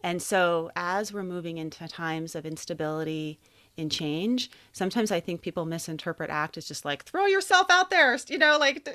And 0.01 0.21
so 0.21 0.71
as 0.75 1.13
we're 1.13 1.21
moving 1.23 1.57
into 1.57 1.87
times 1.87 2.33
of 2.33 2.45
instability 2.45 3.39
in 3.81 3.89
change. 3.89 4.49
Sometimes 4.71 5.11
I 5.11 5.19
think 5.19 5.41
people 5.41 5.65
misinterpret 5.65 6.29
ACT 6.29 6.57
as 6.57 6.67
just 6.67 6.85
like 6.85 7.03
throw 7.03 7.25
yourself 7.25 7.67
out 7.69 7.89
there, 7.89 8.17
you 8.27 8.37
know, 8.37 8.57
like 8.57 8.87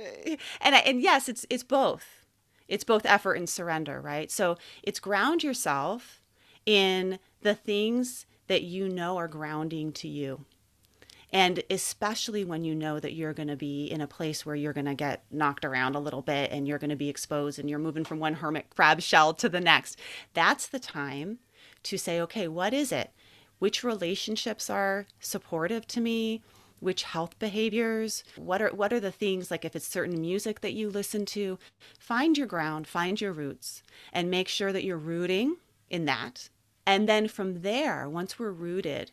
and 0.61 0.75
and 0.75 1.03
yes, 1.03 1.29
it's 1.29 1.45
it's 1.51 1.65
both. 1.65 2.25
It's 2.69 2.85
both 2.85 3.05
effort 3.05 3.35
and 3.35 3.49
surrender, 3.49 4.01
right? 4.01 4.31
So 4.31 4.57
it's 4.83 4.99
ground 4.99 5.45
yourself 5.45 6.23
in 6.65 7.19
the 7.43 7.55
things 7.55 8.27
that 8.49 8.63
you 8.63 8.89
know 8.89 9.17
are 9.19 9.29
grounding 9.29 9.93
to 9.93 10.09
you. 10.09 10.45
And 11.33 11.63
especially 11.71 12.45
when 12.45 12.65
you 12.65 12.75
know 12.75 13.01
that 13.01 13.13
you're 13.13 13.35
going 13.35 13.49
to 13.49 13.57
be 13.57 13.87
in 13.87 14.01
a 14.01 14.07
place 14.07 14.47
where 14.47 14.57
you're 14.57 14.73
going 14.73 14.87
to 14.87 14.95
get 14.95 15.25
knocked 15.31 15.65
around 15.65 15.95
a 15.95 16.01
little 16.01 16.23
bit 16.23 16.51
and 16.53 16.67
you're 16.67 16.79
going 16.79 16.91
to 16.91 16.97
be 16.97 17.09
exposed 17.09 17.59
and 17.59 17.69
you're 17.69 17.79
moving 17.79 18.05
from 18.05 18.21
one 18.21 18.35
hermit 18.35 18.71
crab 18.71 19.01
shell 19.01 19.35
to 19.35 19.49
the 19.49 19.61
next, 19.61 19.99
that's 20.35 20.67
the 20.67 20.79
time 20.79 21.39
to 21.83 21.99
say, 21.99 22.21
okay, 22.21 22.49
what 22.49 22.73
is 22.73 22.93
it 22.93 23.11
which 23.59 23.85
relationships 23.85 24.69
are 24.71 25.07
supportive 25.21 25.87
to 25.87 26.01
me 26.01 26.43
which 26.79 27.05
health 27.05 27.39
behaviors 27.39 28.23
what 28.37 28.61
are 28.61 28.71
what 28.71 28.93
are 28.93 29.01
the 29.01 29.11
things 29.11 29.51
like 29.51 29.65
if 29.65 29.75
it's 29.75 29.89
certain 29.89 30.21
music 30.21 30.61
that 30.61 30.75
you 30.75 30.91
listen 30.91 31.25
to 31.25 31.59
find 31.99 32.37
your 32.37 32.47
ground 32.47 32.87
find 32.87 33.21
your 33.21 33.33
roots 33.33 33.83
and 34.13 34.31
make 34.31 34.49
sure 34.49 34.73
that 34.73 34.85
you're 34.85 34.97
rooting 34.97 35.57
in 35.89 36.05
that 36.05 36.49
and 36.85 37.09
then 37.09 37.27
from 37.27 37.63
there 37.63 38.09
once 38.09 38.39
we're 38.39 38.51
rooted 38.51 39.11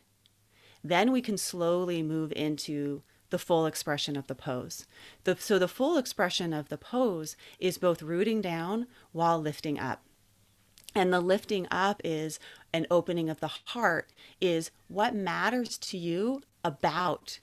then 0.82 1.10
we 1.10 1.22
can 1.22 1.38
slowly 1.38 2.02
move 2.02 2.32
into 2.36 3.02
the 3.30 3.38
full 3.38 3.66
expression 3.66 4.16
of 4.16 4.28
the 4.28 4.34
pose. 4.36 4.86
The, 5.24 5.36
so, 5.40 5.58
the 5.58 5.66
full 5.66 5.96
expression 5.96 6.52
of 6.52 6.68
the 6.68 6.78
pose 6.78 7.36
is 7.58 7.78
both 7.78 8.00
rooting 8.00 8.40
down 8.40 8.86
while 9.10 9.40
lifting 9.40 9.76
up. 9.76 10.04
And 10.94 11.12
the 11.12 11.20
lifting 11.20 11.66
up 11.70 12.00
is 12.04 12.38
an 12.72 12.86
opening 12.90 13.28
of 13.28 13.40
the 13.40 13.50
heart, 13.66 14.10
is 14.40 14.70
what 14.88 15.14
matters 15.14 15.76
to 15.78 15.98
you 15.98 16.42
about 16.62 17.40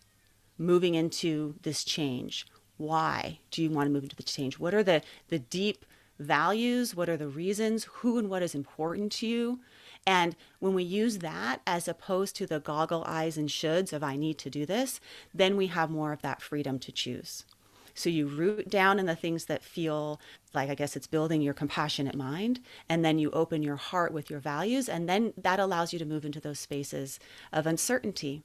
moving 0.58 0.96
into 0.96 1.56
this 1.64 1.84
change. 1.84 2.48
Why 2.78 3.40
do 3.52 3.62
you 3.62 3.70
want 3.70 3.88
to 3.88 3.92
move 3.92 4.04
into 4.04 4.16
the 4.16 4.24
change? 4.24 4.58
What 4.58 4.74
are 4.74 4.84
the, 4.84 5.02
the 5.28 5.40
deep 5.40 5.86
values? 6.18 6.96
What 6.96 7.10
are 7.10 7.18
the 7.18 7.28
reasons? 7.28 7.86
Who 7.96 8.18
and 8.18 8.30
what 8.30 8.44
is 8.44 8.56
important 8.56 9.12
to 9.14 9.28
you? 9.28 9.60
And 10.08 10.36
when 10.60 10.74
we 10.74 10.84
use 10.84 11.20
that 11.20 11.62
as 11.68 11.88
opposed 11.88 12.36
to 12.38 12.48
the 12.48 12.60
goggle 12.60 13.04
eyes 13.06 13.38
and 13.38 13.50
shoulds 13.50 13.94
of 13.94 14.04
I 14.04 14.16
need 14.16 14.38
to 14.40 14.50
do 14.50 14.66
this, 14.66 15.00
then 15.34 15.58
we 15.58 15.68
have 15.68 15.92
more 15.92 16.12
of 16.12 16.22
that 16.22 16.42
freedom 16.42 16.80
to 16.80 16.92
choose. 16.92 17.46
So 17.94 18.10
you 18.10 18.28
root 18.28 18.70
down 18.70 19.00
in 19.00 19.06
the 19.06 19.16
things 19.16 19.46
that 19.46 19.64
feel 19.64 20.20
like, 20.54 20.70
I 20.70 20.76
guess 20.76 20.96
it's 20.96 21.08
building 21.08 21.42
your 21.42 21.54
compassionate 21.54 22.16
mind. 22.16 22.60
And 22.90 23.04
then 23.04 23.20
you 23.20 23.32
open 23.32 23.64
your 23.64 23.76
heart 23.76 24.14
with 24.14 24.30
your 24.30 24.40
values. 24.40 24.90
And 24.90 25.08
then 25.08 25.34
that 25.38 25.60
allows 25.60 25.94
you 25.94 26.00
to 26.00 26.06
move 26.06 26.26
into 26.26 26.40
those 26.40 26.60
spaces 26.60 27.20
of 27.52 27.66
uncertainty. 27.68 28.44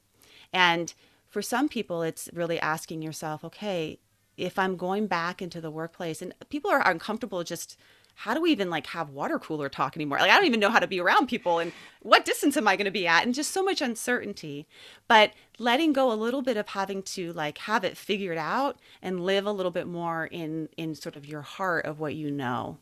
And 0.53 0.93
for 1.29 1.43
some 1.43 1.69
people, 1.69 2.03
it's 2.03 2.29
really 2.33 2.61
asking 2.61 3.03
yourself, 3.03 3.45
okay, 3.45 3.99
if 4.37 4.59
I'm 4.59 4.77
going 4.77 5.07
back 5.07 5.41
into 5.41 5.61
the 5.61 5.71
workplace 5.71 6.21
and 6.23 6.35
people 6.51 6.71
are 6.71 6.87
uncomfortable 6.87 7.43
just 7.43 7.79
how 8.19 8.33
do 8.33 8.41
we 8.41 8.51
even 8.51 8.71
like 8.71 8.87
have 8.89 9.11
water 9.11 9.39
cooler 9.39 9.69
talk 9.69 9.95
anymore? 9.95 10.19
Like 10.19 10.31
I 10.31 10.37
don't 10.37 10.47
even 10.47 10.59
know 10.59 10.71
how 10.71 10.79
to 10.79 10.87
be 10.87 11.01
around 11.01 11.27
people 11.27 11.59
and 11.59 11.71
what 12.01 12.25
distance 12.25 12.57
am 12.57 12.67
I 12.67 12.75
going 12.75 12.87
to 12.87 12.91
be 12.91 13.07
at 13.07 13.25
and 13.25 13.35
just 13.35 13.51
so 13.51 13.63
much 13.63 13.83
uncertainty. 13.83 14.67
But 15.07 15.33
letting 15.59 15.93
go 15.93 16.11
a 16.11 16.15
little 16.15 16.41
bit 16.41 16.57
of 16.57 16.69
having 16.69 17.03
to 17.03 17.35
like 17.35 17.59
have 17.59 17.85
it 17.85 17.97
figured 17.97 18.39
out 18.39 18.79
and 19.03 19.25
live 19.25 19.45
a 19.45 19.53
little 19.53 19.71
bit 19.71 19.87
more 19.87 20.25
in 20.25 20.71
in 20.79 20.95
sort 20.95 21.15
of 21.15 21.27
your 21.27 21.43
heart 21.43 21.85
of 21.85 22.01
what 22.01 22.15
you 22.15 22.31
know 22.31 22.79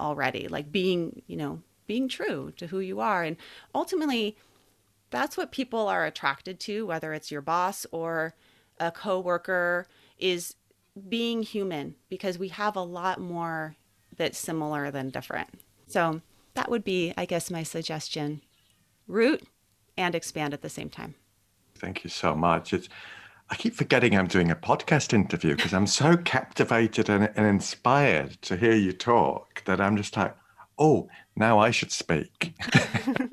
already. 0.00 0.48
Like 0.48 0.72
being, 0.72 1.20
you 1.26 1.36
know, 1.36 1.62
being 1.86 2.08
true 2.08 2.52
to 2.56 2.68
who 2.68 2.80
you 2.80 3.00
are 3.00 3.22
and 3.22 3.36
ultimately 3.74 4.36
that's 5.10 5.36
what 5.36 5.50
people 5.50 5.88
are 5.88 6.06
attracted 6.06 6.60
to 6.60 6.86
whether 6.86 7.12
it's 7.12 7.32
your 7.32 7.42
boss 7.42 7.84
or 7.90 8.32
a 8.78 8.92
coworker 8.92 9.88
is 10.16 10.54
being 11.08 11.42
human 11.42 11.96
because 12.08 12.38
we 12.38 12.46
have 12.48 12.76
a 12.76 12.82
lot 12.82 13.20
more 13.20 13.74
that's 14.20 14.38
similar 14.38 14.90
than 14.90 15.08
different. 15.08 15.48
So 15.86 16.20
that 16.52 16.70
would 16.70 16.84
be, 16.84 17.14
I 17.16 17.24
guess, 17.24 17.50
my 17.50 17.62
suggestion 17.62 18.42
root 19.08 19.42
and 19.96 20.14
expand 20.14 20.52
at 20.52 20.60
the 20.60 20.68
same 20.68 20.90
time. 20.90 21.14
Thank 21.74 22.04
you 22.04 22.10
so 22.10 22.36
much. 22.36 22.74
It's, 22.74 22.90
I 23.48 23.54
keep 23.56 23.74
forgetting 23.74 24.14
I'm 24.14 24.26
doing 24.26 24.50
a 24.50 24.54
podcast 24.54 25.14
interview 25.14 25.56
because 25.56 25.72
I'm 25.72 25.86
so 25.86 26.16
captivated 26.34 27.08
and, 27.08 27.32
and 27.34 27.46
inspired 27.46 28.42
to 28.42 28.58
hear 28.58 28.74
you 28.74 28.92
talk 28.92 29.64
that 29.64 29.80
I'm 29.80 29.96
just 29.96 30.14
like, 30.18 30.36
oh, 30.78 31.08
now 31.34 31.58
I 31.58 31.70
should 31.70 31.90
speak. 31.90 32.52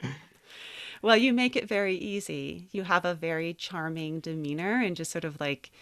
well, 1.02 1.16
you 1.16 1.32
make 1.32 1.56
it 1.56 1.68
very 1.68 1.96
easy. 1.96 2.68
You 2.70 2.84
have 2.84 3.04
a 3.04 3.14
very 3.14 3.52
charming 3.52 4.20
demeanor 4.20 4.80
and 4.80 4.94
just 4.94 5.10
sort 5.10 5.24
of 5.24 5.40
like 5.40 5.72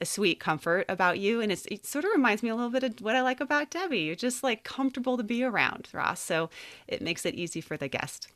a 0.00 0.06
sweet 0.06 0.40
comfort 0.40 0.84
about 0.88 1.18
you. 1.18 1.40
And 1.40 1.50
it 1.50 1.86
sort 1.86 2.04
of 2.04 2.10
reminds 2.12 2.42
me 2.42 2.48
a 2.48 2.54
little 2.54 2.70
bit 2.70 2.82
of 2.82 3.00
what 3.00 3.16
I 3.16 3.22
like 3.22 3.40
about 3.40 3.70
Debbie. 3.70 4.00
You're 4.00 4.14
just 4.14 4.42
like 4.42 4.64
comfortable 4.64 5.16
to 5.16 5.22
be 5.22 5.42
around, 5.42 5.88
Ross. 5.92 6.20
So 6.20 6.50
it 6.86 7.02
makes 7.02 7.24
it 7.24 7.34
easy 7.34 7.60
for 7.60 7.76
the 7.76 7.88
guest. 7.88 8.28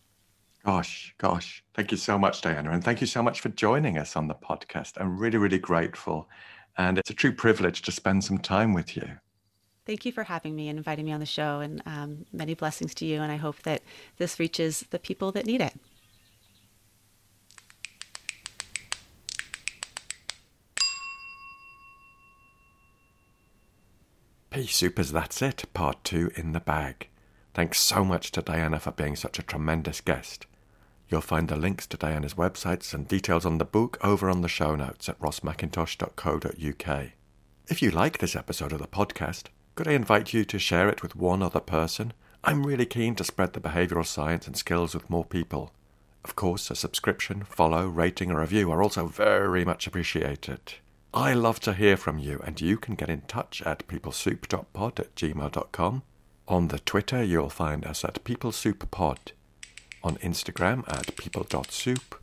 Gosh, 0.64 1.14
gosh. 1.18 1.64
Thank 1.74 1.90
you 1.90 1.96
so 1.96 2.18
much, 2.18 2.42
Diana. 2.42 2.70
And 2.70 2.84
thank 2.84 3.00
you 3.00 3.06
so 3.06 3.22
much 3.22 3.40
for 3.40 3.48
joining 3.48 3.96
us 3.96 4.14
on 4.16 4.28
the 4.28 4.34
podcast. 4.34 4.92
I'm 5.00 5.18
really, 5.18 5.38
really 5.38 5.58
grateful. 5.58 6.28
And 6.76 6.98
it's 6.98 7.10
a 7.10 7.14
true 7.14 7.32
privilege 7.32 7.82
to 7.82 7.92
spend 7.92 8.24
some 8.24 8.38
time 8.38 8.74
with 8.74 8.96
you. 8.96 9.08
Thank 9.86 10.04
you 10.04 10.12
for 10.12 10.24
having 10.24 10.54
me 10.54 10.68
and 10.68 10.78
inviting 10.78 11.06
me 11.06 11.12
on 11.12 11.20
the 11.20 11.26
show. 11.26 11.60
And 11.60 11.82
um, 11.86 12.26
many 12.32 12.54
blessings 12.54 12.94
to 12.96 13.06
you. 13.06 13.22
And 13.22 13.32
I 13.32 13.36
hope 13.36 13.62
that 13.62 13.82
this 14.18 14.38
reaches 14.38 14.84
the 14.90 14.98
people 14.98 15.32
that 15.32 15.46
need 15.46 15.60
it. 15.60 15.74
P 24.50 24.66
Supers, 24.66 25.12
that's 25.12 25.42
it. 25.42 25.64
Part 25.74 26.02
two 26.02 26.32
in 26.34 26.52
the 26.52 26.60
bag. 26.60 27.08
Thanks 27.54 27.78
so 27.78 28.04
much 28.04 28.32
to 28.32 28.42
Diana 28.42 28.80
for 28.80 28.90
being 28.90 29.14
such 29.14 29.38
a 29.38 29.44
tremendous 29.44 30.00
guest. 30.00 30.46
You'll 31.08 31.20
find 31.20 31.48
the 31.48 31.54
links 31.54 31.86
to 31.88 31.96
Diana's 31.96 32.34
websites 32.34 32.92
and 32.92 33.06
details 33.06 33.46
on 33.46 33.58
the 33.58 33.64
book 33.64 33.96
over 34.02 34.28
on 34.28 34.40
the 34.40 34.48
show 34.48 34.74
notes 34.74 35.08
at 35.08 35.20
rossmackintosh.co.uk. 35.20 37.06
If 37.68 37.80
you 37.80 37.92
like 37.92 38.18
this 38.18 38.34
episode 38.34 38.72
of 38.72 38.80
the 38.80 38.88
podcast, 38.88 39.44
could 39.76 39.86
I 39.86 39.92
invite 39.92 40.32
you 40.32 40.44
to 40.44 40.58
share 40.58 40.88
it 40.88 41.02
with 41.02 41.14
one 41.14 41.44
other 41.44 41.60
person? 41.60 42.12
I'm 42.42 42.66
really 42.66 42.86
keen 42.86 43.14
to 43.16 43.24
spread 43.24 43.52
the 43.52 43.60
behavioural 43.60 44.06
science 44.06 44.48
and 44.48 44.56
skills 44.56 44.94
with 44.94 45.08
more 45.08 45.24
people. 45.24 45.72
Of 46.24 46.34
course, 46.34 46.70
a 46.72 46.74
subscription, 46.74 47.44
follow, 47.44 47.86
rating, 47.86 48.32
or 48.32 48.40
review 48.40 48.72
are 48.72 48.82
also 48.82 49.06
very 49.06 49.64
much 49.64 49.86
appreciated. 49.86 50.74
I 51.12 51.34
love 51.34 51.58
to 51.60 51.72
hear 51.72 51.96
from 51.96 52.20
you, 52.20 52.40
and 52.44 52.60
you 52.60 52.76
can 52.76 52.94
get 52.94 53.08
in 53.08 53.22
touch 53.22 53.62
at 53.62 53.88
peoplesoup.pod 53.88 55.00
at 55.00 55.14
gmail.com. 55.16 56.02
On 56.46 56.68
the 56.68 56.78
Twitter, 56.78 57.24
you'll 57.24 57.50
find 57.50 57.84
us 57.84 58.04
at 58.04 58.22
peoplesouppod. 58.22 59.18
On 60.04 60.16
Instagram 60.18 60.88
at 60.88 61.16
people.soup. 61.16 62.14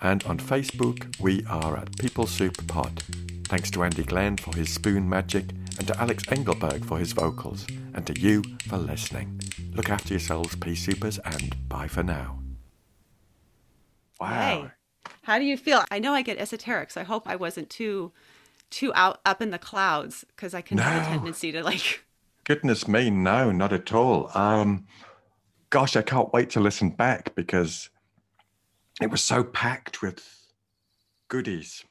And 0.00 0.22
on 0.22 0.38
Facebook, 0.38 1.20
we 1.20 1.44
are 1.46 1.76
at 1.78 1.90
peoplesouppod. 1.92 3.02
Thanks 3.48 3.72
to 3.72 3.82
Andy 3.82 4.04
Glenn 4.04 4.36
for 4.36 4.54
his 4.54 4.72
spoon 4.72 5.08
magic, 5.08 5.46
and 5.76 5.88
to 5.88 6.00
Alex 6.00 6.22
Engelberg 6.30 6.84
for 6.84 6.98
his 6.98 7.12
vocals, 7.12 7.66
and 7.94 8.06
to 8.06 8.20
you 8.20 8.44
for 8.68 8.78
listening. 8.78 9.40
Look 9.72 9.90
after 9.90 10.14
yourselves, 10.14 10.54
P 10.54 10.76
Supers, 10.76 11.18
and 11.24 11.56
bye 11.68 11.88
for 11.88 12.04
now. 12.04 12.38
Wow. 14.20 14.28
Hey. 14.28 14.70
How 15.22 15.38
do 15.38 15.44
you 15.44 15.56
feel? 15.56 15.84
I 15.90 15.98
know 15.98 16.14
I 16.14 16.22
get 16.22 16.38
esoteric, 16.38 16.90
so 16.90 17.00
I 17.00 17.04
hope 17.04 17.28
I 17.28 17.36
wasn't 17.36 17.68
too 17.68 18.12
too 18.70 18.92
out 18.94 19.20
up 19.24 19.40
in 19.42 19.50
the 19.50 19.58
clouds 19.58 20.24
because 20.28 20.54
I 20.54 20.60
can 20.60 20.76
no. 20.76 20.82
have 20.82 21.02
a 21.02 21.06
tendency 21.06 21.52
to 21.52 21.62
like. 21.62 22.04
Goodness 22.44 22.88
me, 22.88 23.10
no, 23.10 23.52
not 23.52 23.72
at 23.72 23.92
all. 23.92 24.30
Um, 24.34 24.86
gosh, 25.70 25.96
I 25.96 26.02
can't 26.02 26.32
wait 26.32 26.50
to 26.50 26.60
listen 26.60 26.90
back 26.90 27.34
because 27.34 27.90
it 29.02 29.10
was 29.10 29.22
so 29.22 29.44
packed 29.44 30.00
with 30.00 30.26
goodies. 31.28 31.84